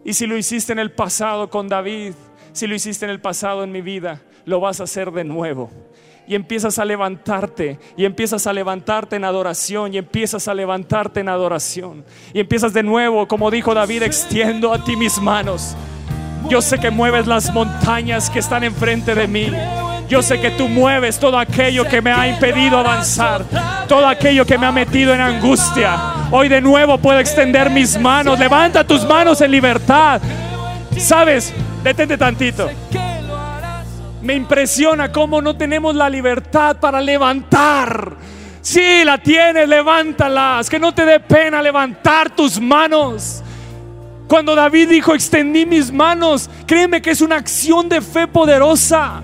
Y 0.03 0.11
si 0.11 0.27
lo 0.27 0.35
hiciste 0.35 0.73
en 0.73 0.79
el 0.79 0.91
pasado 0.91 1.49
con 1.49 1.69
David, 1.69 2.11
si 2.51 2.67
lo 2.67 2.75
hiciste 2.75 3.05
en 3.05 3.11
el 3.11 3.21
pasado 3.21 3.63
en 3.63 3.71
mi 3.71 3.79
vida, 3.79 4.21
lo 4.43 4.59
vas 4.59 4.81
a 4.81 4.83
hacer 4.83 5.11
de 5.11 5.23
nuevo. 5.23 5.71
Y 6.27 6.35
empiezas 6.35 6.77
a 6.77 6.83
levantarte, 6.83 7.79
y 7.95 8.03
empiezas 8.03 8.47
a 8.47 8.51
levantarte 8.51 9.15
en 9.15 9.23
adoración, 9.23 9.93
y 9.93 9.97
empiezas 9.97 10.49
a 10.49 10.53
levantarte 10.53 11.21
en 11.21 11.29
adoración. 11.29 12.03
Y 12.33 12.41
empiezas 12.41 12.73
de 12.73 12.83
nuevo, 12.83 13.29
como 13.29 13.49
dijo 13.49 13.73
David, 13.73 14.03
extiendo 14.03 14.73
a 14.73 14.83
ti 14.83 14.97
mis 14.97 15.21
manos. 15.21 15.73
Yo 16.49 16.61
sé 16.61 16.79
que 16.79 16.91
mueves 16.91 17.27
las 17.27 17.53
montañas 17.53 18.29
que 18.29 18.39
están 18.39 18.65
enfrente 18.65 19.15
de 19.15 19.25
mí. 19.25 19.47
Yo 20.13 20.21
sé 20.21 20.39
que 20.39 20.51
tú 20.51 20.69
mueves 20.69 21.17
todo 21.17 21.39
aquello 21.39 21.85
que 21.85 21.99
me 21.99 22.11
ha 22.11 22.27
impedido 22.27 22.77
avanzar, 22.77 23.43
todo 23.87 24.07
aquello 24.07 24.45
que 24.45 24.59
me 24.59 24.67
ha 24.67 24.71
metido 24.71 25.11
en 25.11 25.19
angustia. 25.19 26.29
Hoy 26.29 26.49
de 26.49 26.61
nuevo 26.61 26.99
puedo 26.99 27.17
extender 27.17 27.71
mis 27.71 27.99
manos. 27.99 28.37
Levanta 28.37 28.83
tus 28.83 29.03
manos 29.05 29.41
en 29.41 29.49
libertad. 29.49 30.21
¿Sabes? 30.99 31.51
Detente 31.83 32.15
tantito. 32.15 32.69
Me 34.21 34.35
impresiona 34.35 35.11
cómo 35.11 35.41
no 35.41 35.57
tenemos 35.57 35.95
la 35.95 36.11
libertad 36.11 36.77
para 36.79 37.01
levantar. 37.01 38.15
Si 38.61 39.03
la 39.03 39.17
tienes, 39.17 39.67
levántalas. 39.67 40.69
Que 40.69 40.77
no 40.77 40.93
te 40.93 41.05
dé 41.05 41.21
pena 41.21 41.59
levantar 41.59 42.29
tus 42.29 42.61
manos. 42.61 43.41
Cuando 44.27 44.53
David 44.53 44.89
dijo, 44.89 45.15
extendí 45.15 45.65
mis 45.65 45.91
manos, 45.91 46.51
créeme 46.67 47.01
que 47.01 47.09
es 47.09 47.21
una 47.21 47.37
acción 47.37 47.89
de 47.89 47.99
fe 47.99 48.27
poderosa. 48.27 49.23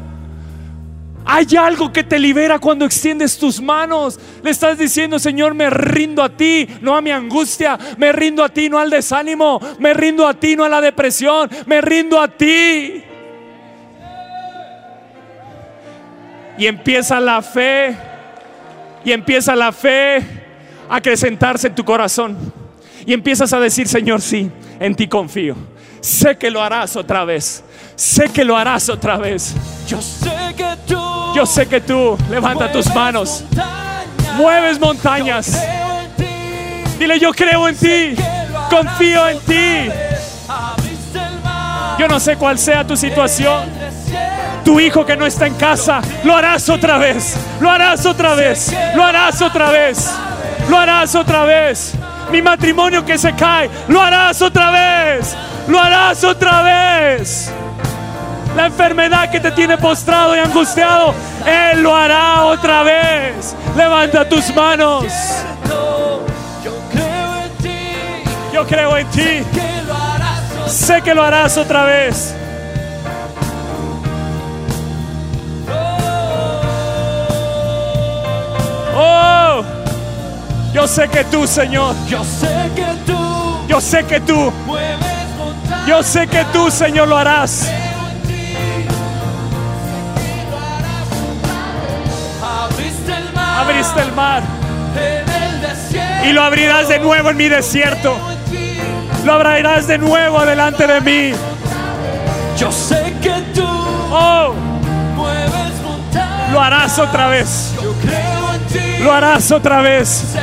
Hay 1.31 1.45
algo 1.55 1.93
que 1.93 2.03
te 2.03 2.17
libera 2.17 2.57
cuando 2.57 2.85
extiendes 2.85 3.37
tus 3.37 3.61
manos. 3.61 4.19
Le 4.41 4.49
estás 4.49 4.79
diciendo, 4.79 5.19
Señor, 5.19 5.53
me 5.53 5.69
rindo 5.69 6.23
a 6.23 6.29
ti, 6.29 6.67
no 6.81 6.97
a 6.97 7.01
mi 7.01 7.11
angustia. 7.11 7.77
Me 7.97 8.11
rindo 8.11 8.43
a 8.43 8.49
ti, 8.49 8.67
no 8.67 8.79
al 8.79 8.89
desánimo. 8.89 9.61
Me 9.77 9.93
rindo 9.93 10.27
a 10.27 10.33
ti, 10.33 10.55
no 10.55 10.63
a 10.63 10.69
la 10.69 10.81
depresión. 10.81 11.47
Me 11.67 11.81
rindo 11.81 12.19
a 12.19 12.29
ti. 12.29 13.03
Y 16.57 16.65
empieza 16.65 17.19
la 17.19 17.43
fe. 17.43 17.95
Y 19.05 19.11
empieza 19.11 19.55
la 19.55 19.71
fe 19.71 20.17
a 20.89 20.95
acrecentarse 20.95 21.67
en 21.67 21.75
tu 21.75 21.85
corazón. 21.85 22.37
Y 23.05 23.13
empiezas 23.13 23.53
a 23.53 23.59
decir, 23.59 23.87
Señor, 23.87 24.21
sí, 24.21 24.49
en 24.79 24.95
ti 24.95 25.07
confío. 25.07 25.55
Sé 26.01 26.39
que 26.39 26.49
lo 26.49 26.63
harás 26.63 26.95
otra 26.95 27.23
vez. 27.23 27.63
Sé 27.95 28.29
que 28.29 28.43
lo 28.43 28.57
harás 28.57 28.89
otra 28.89 29.17
vez. 29.17 29.53
Yo 29.87 30.01
sé 30.01 30.55
que 30.57 30.78
Yo 31.39 31.45
sé 31.45 31.67
que 31.67 31.79
tú, 31.79 32.17
levanta 32.29 32.69
tus 32.69 32.93
manos, 32.93 33.45
mueves 34.35 34.77
montañas. 34.77 35.57
Dile, 36.97 37.17
yo 37.17 37.31
creo 37.31 37.69
en 37.69 37.77
ti, 37.77 38.13
confío 38.69 39.29
en 39.29 39.39
ti. 39.39 39.89
Yo 41.97 42.09
no 42.09 42.19
sé 42.19 42.35
cuál 42.35 42.59
sea 42.59 42.85
tu 42.85 42.97
situación. 42.97 43.69
Tu 44.65 44.81
hijo 44.81 45.05
que 45.05 45.15
no 45.15 45.25
está 45.25 45.47
en 45.47 45.53
casa, 45.53 46.01
lo 46.25 46.35
harás 46.35 46.67
otra 46.67 46.97
vez. 46.97 47.37
Lo 47.61 47.71
harás 47.71 48.05
otra 48.05 48.35
vez. 48.35 48.75
Lo 48.93 49.05
harás 49.05 49.41
otra 49.41 49.71
vez. 49.71 50.11
Lo 50.67 50.77
harás 50.77 51.15
otra 51.15 51.45
vez. 51.45 51.93
Mi 52.33 52.41
matrimonio 52.41 53.05
que 53.05 53.17
se 53.17 53.33
cae, 53.33 53.69
lo 53.87 54.01
harás 54.01 54.41
otra 54.41 54.71
vez. 54.71 55.37
Lo 55.69 55.79
harás 55.79 56.21
otra 56.21 56.63
vez. 56.63 57.49
La 58.55 58.65
enfermedad 58.65 59.29
que 59.29 59.39
te 59.39 59.51
tiene 59.51 59.77
postrado 59.77 60.35
y 60.35 60.39
angustiado, 60.39 61.13
Él 61.45 61.81
lo 61.81 61.95
hará 61.95 62.43
otra 62.45 62.83
vez. 62.83 63.55
Levanta 63.77 64.27
tus 64.27 64.53
manos. 64.55 65.05
Yo 66.63 66.71
creo 66.91 67.43
en 67.43 67.51
ti, 67.61 67.79
Yo 68.53 68.67
creo 68.67 68.97
en 68.97 69.07
ti. 69.09 69.43
Sé 70.67 71.01
que 71.01 71.15
lo 71.15 71.23
harás 71.23 71.57
otra 71.57 71.83
vez. 71.83 72.35
Oh, 78.95 79.63
yo 80.73 80.87
sé 80.87 81.07
que 81.07 81.23
tú, 81.25 81.47
Señor. 81.47 81.95
Yo 82.07 82.23
sé 82.23 82.69
que 82.75 82.85
tú 83.05 83.65
Yo 83.67 83.79
sé 83.79 84.03
que 84.05 84.19
tú. 84.19 84.51
Yo 85.87 86.03
sé 86.03 86.27
que 86.27 86.43
tú, 86.51 86.69
Señor, 86.69 87.07
lo 87.07 87.17
harás. 87.17 87.67
Abriste 93.59 94.01
el 94.01 94.11
mar, 94.13 94.41
y 96.25 96.31
lo 96.31 96.41
abrirás 96.43 96.87
de 96.87 96.99
nuevo 96.99 97.29
en 97.29 97.37
mi 97.37 97.49
desierto. 97.49 98.17
Lo 99.25 99.33
abrirás 99.33 99.85
de 99.87 99.97
nuevo 99.97 100.45
delante 100.45 100.87
de 100.87 101.01
mí. 101.01 101.37
Yo 102.57 102.71
sé 102.71 103.15
que 103.21 103.33
tú 103.53 103.67
Oh, 104.11 104.53
lo 106.51 106.61
harás 106.61 106.97
otra 106.99 107.27
vez. 107.27 107.73
Yo 107.81 107.93
creo 108.01 108.53
en 108.53 108.61
ti. 108.67 109.03
Lo 109.03 109.11
harás 109.11 109.51
otra 109.51 109.81
vez. 109.81 110.35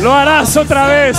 Lo 0.00 0.14
harás 0.14 0.56
otra 0.56 0.86
vez. 0.86 1.18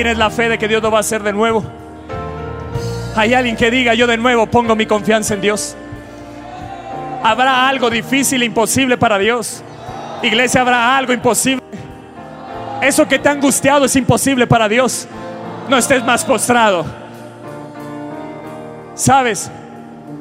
¿Tienes 0.00 0.16
la 0.16 0.30
fe 0.30 0.48
de 0.48 0.56
que 0.56 0.66
Dios 0.66 0.82
lo 0.82 0.90
va 0.90 0.96
a 0.96 1.00
hacer 1.00 1.22
de 1.22 1.30
nuevo? 1.30 1.62
Hay 3.14 3.34
alguien 3.34 3.54
que 3.54 3.70
diga, 3.70 3.92
yo 3.92 4.06
de 4.06 4.16
nuevo 4.16 4.46
pongo 4.46 4.74
mi 4.74 4.86
confianza 4.86 5.34
en 5.34 5.42
Dios. 5.42 5.76
¿Habrá 7.22 7.68
algo 7.68 7.90
difícil 7.90 8.42
imposible 8.42 8.96
para 8.96 9.18
Dios? 9.18 9.62
Iglesia, 10.22 10.62
¿habrá 10.62 10.96
algo 10.96 11.12
imposible? 11.12 11.62
Eso 12.80 13.06
que 13.06 13.18
te 13.18 13.28
ha 13.28 13.32
angustiado 13.32 13.84
es 13.84 13.94
imposible 13.94 14.46
para 14.46 14.70
Dios. 14.70 15.06
No 15.68 15.76
estés 15.76 16.02
más 16.02 16.24
postrado. 16.24 16.86
¿Sabes? 18.94 19.50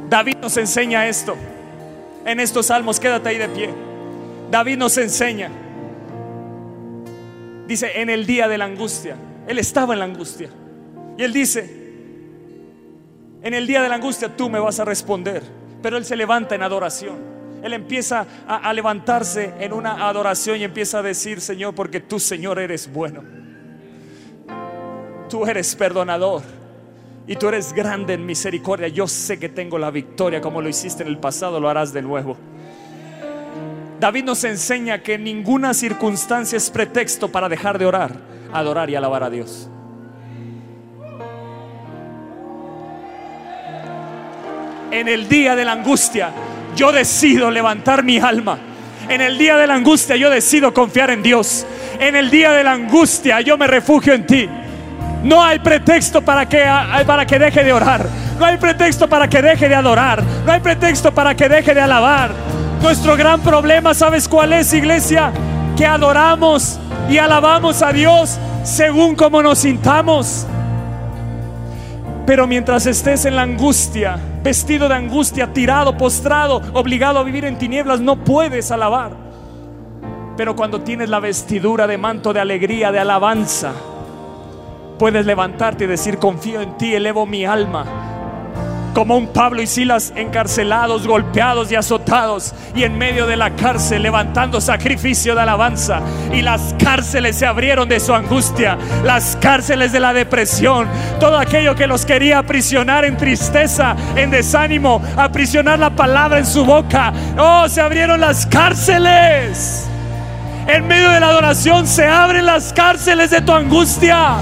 David 0.10 0.40
nos 0.42 0.58
enseña 0.58 1.08
esto. 1.08 1.38
En 2.26 2.42
estos 2.42 2.66
salmos, 2.66 3.00
quédate 3.00 3.30
ahí 3.30 3.38
de 3.38 3.48
pie. 3.48 3.74
David 4.52 4.78
nos 4.78 4.98
enseña. 4.98 5.50
Dice, 7.66 8.02
en 8.02 8.10
el 8.10 8.26
día 8.26 8.50
de 8.50 8.58
la 8.58 8.66
angustia. 8.66 9.16
Él 9.50 9.58
estaba 9.58 9.94
en 9.94 10.00
la 10.00 10.06
angustia. 10.06 10.48
Y 11.18 11.24
él 11.24 11.34
dice, 11.34 11.68
en 13.42 13.54
el 13.56 13.66
día 13.66 13.82
de 13.82 13.90
la 13.90 13.96
angustia 13.96 14.38
tú 14.38 14.48
me 14.48 14.60
vas 14.60 14.80
a 14.80 14.86
responder. 14.86 15.42
Pero 15.82 15.98
él 15.98 16.06
se 16.06 16.16
levanta 16.16 16.54
en 16.54 16.62
adoración. 16.62 17.18
Él 17.64 17.74
empieza 17.74 18.28
a, 18.48 18.72
levantarse 18.74 19.56
en 19.60 19.74
una 19.74 20.08
adoración 20.08 20.58
y 20.58 20.66
empieza 20.66 21.00
a 21.00 21.02
decir, 21.02 21.42
Señor, 21.42 21.74
porque 21.74 22.00
tú, 22.00 22.20
Señor, 22.20 22.60
eres 22.60 22.94
bueno. 22.94 23.24
Tú 25.28 25.48
eres 25.48 25.76
perdonador. 25.76 26.44
Y 27.26 27.36
tú 27.36 27.48
eres 27.48 27.74
grande 27.74 28.14
en 28.14 28.28
misericordia. 28.28 28.88
Yo 28.88 29.08
sé 29.08 29.40
que 29.40 29.50
tengo 29.50 29.80
la 29.80 29.90
victoria 29.90 30.42
como 30.42 30.62
lo 30.62 30.70
hiciste 30.70 31.02
en 31.02 31.10
el 31.10 31.18
pasado, 31.18 31.60
lo 31.60 31.70
harás 31.70 31.92
de 31.92 32.04
nuevo. 32.04 32.38
David 34.00 34.26
nos 34.26 34.44
enseña 34.44 35.02
que 35.02 35.18
ninguna 35.18 35.74
circunstancia 35.74 36.56
es 36.56 36.70
pretexto 36.70 37.30
para 37.32 37.50
dejar 37.50 37.80
de 37.80 37.88
orar, 37.88 38.29
adorar 38.54 38.90
y 38.90 38.96
alabar 38.96 39.24
a 39.24 39.30
Dios. 39.30 39.70
En 44.92 45.08
el 45.08 45.30
día 45.30 45.56
de 45.56 45.66
la 45.66 45.74
angustia, 45.74 46.32
yo 46.76 46.92
decido 46.92 47.52
levantar 47.52 48.04
mi 48.04 48.18
alma. 48.18 48.58
En 49.08 49.22
el 49.22 49.38
día 49.38 49.56
de 49.58 49.68
la 49.68 49.76
angustia, 49.76 50.16
yo 50.16 50.30
decido 50.30 50.74
confiar 50.74 51.12
en 51.12 51.22
Dios. 51.22 51.66
En 52.00 52.16
el 52.16 52.30
día 52.30 52.52
de 52.52 52.64
la 52.64 52.74
angustia, 52.74 53.42
yo 53.42 53.58
me 53.58 53.68
refugio 53.68 54.14
en 54.14 54.26
ti. 54.26 54.50
No 55.24 55.44
hay 55.44 55.60
pretexto 55.60 56.22
para 56.22 56.48
que, 56.48 56.64
para 57.06 57.26
que 57.26 57.38
deje 57.38 57.64
de 57.64 57.74
orar. 57.74 58.08
No 58.40 58.46
hay 58.46 58.58
pretexto 58.58 59.08
para 59.08 59.28
que 59.28 59.42
deje 59.42 59.68
de 59.68 59.76
adorar. 59.76 60.24
No 60.46 60.52
hay 60.52 60.60
pretexto 60.60 61.14
para 61.14 61.36
que 61.36 61.50
deje 61.50 61.74
de 61.74 61.82
alabar. 61.82 62.32
Nuestro 62.82 63.18
gran 63.18 63.42
problema, 63.42 63.94
¿sabes 63.94 64.28
cuál 64.28 64.54
es, 64.54 64.74
iglesia? 64.74 65.32
Que 65.76 65.86
adoramos 65.86 66.80
y 67.10 67.18
alabamos 67.18 67.82
a 67.82 67.92
Dios 67.92 68.40
según 68.64 69.16
como 69.16 69.42
nos 69.42 69.60
sintamos. 69.60 70.46
Pero 72.26 72.46
mientras 72.46 72.86
estés 72.86 73.26
en 73.26 73.36
la 73.36 73.42
angustia, 73.42 74.20
vestido 74.44 74.88
de 74.88 74.96
angustia, 74.96 75.52
tirado, 75.52 75.98
postrado, 75.98 76.62
obligado 76.74 77.20
a 77.20 77.24
vivir 77.24 77.46
en 77.46 77.58
tinieblas, 77.58 78.00
no 78.00 78.24
puedes 78.24 78.72
alabar. 78.72 79.12
Pero 80.38 80.56
cuando 80.56 80.82
tienes 80.82 81.10
la 81.10 81.20
vestidura 81.20 81.88
de 81.88 81.98
manto 81.98 82.32
de 82.32 82.40
alegría, 82.40 82.92
de 82.92 83.00
alabanza, 83.00 83.74
puedes 85.00 85.26
levantarte 85.26 85.86
y 85.86 85.88
decir, 85.88 86.20
confío 86.20 86.62
en 86.62 86.78
ti, 86.78 86.94
elevo 86.94 87.26
mi 87.26 87.46
alma. 87.46 88.09
Como 88.94 89.16
un 89.18 89.28
Pablo 89.28 89.62
y 89.62 89.68
Silas 89.68 90.12
encarcelados, 90.16 91.08
golpeados 91.08 91.72
y 91.72 91.76
azotados, 91.76 92.54
y 92.76 92.84
en 92.84 92.98
medio 92.98 93.28
de 93.28 93.38
la 93.38 93.56
cárcel 93.56 94.02
levantando 94.04 94.60
sacrificio 94.60 95.36
de 95.36 95.42
alabanza. 95.42 96.02
Y 96.34 96.42
las 96.42 96.76
cárceles 96.84 97.38
se 97.38 97.46
abrieron 97.46 97.88
de 97.88 98.00
su 98.00 98.14
angustia, 98.14 98.78
las 99.04 99.38
cárceles 99.40 99.92
de 99.92 100.00
la 100.00 100.14
depresión, 100.14 100.88
todo 101.20 101.38
aquello 101.38 101.76
que 101.76 101.88
los 101.88 102.06
quería 102.06 102.40
aprisionar 102.40 103.06
en 103.06 103.16
tristeza, 103.16 103.96
en 104.16 104.32
desánimo, 104.32 105.02
aprisionar 105.16 105.80
la 105.80 105.92
palabra 105.92 106.40
en 106.40 106.46
su 106.46 106.66
boca. 106.66 107.14
Oh, 107.38 107.70
se 107.70 107.82
abrieron 107.82 108.20
las 108.20 108.46
cárceles. 108.46 109.86
En 110.68 110.88
medio 110.88 111.10
de 111.10 111.20
la 111.20 111.30
adoración 111.30 111.88
se 111.88 112.06
abren 112.06 112.46
las 112.46 112.74
cárceles 112.74 113.32
de 113.32 113.42
tu 113.42 113.52
angustia. 113.52 114.38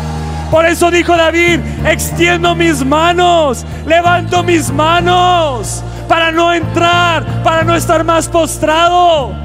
Por 0.52 0.66
eso 0.66 0.89
dijo 0.89 1.16
David, 1.16 1.60
extiendo 1.86 2.56
mis 2.56 2.86
manos, 2.86 3.66
levanto 3.86 4.43
mis 4.43 4.72
manos 4.72 5.84
para 6.08 6.32
no 6.32 6.54
entrar, 6.54 7.43
para 7.43 7.64
no 7.64 7.76
estar 7.76 8.04
más 8.04 8.28
postrado. 8.30 9.36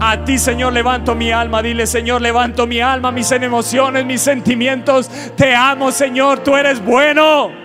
A 0.00 0.22
ti, 0.22 0.36
Señor, 0.36 0.74
levanto 0.74 1.14
mi 1.14 1.32
alma. 1.32 1.62
Dile, 1.62 1.86
Señor, 1.86 2.20
levanto 2.20 2.66
mi 2.66 2.80
alma, 2.80 3.10
mis 3.10 3.32
emociones, 3.32 4.04
mis 4.04 4.20
sentimientos. 4.20 5.08
Te 5.34 5.54
amo, 5.54 5.90
Señor, 5.90 6.40
tú 6.40 6.54
eres 6.56 6.84
bueno. 6.84 7.63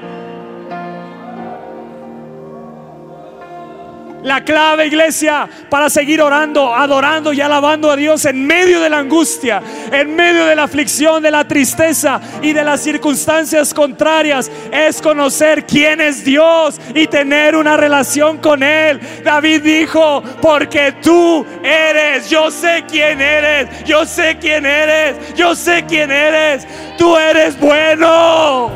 La 4.23 4.43
clave, 4.43 4.87
iglesia, 4.87 5.47
para 5.69 5.89
seguir 5.89 6.21
orando, 6.21 6.75
adorando 6.75 7.31
y 7.31 7.39
alabando 7.39 7.89
a 7.89 7.95
Dios 7.95 8.25
en 8.25 8.45
medio 8.45 8.81
de 8.81 8.89
la 8.89 8.99
angustia, 8.99 9.61
en 9.91 10.13
medio 10.13 10.45
de 10.45 10.57
la 10.57 10.63
aflicción, 10.63 11.23
de 11.23 11.31
la 11.31 11.47
tristeza 11.47 12.19
y 12.41 12.51
de 12.51 12.65
las 12.65 12.81
circunstancias 12.81 13.73
contrarias, 13.73 14.51
es 14.73 15.01
conocer 15.01 15.65
quién 15.65 16.01
es 16.01 16.25
Dios 16.25 16.81
y 16.93 17.07
tener 17.07 17.55
una 17.55 17.77
relación 17.77 18.39
con 18.39 18.61
Él. 18.61 18.99
David 19.23 19.61
dijo, 19.61 20.21
porque 20.41 20.95
tú 21.01 21.45
eres, 21.63 22.29
yo 22.29 22.51
sé 22.51 22.83
quién 22.89 23.21
eres, 23.21 23.85
yo 23.85 24.05
sé 24.05 24.37
quién 24.37 24.65
eres, 24.65 25.33
yo 25.33 25.55
sé 25.55 25.85
quién 25.87 26.11
eres, 26.11 26.67
tú 26.97 27.15
eres 27.15 27.57
bueno. 27.57 28.69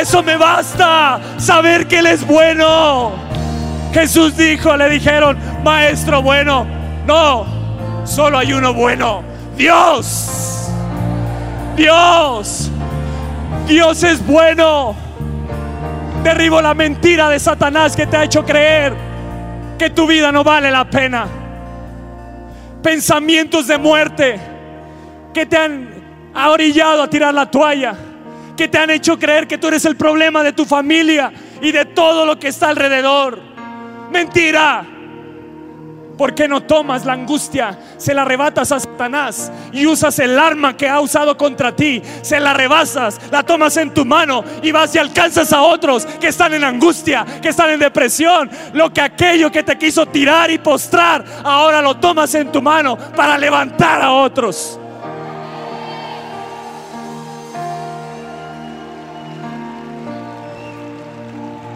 Eso 0.00 0.22
me 0.22 0.38
basta, 0.38 1.20
saber 1.36 1.86
que 1.86 1.98
Él 1.98 2.06
es 2.06 2.26
bueno. 2.26 3.37
Jesús 3.92 4.36
dijo, 4.36 4.76
le 4.76 4.88
dijeron, 4.90 5.38
maestro 5.64 6.22
bueno. 6.22 6.66
No, 7.06 7.46
solo 8.04 8.38
hay 8.38 8.52
uno 8.52 8.74
bueno. 8.74 9.22
Dios. 9.56 10.70
Dios. 11.76 12.70
Dios 13.66 14.02
es 14.02 14.24
bueno. 14.26 14.94
Derribo 16.22 16.60
la 16.60 16.74
mentira 16.74 17.28
de 17.28 17.38
Satanás 17.38 17.96
que 17.96 18.06
te 18.06 18.16
ha 18.16 18.24
hecho 18.24 18.44
creer 18.44 18.94
que 19.78 19.90
tu 19.90 20.06
vida 20.06 20.32
no 20.32 20.44
vale 20.44 20.70
la 20.70 20.84
pena. 20.88 21.26
Pensamientos 22.82 23.66
de 23.68 23.78
muerte 23.78 24.40
que 25.32 25.46
te 25.46 25.56
han 25.56 25.88
orillado 26.34 27.02
a 27.02 27.10
tirar 27.10 27.32
la 27.32 27.50
toalla. 27.50 27.94
Que 28.56 28.68
te 28.68 28.78
han 28.78 28.90
hecho 28.90 29.18
creer 29.18 29.46
que 29.46 29.56
tú 29.56 29.68
eres 29.68 29.84
el 29.84 29.96
problema 29.96 30.42
de 30.42 30.52
tu 30.52 30.64
familia 30.64 31.32
y 31.62 31.70
de 31.70 31.84
todo 31.84 32.26
lo 32.26 32.38
que 32.38 32.48
está 32.48 32.68
alrededor. 32.68 33.47
Mentira. 34.10 34.86
¿Por 36.18 36.34
qué 36.34 36.48
no 36.48 36.64
tomas 36.64 37.04
la 37.04 37.12
angustia? 37.12 37.78
Se 37.96 38.12
la 38.12 38.22
arrebatas 38.22 38.72
a 38.72 38.80
Satanás 38.80 39.52
y 39.72 39.86
usas 39.86 40.18
el 40.18 40.36
arma 40.36 40.76
que 40.76 40.88
ha 40.88 41.00
usado 41.00 41.36
contra 41.36 41.76
ti. 41.76 42.02
Se 42.22 42.40
la 42.40 42.52
rebasas, 42.52 43.20
la 43.30 43.44
tomas 43.44 43.76
en 43.76 43.94
tu 43.94 44.04
mano 44.04 44.42
y 44.60 44.72
vas 44.72 44.92
y 44.96 44.98
alcanzas 44.98 45.52
a 45.52 45.62
otros 45.62 46.04
que 46.04 46.26
están 46.26 46.54
en 46.54 46.64
angustia, 46.64 47.24
que 47.40 47.50
están 47.50 47.70
en 47.70 47.78
depresión. 47.78 48.50
Lo 48.72 48.92
que 48.92 49.00
aquello 49.00 49.52
que 49.52 49.62
te 49.62 49.78
quiso 49.78 50.06
tirar 50.06 50.50
y 50.50 50.58
postrar, 50.58 51.24
ahora 51.44 51.80
lo 51.80 51.94
tomas 51.98 52.34
en 52.34 52.50
tu 52.50 52.60
mano 52.60 52.98
para 53.14 53.38
levantar 53.38 54.02
a 54.02 54.10
otros. 54.10 54.80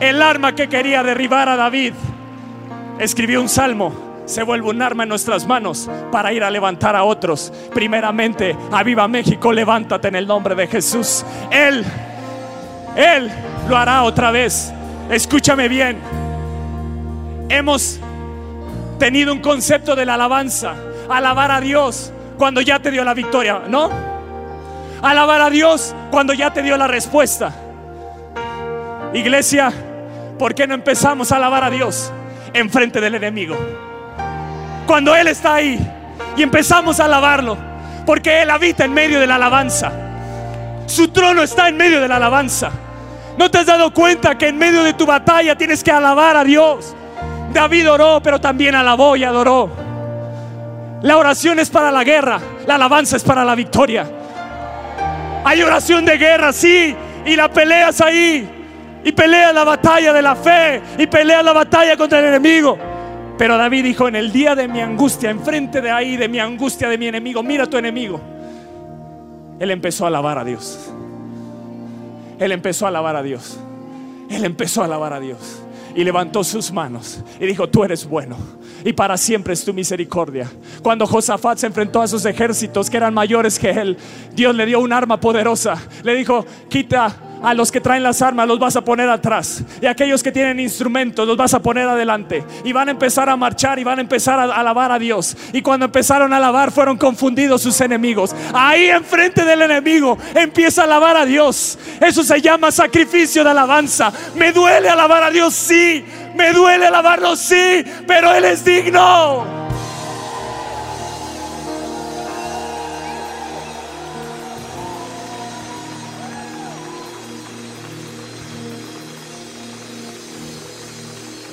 El 0.01 0.21
arma 0.21 0.53
que 0.53 0.69
quería 0.69 1.05
derribar 1.05 1.49
a 1.49 1.55
David 1.55 1.95
escribió 2.99 3.41
un 3.41 3.49
salmo 3.49 4.13
se 4.25 4.43
vuelve 4.43 4.69
un 4.69 4.81
arma 4.81 5.03
en 5.03 5.09
nuestras 5.09 5.47
manos 5.47 5.91
para 6.11 6.33
ir 6.33 6.45
a 6.45 6.51
levantar 6.51 6.97
a 6.97 7.05
otros. 7.05 7.53
Primeramente, 7.75 8.57
a 8.71 8.83
Viva 8.83 9.09
México, 9.09 9.53
levántate 9.53 10.09
en 10.09 10.17
el 10.17 10.27
nombre 10.27 10.55
de 10.55 10.67
Jesús. 10.67 11.25
Él, 11.51 11.85
Él 12.97 13.31
lo 13.69 13.77
hará 13.77 14.03
otra 14.05 14.31
vez. 14.31 14.73
Escúchame 15.11 15.69
bien. 15.69 15.99
Hemos 17.49 17.99
tenido 18.99 19.33
un 19.33 19.41
concepto 19.41 19.97
de 19.97 20.07
la 20.07 20.15
alabanza. 20.15 20.75
Alabar 21.09 21.51
a 21.51 21.61
Dios 21.61 22.13
cuando 22.39 22.61
ya 22.61 22.79
te 22.79 22.91
dio 22.91 23.05
la 23.05 23.15
victoria, 23.15 23.63
¿no? 23.69 23.91
Alabar 25.03 25.41
a 25.41 25.51
Dios 25.51 25.95
cuando 26.11 26.33
ya 26.33 26.53
te 26.53 26.63
dio 26.63 26.77
la 26.77 26.87
respuesta. 26.87 27.53
Iglesia, 29.13 29.73
¿por 30.39 30.55
qué 30.55 30.67
no 30.67 30.75
empezamos 30.75 31.33
a 31.33 31.37
alabar 31.37 31.65
a 31.65 31.71
Dios? 31.71 32.13
Enfrente 32.53 33.01
del 33.01 33.15
enemigo. 33.15 33.57
Cuando 34.87 35.15
Él 35.15 35.29
está 35.29 35.55
ahí 35.55 35.79
y 36.37 36.43
empezamos 36.43 37.01
a 37.01 37.05
alabarlo, 37.05 37.57
porque 38.05 38.43
Él 38.43 38.51
habita 38.51 38.85
en 38.85 38.93
medio 38.93 39.21
de 39.21 39.27
la 39.27 39.37
alabanza. 39.37 39.93
Su 40.87 41.09
trono 41.09 41.43
está 41.43 41.69
en 41.69 41.77
medio 41.77 42.01
de 42.01 42.09
la 42.09 42.17
alabanza. 42.17 42.71
¿No 43.39 43.51
te 43.51 43.59
has 43.59 43.67
dado 43.67 43.93
cuenta 43.95 44.37
que 44.37 44.49
en 44.49 44.59
medio 44.59 44.83
de 44.83 44.93
tu 44.93 45.07
batalla 45.07 45.57
tienes 45.57 45.83
que 45.83 45.91
alabar 45.91 46.37
a 46.37 46.45
Dios? 46.45 46.95
David 47.53 47.91
oró, 47.91 48.21
pero 48.23 48.41
también 48.41 48.75
alabó 48.75 49.17
y 49.17 49.25
adoró. 49.25 49.71
La 51.03 51.17
oración 51.17 51.59
es 51.59 51.71
para 51.71 51.91
la 51.91 52.05
guerra, 52.05 52.41
la 52.67 52.77
alabanza 52.77 53.17
es 53.17 53.25
para 53.25 53.45
la 53.45 53.55
victoria. 53.55 54.07
Hay 55.45 55.63
oración 55.63 56.05
de 56.05 56.17
guerra, 56.17 56.53
sí, 56.53 56.95
y 57.27 57.37
la 57.37 57.49
peleas 57.49 58.01
ahí. 58.01 58.62
Y 59.05 59.13
pelea 59.13 59.53
la 59.53 59.65
batalla 59.65 60.13
de 60.13 60.23
la 60.23 60.37
fe. 60.37 60.83
Y 60.99 61.07
pelea 61.07 61.43
la 61.43 61.53
batalla 61.53 61.97
contra 61.97 62.21
el 62.21 62.27
enemigo. 62.27 62.79
Pero 63.39 63.57
David 63.57 63.85
dijo, 63.85 64.09
en 64.09 64.17
el 64.17 64.31
día 64.31 64.55
de 64.55 64.69
mi 64.69 64.81
angustia, 64.81 65.31
enfrente 65.31 65.81
de 65.81 65.91
ahí, 65.91 66.17
de 66.17 66.29
mi 66.29 66.39
angustia, 66.39 66.89
de 66.89 66.99
mi 66.99 67.09
enemigo, 67.09 67.43
mira 67.43 67.65
a 67.65 67.67
tu 67.67 67.77
enemigo. 67.77 68.21
Él 69.59 69.71
empezó 69.71 70.05
a 70.05 70.09
alabar 70.09 70.39
a 70.39 70.45
Dios. 70.45 70.91
Él 72.39 72.53
empezó 72.53 72.85
a 72.85 72.89
alabar 72.89 73.17
a 73.17 73.23
Dios. 73.23 73.59
Él 74.29 74.45
empezó 74.45 74.83
a 74.83 74.85
alabar 74.85 75.13
a 75.13 75.21
Dios. 75.21 75.63
Y 75.95 76.05
levantó 76.05 76.43
sus 76.43 76.73
manos 76.73 77.21
y 77.39 77.47
dijo, 77.47 77.69
tú 77.69 77.85
eres 77.85 78.07
bueno. 78.07 78.37
Y 78.85 78.93
para 78.93 79.17
siempre 79.17 79.53
es 79.53 79.65
tu 79.65 79.75
misericordia. 79.75 80.51
Cuando 80.83 81.07
Josafat 81.07 81.59
se 81.59 81.67
enfrentó 81.67 82.01
a 82.01 82.09
sus 82.09 82.25
ejércitos 82.25 82.89
que 82.89 82.97
eran 82.97 83.13
mayores 83.13 83.59
que 83.59 83.71
él, 83.71 83.97
Dios 84.35 84.55
le 84.55 84.67
dio 84.67 84.81
un 84.81 84.93
arma 84.93 85.21
poderosa. 85.21 85.81
Le 86.03 86.15
dijo, 86.15 86.47
quita 86.69 87.15
a 87.43 87.55
los 87.55 87.73
que 87.73 87.81
traen 87.81 88.03
las 88.03 88.23
armas 88.23 88.47
los 88.47 88.59
vas 88.59 88.77
a 88.77 88.83
poner 88.83 89.09
atrás. 89.09 89.63
Y 89.81 89.87
aquellos 89.87 90.23
que 90.23 90.33
tienen 90.33 90.61
instrumentos 90.61 91.27
los 91.27 91.37
vas 91.37 91.55
a 91.55 91.61
poner 91.61 91.89
adelante. 91.89 92.45
Y 92.65 92.73
van 92.73 92.89
a 92.89 92.93
empezar 92.93 93.29
a 93.29 93.37
marchar 93.37 93.79
y 93.79 93.85
van 93.85 93.99
a 93.99 94.03
empezar 94.03 94.39
a 94.39 94.45
alabar 94.45 94.93
a 94.93 94.99
Dios. 94.99 95.37
Y 95.53 95.63
cuando 95.63 95.87
empezaron 95.87 96.33
a 96.33 96.37
alabar 96.37 96.71
fueron 96.71 96.97
confundidos 96.97 97.63
sus 97.63 97.81
enemigos. 97.81 98.35
Ahí 98.55 98.87
enfrente 98.87 99.45
del 99.45 99.63
enemigo 99.63 100.19
empieza 100.35 100.83
a 100.83 100.85
alabar 100.85 101.17
a 101.17 101.25
Dios. 101.25 101.79
Eso 102.01 102.23
se 102.23 102.41
llama 102.41 102.71
sacrificio 102.71 103.45
de 103.45 103.51
alabanza. 103.51 104.13
Me 104.35 104.53
duele 104.53 104.89
alabar 104.89 105.23
a 105.23 105.31
Dios, 105.31 105.55
sí. 105.55 106.05
Me 106.35 106.53
duele 106.53 106.87
alabarlo, 106.87 107.37
sí. 107.37 107.85
Pero 108.07 108.35
Él 108.35 108.45
es 108.45 108.65
digno. 108.65 109.62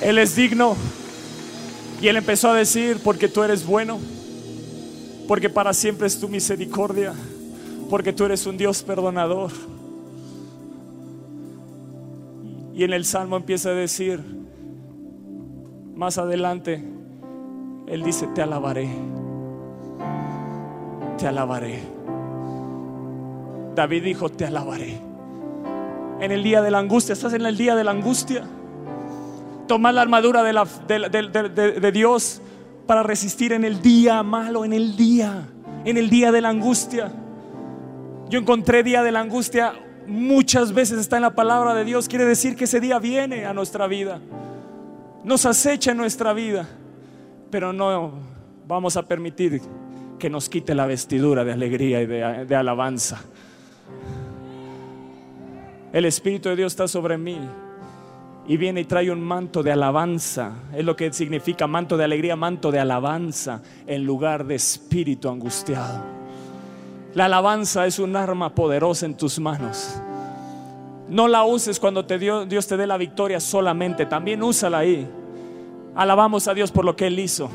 Él 0.00 0.18
es 0.18 0.34
digno. 0.34 0.76
Y 2.00 2.08
él 2.08 2.16
empezó 2.16 2.50
a 2.50 2.54
decir, 2.54 2.98
porque 3.04 3.28
tú 3.28 3.42
eres 3.42 3.66
bueno, 3.66 3.98
porque 5.28 5.50
para 5.50 5.74
siempre 5.74 6.06
es 6.06 6.18
tu 6.18 6.28
misericordia, 6.28 7.12
porque 7.90 8.12
tú 8.12 8.24
eres 8.24 8.46
un 8.46 8.56
Dios 8.56 8.82
perdonador. 8.82 9.50
Y 12.74 12.84
en 12.84 12.94
el 12.94 13.04
Salmo 13.04 13.36
empieza 13.36 13.68
a 13.68 13.74
decir, 13.74 14.20
más 15.94 16.16
adelante, 16.16 16.82
Él 17.86 18.02
dice, 18.02 18.26
te 18.28 18.40
alabaré, 18.40 18.88
te 21.18 21.26
alabaré. 21.26 21.82
David 23.74 24.04
dijo, 24.04 24.30
te 24.30 24.46
alabaré. 24.46 24.98
En 26.20 26.32
el 26.32 26.42
día 26.42 26.62
de 26.62 26.70
la 26.70 26.78
angustia, 26.78 27.12
estás 27.12 27.34
en 27.34 27.44
el 27.44 27.58
día 27.58 27.74
de 27.74 27.84
la 27.84 27.90
angustia. 27.90 28.46
Tomar 29.70 29.94
la 29.94 30.02
armadura 30.02 30.42
de, 30.42 31.92
Dios 31.92 32.42
para 32.88 33.04
resistir 33.04 33.52
en 33.52 33.64
el 33.64 33.80
día 33.80 34.20
malo, 34.24 34.64
en 34.64 34.72
el 34.72 34.96
día, 34.96 35.46
en 35.84 35.96
el 35.96 36.10
día 36.10 36.32
de 36.32 36.40
la 36.40 36.48
angustia. 36.48 37.12
Yo 38.28 38.40
encontré 38.40 38.82
día 38.82 39.04
de 39.04 39.12
la 39.12 39.20
angustia 39.20 39.74
muchas 40.08 40.72
veces 40.72 40.98
está 40.98 41.18
en 41.18 41.22
la 41.22 41.36
palabra 41.36 41.72
de 41.72 41.84
Dios. 41.84 42.08
Quiere 42.08 42.24
decir 42.24 42.56
que 42.56 42.64
ese 42.64 42.80
día 42.80 42.98
viene 42.98 43.46
a 43.46 43.54
nuestra 43.54 43.86
vida. 43.86 44.20
Nos 45.22 45.46
acecha 45.46 45.92
en 45.92 45.98
nuestra 45.98 46.32
vida. 46.32 46.68
Pero 47.52 47.72
no 47.72 48.14
vamos 48.66 48.96
a 48.96 49.04
permitir 49.04 49.62
que 50.18 50.28
nos 50.28 50.48
quite 50.48 50.74
la 50.74 50.86
vestidura 50.86 51.44
de 51.44 51.52
alegría 51.52 52.02
y 52.02 52.06
de 52.06 52.56
alabanza. 52.56 53.22
El 55.92 56.06
Espíritu 56.06 56.48
de 56.48 56.56
Dios 56.56 56.72
está 56.72 56.88
sobre 56.88 57.16
mí 57.16 57.38
y 58.50 58.56
viene 58.56 58.80
y 58.80 58.84
trae 58.84 59.12
un 59.12 59.22
manto 59.22 59.62
de 59.62 59.70
alabanza. 59.70 60.54
Es 60.74 60.84
lo 60.84 60.96
que 60.96 61.12
significa 61.12 61.68
manto 61.68 61.96
de 61.96 62.02
alegría, 62.02 62.34
manto 62.34 62.72
de 62.72 62.80
alabanza 62.80 63.62
en 63.86 64.04
lugar 64.04 64.44
de 64.44 64.56
espíritu 64.56 65.28
angustiado. 65.28 66.02
La 67.14 67.26
alabanza 67.26 67.86
es 67.86 68.00
un 68.00 68.16
arma 68.16 68.52
poderosa 68.52 69.06
en 69.06 69.16
tus 69.16 69.38
manos. 69.38 70.02
No 71.08 71.28
la 71.28 71.44
uses 71.44 71.78
cuando 71.78 72.04
te 72.06 72.18
dio, 72.18 72.44
Dios 72.44 72.66
te 72.66 72.76
dé 72.76 72.88
la 72.88 72.96
victoria 72.96 73.38
solamente, 73.38 74.04
también 74.06 74.42
úsala 74.42 74.78
ahí. 74.78 75.08
Alabamos 75.94 76.48
a 76.48 76.54
Dios 76.54 76.72
por 76.72 76.84
lo 76.84 76.96
que 76.96 77.06
Él 77.06 77.20
hizo, 77.20 77.48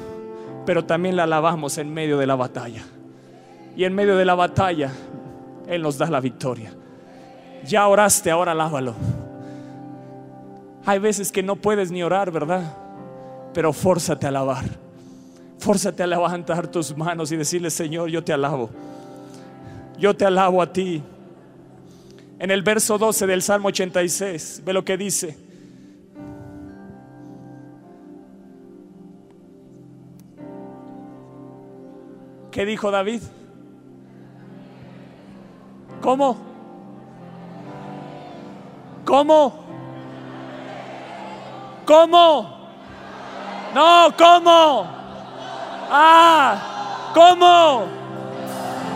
pero 0.66 0.86
también 0.86 1.18
la 1.18 1.24
alabamos 1.24 1.78
en 1.78 1.94
medio 1.94 2.18
de 2.18 2.26
la 2.26 2.36
batalla. 2.36 2.84
Y 3.76 3.84
en 3.84 3.94
medio 3.94 4.16
de 4.16 4.24
la 4.24 4.36
batalla, 4.36 4.94
Él 5.68 5.82
nos 5.82 5.98
da 5.98 6.10
la 6.10 6.22
victoria. 6.22 6.72
Ya 7.66 7.86
oraste, 7.86 8.32
ahora 8.32 8.54
alábalo. 8.54 9.25
Hay 10.86 11.00
veces 11.00 11.32
que 11.32 11.42
no 11.42 11.56
puedes 11.56 11.92
ni 11.92 12.04
orar, 12.04 12.32
¿verdad? 12.32 12.78
Pero 13.54 13.74
fórzate 13.74 14.28
a 14.28 14.30
alabar. 14.30 14.66
Fórzate 15.58 16.04
a 16.04 16.08
levantar 16.08 16.68
tus 16.68 16.96
manos 16.96 17.32
y 17.32 17.38
decirle, 17.38 17.72
Señor, 17.72 18.10
yo 18.10 18.24
te 18.24 18.32
alabo. 18.32 18.70
Yo 19.98 20.16
te 20.16 20.26
alabo 20.26 20.62
a 20.62 20.72
ti. 20.72 21.02
En 22.38 22.52
el 22.52 22.62
verso 22.62 22.98
12 22.98 23.26
del 23.26 23.42
Salmo 23.42 23.70
86, 23.70 24.62
ve 24.64 24.74
lo 24.74 24.86
que 24.86 24.98
dice. 24.98 25.38
¿Qué 32.52 32.66
dijo 32.66 32.92
David? 32.92 33.22
¿Cómo? 36.02 36.38
¿Cómo? 39.04 39.65
¿Cómo? 41.86 42.56
No, 43.74 44.08
¿cómo? 44.18 44.88
Ah, 45.92 47.12
¿cómo? 47.14 47.84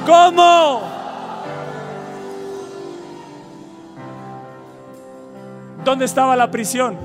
¿Cómo? 0.06 0.82
¿Dónde 5.84 6.06
estaba 6.06 6.36
la 6.36 6.50
prisión? 6.50 6.98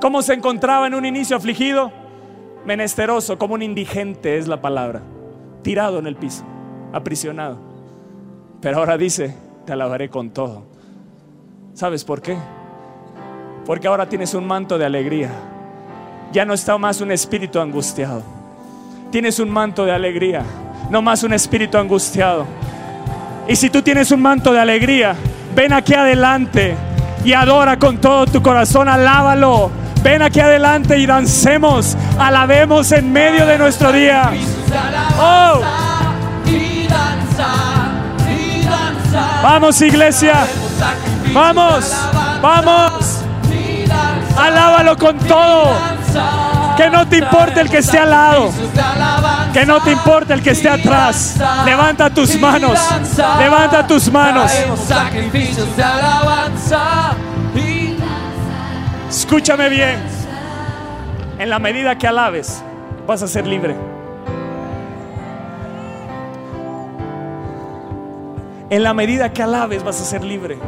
¿Cómo 0.00 0.22
se 0.22 0.34
encontraba 0.34 0.86
en 0.86 0.94
un 0.94 1.04
inicio 1.04 1.36
afligido? 1.36 1.92
Menesteroso, 2.64 3.38
como 3.38 3.54
un 3.54 3.62
indigente 3.62 4.36
es 4.36 4.48
la 4.48 4.60
palabra, 4.60 5.02
tirado 5.62 5.98
en 5.98 6.06
el 6.06 6.16
piso, 6.16 6.44
aprisionado. 6.92 7.58
Pero 8.60 8.78
ahora 8.78 8.98
dice, 8.98 9.34
te 9.64 9.72
alabaré 9.72 10.10
con 10.10 10.30
todo. 10.30 10.64
¿Sabes 11.74 12.04
por 12.04 12.20
qué? 12.20 12.36
Porque 13.66 13.88
ahora 13.88 14.06
tienes 14.06 14.34
un 14.34 14.46
manto 14.46 14.78
de 14.78 14.86
alegría. 14.86 15.30
Ya 16.32 16.44
no 16.44 16.54
está 16.54 16.76
más 16.78 17.00
un 17.00 17.12
espíritu 17.12 17.60
angustiado. 17.60 18.22
Tienes 19.10 19.40
un 19.40 19.50
manto 19.50 19.84
de 19.84 19.92
alegría, 19.92 20.44
no 20.90 21.02
más 21.02 21.24
un 21.24 21.32
espíritu 21.32 21.78
angustiado. 21.78 22.46
Y 23.48 23.56
si 23.56 23.68
tú 23.68 23.82
tienes 23.82 24.12
un 24.12 24.22
manto 24.22 24.52
de 24.52 24.60
alegría, 24.60 25.16
ven 25.54 25.72
aquí 25.72 25.94
adelante 25.94 26.76
y 27.24 27.32
adora 27.32 27.76
con 27.76 27.98
todo 27.98 28.26
tu 28.26 28.40
corazón, 28.40 28.88
alábalo. 28.88 29.70
Ven 30.02 30.22
aquí 30.22 30.40
adelante 30.40 30.96
y 30.98 31.06
dancemos, 31.06 31.96
alabemos 32.18 32.92
en 32.92 33.12
medio 33.12 33.44
de 33.44 33.58
nuestro 33.58 33.92
día. 33.92 34.30
Oh. 35.18 35.60
Vamos 39.42 39.80
iglesia, 39.82 40.46
vamos, 41.32 41.92
vamos, 42.40 42.99
alábalo 44.36 44.96
con 44.96 45.18
todo. 45.18 45.72
Que 46.76 46.88
no 46.88 47.06
te 47.06 47.18
importe 47.18 47.60
el 47.60 47.68
que 47.68 47.78
esté 47.78 47.98
al 47.98 48.10
lado. 48.10 48.50
Que 49.52 49.66
no 49.66 49.80
te 49.80 49.92
importe 49.92 50.32
el 50.32 50.42
que 50.42 50.50
esté 50.50 50.68
atrás. 50.68 51.36
Levanta 51.64 52.10
tus 52.10 52.38
manos. 52.38 52.78
Levanta 53.38 53.86
tus 53.86 54.10
manos. 54.10 54.50
Escúchame 59.08 59.68
bien. 59.68 60.00
En 61.38 61.50
la 61.50 61.58
medida 61.58 61.96
que 61.96 62.06
alabes, 62.06 62.62
vas 63.06 63.22
a 63.22 63.28
ser 63.28 63.46
libre. 63.46 63.74
En 68.70 68.84
la 68.84 68.94
medida 68.94 69.32
que 69.32 69.42
alabes, 69.42 69.82
vas 69.82 70.00
a 70.00 70.04
ser 70.04 70.22
libre. 70.22 70.58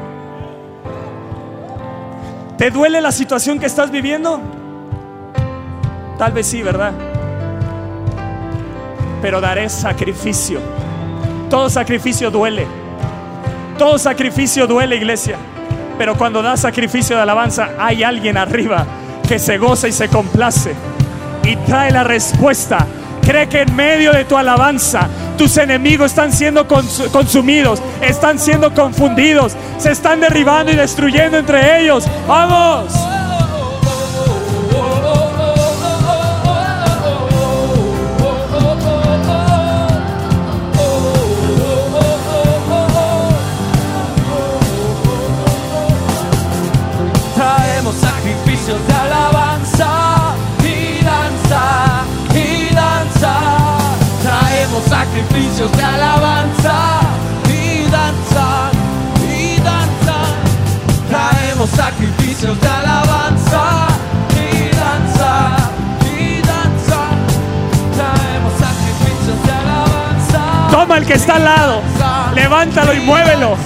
¿Te 2.63 2.71
duele 2.71 3.01
la 3.01 3.11
situación 3.11 3.59
que 3.59 3.67
estás 3.67 3.91
viviendo? 3.91 4.41
Tal 6.17 6.31
vez 6.31 6.47
sí, 6.47 6.63
¿verdad? 6.63 6.93
Pero 9.21 9.41
daré 9.41 9.69
sacrificio. 9.69 10.61
Todo 11.51 11.69
sacrificio 11.69 12.31
duele. 12.31 12.65
Todo 13.77 13.99
sacrificio 13.99 14.69
duele, 14.69 14.95
iglesia. 14.95 15.39
Pero 15.99 16.15
cuando 16.15 16.41
das 16.41 16.61
sacrificio 16.61 17.17
de 17.17 17.23
alabanza, 17.23 17.71
hay 17.81 18.05
alguien 18.05 18.37
arriba 18.37 18.87
que 19.27 19.41
se 19.41 19.59
goza 19.59 19.89
y 19.89 19.93
se 19.93 20.07
complace 20.07 20.73
y 21.43 21.57
trae 21.57 21.91
la 21.91 22.05
respuesta. 22.05 22.87
Cree 23.27 23.49
que 23.49 23.63
en 23.63 23.75
medio 23.75 24.13
de 24.13 24.25
tu 24.25 24.37
alabanza 24.39 25.09
tus 25.37 25.57
enemigos 25.57 26.07
están 26.13 26.33
siendo 26.33 26.67
cons- 26.69 27.11
consumidos, 27.11 27.83
están 28.01 28.39
siendo 28.39 28.73
confundidos, 28.75 29.55
se 29.79 29.93
están 29.93 30.21
derribando 30.21 30.73
y 30.73 30.77
destruyendo 30.77 31.37
entre 31.39 31.81
ellos. 31.83 32.05
¡Vamos! 32.27 32.93
Sacrificios 55.23 55.73
de 55.73 55.83
alabanza 55.83 57.01
y 57.49 57.91
danza, 57.91 58.71
y 59.21 59.61
danza. 59.61 60.17
Traemos 61.09 61.71
sacrificios 61.71 62.61
de 62.61 62.69
alabanza 62.69 63.87
y 64.35 64.75
danza, 64.75 65.57
y 66.11 66.41
danza. 66.41 67.01
Traemos 67.95 68.53
sacrificios 68.59 69.43
de 69.45 69.53
alabanza. 69.53 70.69
Toma 70.71 70.99
el 70.99 71.07
que 71.07 71.15
está 71.15 71.37
al 71.37 71.45
lado, 71.45 71.83
levántalo 72.35 72.95
y 72.95 73.01
muévelo. 73.01 73.57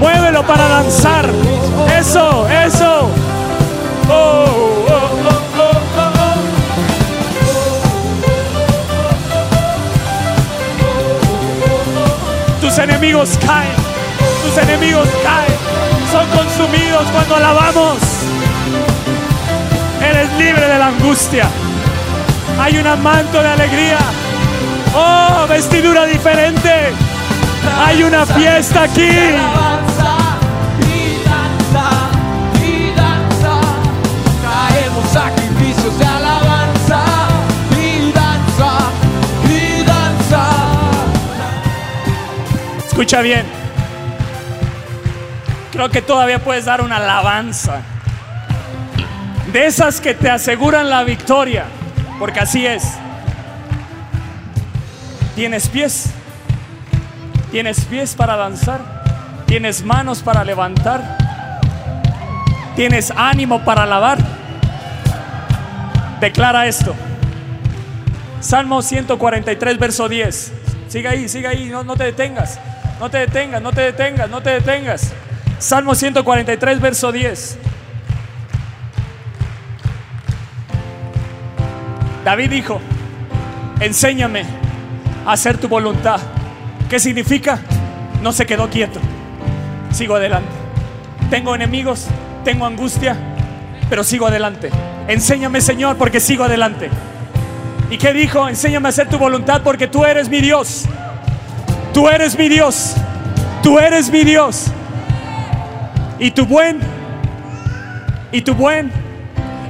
Muévelo 0.00 0.42
para 0.44 0.68
danzar. 0.68 1.30
Eso, 1.96 2.48
eso. 2.48 3.08
Oh, 4.10 4.81
enemigos 12.82 13.38
caen. 13.46 13.74
Tus 14.42 14.58
enemigos 14.62 15.08
caen. 15.22 15.56
Son 16.10 16.26
consumidos 16.36 17.04
cuando 17.10 17.36
alabamos. 17.36 17.98
Eres 20.00 20.32
libre 20.38 20.66
de 20.66 20.78
la 20.78 20.88
angustia. 20.88 21.48
Hay 22.60 22.76
un 22.76 23.02
manto 23.02 23.42
de 23.42 23.48
alegría. 23.48 23.98
Oh, 24.94 25.46
vestidura 25.48 26.04
diferente. 26.06 26.92
Hay 27.86 28.02
una 28.02 28.26
fiesta 28.26 28.82
aquí. 28.82 29.08
Escucha 42.92 43.22
bien. 43.22 43.46
Creo 45.72 45.88
que 45.88 46.02
todavía 46.02 46.38
puedes 46.40 46.66
dar 46.66 46.82
una 46.82 46.98
alabanza. 46.98 47.80
De 49.50 49.64
esas 49.64 49.98
que 49.98 50.12
te 50.12 50.28
aseguran 50.28 50.90
la 50.90 51.02
victoria. 51.02 51.64
Porque 52.18 52.40
así 52.40 52.66
es. 52.66 52.84
Tienes 55.34 55.70
pies. 55.70 56.10
Tienes 57.50 57.82
pies 57.86 58.14
para 58.14 58.36
danzar. 58.36 58.82
Tienes 59.46 59.82
manos 59.82 60.20
para 60.22 60.44
levantar. 60.44 61.16
Tienes 62.76 63.10
ánimo 63.16 63.64
para 63.64 63.84
alabar. 63.84 64.18
Declara 66.20 66.66
esto. 66.66 66.94
Salmo 68.40 68.82
143, 68.82 69.78
verso 69.78 70.10
10. 70.10 70.52
Sigue 70.88 71.08
ahí, 71.08 71.26
sigue 71.26 71.48
ahí, 71.48 71.70
no, 71.70 71.84
no 71.84 71.96
te 71.96 72.04
detengas. 72.04 72.60
No 73.02 73.10
te 73.10 73.18
detengas, 73.18 73.60
no 73.60 73.72
te 73.72 73.80
detengas, 73.80 74.30
no 74.30 74.40
te 74.40 74.50
detengas. 74.50 75.12
Salmo 75.58 75.92
143, 75.92 76.80
verso 76.80 77.10
10. 77.10 77.58
David 82.24 82.48
dijo, 82.48 82.80
enséñame 83.80 84.44
a 85.26 85.32
hacer 85.32 85.58
tu 85.58 85.66
voluntad. 85.66 86.20
¿Qué 86.88 87.00
significa? 87.00 87.58
No 88.22 88.30
se 88.30 88.46
quedó 88.46 88.70
quieto. 88.70 89.00
Sigo 89.90 90.14
adelante. 90.14 90.52
Tengo 91.28 91.56
enemigos, 91.56 92.06
tengo 92.44 92.66
angustia, 92.66 93.16
pero 93.90 94.04
sigo 94.04 94.28
adelante. 94.28 94.70
Enséñame, 95.08 95.60
Señor, 95.60 95.96
porque 95.96 96.20
sigo 96.20 96.44
adelante. 96.44 96.88
¿Y 97.90 97.98
qué 97.98 98.12
dijo? 98.12 98.48
Enséñame 98.48 98.86
a 98.86 98.90
hacer 98.90 99.08
tu 99.08 99.18
voluntad 99.18 99.62
porque 99.64 99.88
tú 99.88 100.04
eres 100.04 100.28
mi 100.28 100.40
Dios. 100.40 100.86
Tú 101.92 102.08
eres 102.08 102.38
mi 102.38 102.48
Dios. 102.48 102.94
Tú 103.62 103.78
eres 103.78 104.10
mi 104.10 104.24
Dios. 104.24 104.66
Y 106.18 106.30
tu 106.30 106.46
buen 106.46 106.80
y 108.32 108.40
tu 108.40 108.54
buen 108.54 108.90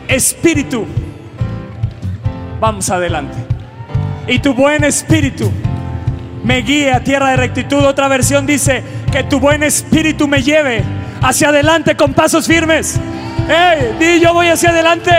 espíritu. 0.08 0.86
Vamos 2.60 2.88
adelante. 2.90 3.36
Y 4.26 4.38
tu 4.38 4.54
buen 4.54 4.84
espíritu 4.84 5.50
me 6.44 6.58
guíe 6.58 6.92
a 6.92 7.02
tierra 7.02 7.30
de 7.30 7.36
rectitud. 7.36 7.84
Otra 7.84 8.08
versión 8.08 8.46
dice 8.46 8.82
que 9.10 9.24
tu 9.24 9.40
buen 9.40 9.62
espíritu 9.62 10.28
me 10.28 10.42
lleve 10.42 10.84
hacia 11.20 11.48
adelante 11.48 11.96
con 11.96 12.14
pasos 12.14 12.46
firmes. 12.46 13.00
¡Ey! 13.48 13.96
Di 13.98 14.20
yo 14.20 14.32
voy 14.32 14.46
hacia 14.46 14.70
adelante. 14.70 15.10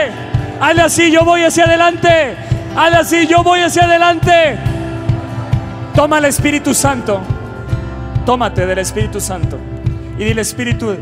Hazle 0.61 0.81
así, 0.83 1.11
yo 1.11 1.25
voy 1.25 1.43
hacia 1.43 1.65
adelante. 1.65 2.35
Hazle 2.75 2.97
así, 2.97 3.27
yo 3.27 3.43
voy 3.43 3.59
hacia 3.59 3.83
adelante. 3.83 4.57
Toma 5.95 6.17
el 6.17 6.25
Espíritu 6.25 6.73
Santo. 6.73 7.21
Tómate 8.25 8.65
del 8.65 8.79
Espíritu 8.79 9.19
Santo. 9.19 9.57
Y 10.17 10.23
dile, 10.23 10.41
Espíritu 10.41 10.95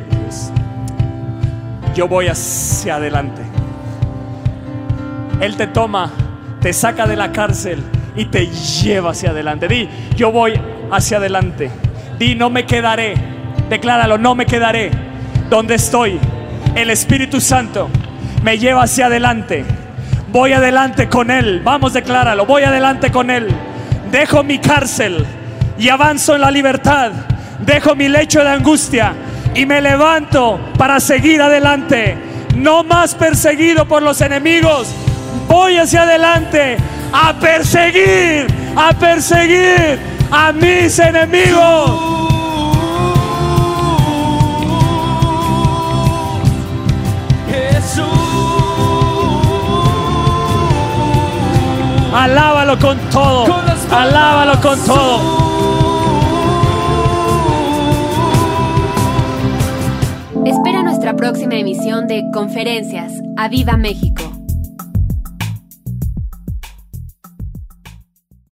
yo 1.94 2.08
voy 2.08 2.28
hacia 2.28 2.96
adelante. 2.96 3.42
Él 5.40 5.56
te 5.58 5.68
toma, 5.68 6.12
te 6.62 6.72
saca 6.74 7.08
de 7.08 7.16
la 7.16 7.32
cárcel 7.32 7.84
y 8.16 8.26
te 8.26 8.48
lleva 8.48 9.12
hacia 9.12 9.32
adelante. 9.32 9.68
Di, 9.68 9.90
yo 10.16 10.32
voy 10.32 10.54
hacia 10.92 11.18
adelante. 11.18 11.70
Di, 12.20 12.36
no 12.36 12.50
me 12.50 12.66
quedaré. 12.66 13.16
Decláralo, 13.70 14.18
no 14.18 14.36
me 14.36 14.46
quedaré. 14.46 14.92
Donde 15.50 15.76
estoy, 15.76 16.20
el 16.76 16.90
Espíritu 16.90 17.42
Santo 17.42 17.90
me 18.44 18.58
lleva 18.58 18.84
hacia 18.84 19.08
adelante. 19.08 19.66
Voy 20.32 20.54
adelante 20.54 21.10
con 21.10 21.32
Él. 21.32 21.62
Vamos, 21.64 21.94
decláralo. 21.94 22.46
Voy 22.46 22.64
adelante 22.64 23.12
con 23.12 23.30
Él. 23.30 23.48
Dejo 24.12 24.44
mi 24.44 24.60
cárcel 24.60 25.26
y 25.78 25.88
avanzo 25.90 26.36
en 26.36 26.42
la 26.42 26.52
libertad. 26.52 27.12
Dejo 27.60 27.96
mi 27.96 28.10
lecho 28.10 28.44
de 28.44 28.50
angustia 28.50 29.14
y 29.56 29.66
me 29.66 29.82
levanto 29.82 30.60
para 30.78 31.00
seguir 31.00 31.42
adelante. 31.42 32.18
No 32.56 32.84
más 32.84 33.16
perseguido 33.16 33.88
por 33.88 34.02
los 34.02 34.20
enemigos. 34.20 34.90
Voy 35.48 35.78
hacia 35.78 36.04
adelante 36.04 36.78
a 37.14 37.34
perseguir, 37.40 38.48
a 38.76 38.94
perseguir 38.94 40.00
a 40.30 40.52
mis 40.52 41.00
enemigos. 41.00 42.12
Alábalo 52.14 52.78
con 52.78 52.98
todo. 53.10 53.71
Alábalo 53.92 54.62
con 54.62 54.80
todo. 54.86 55.20
Espera 60.46 60.82
nuestra 60.82 61.16
próxima 61.16 61.56
emisión 61.56 62.08
de 62.08 62.24
Conferencias. 62.34 63.22
¡A 63.36 63.50
Viva 63.50 63.76
México! 63.76 64.31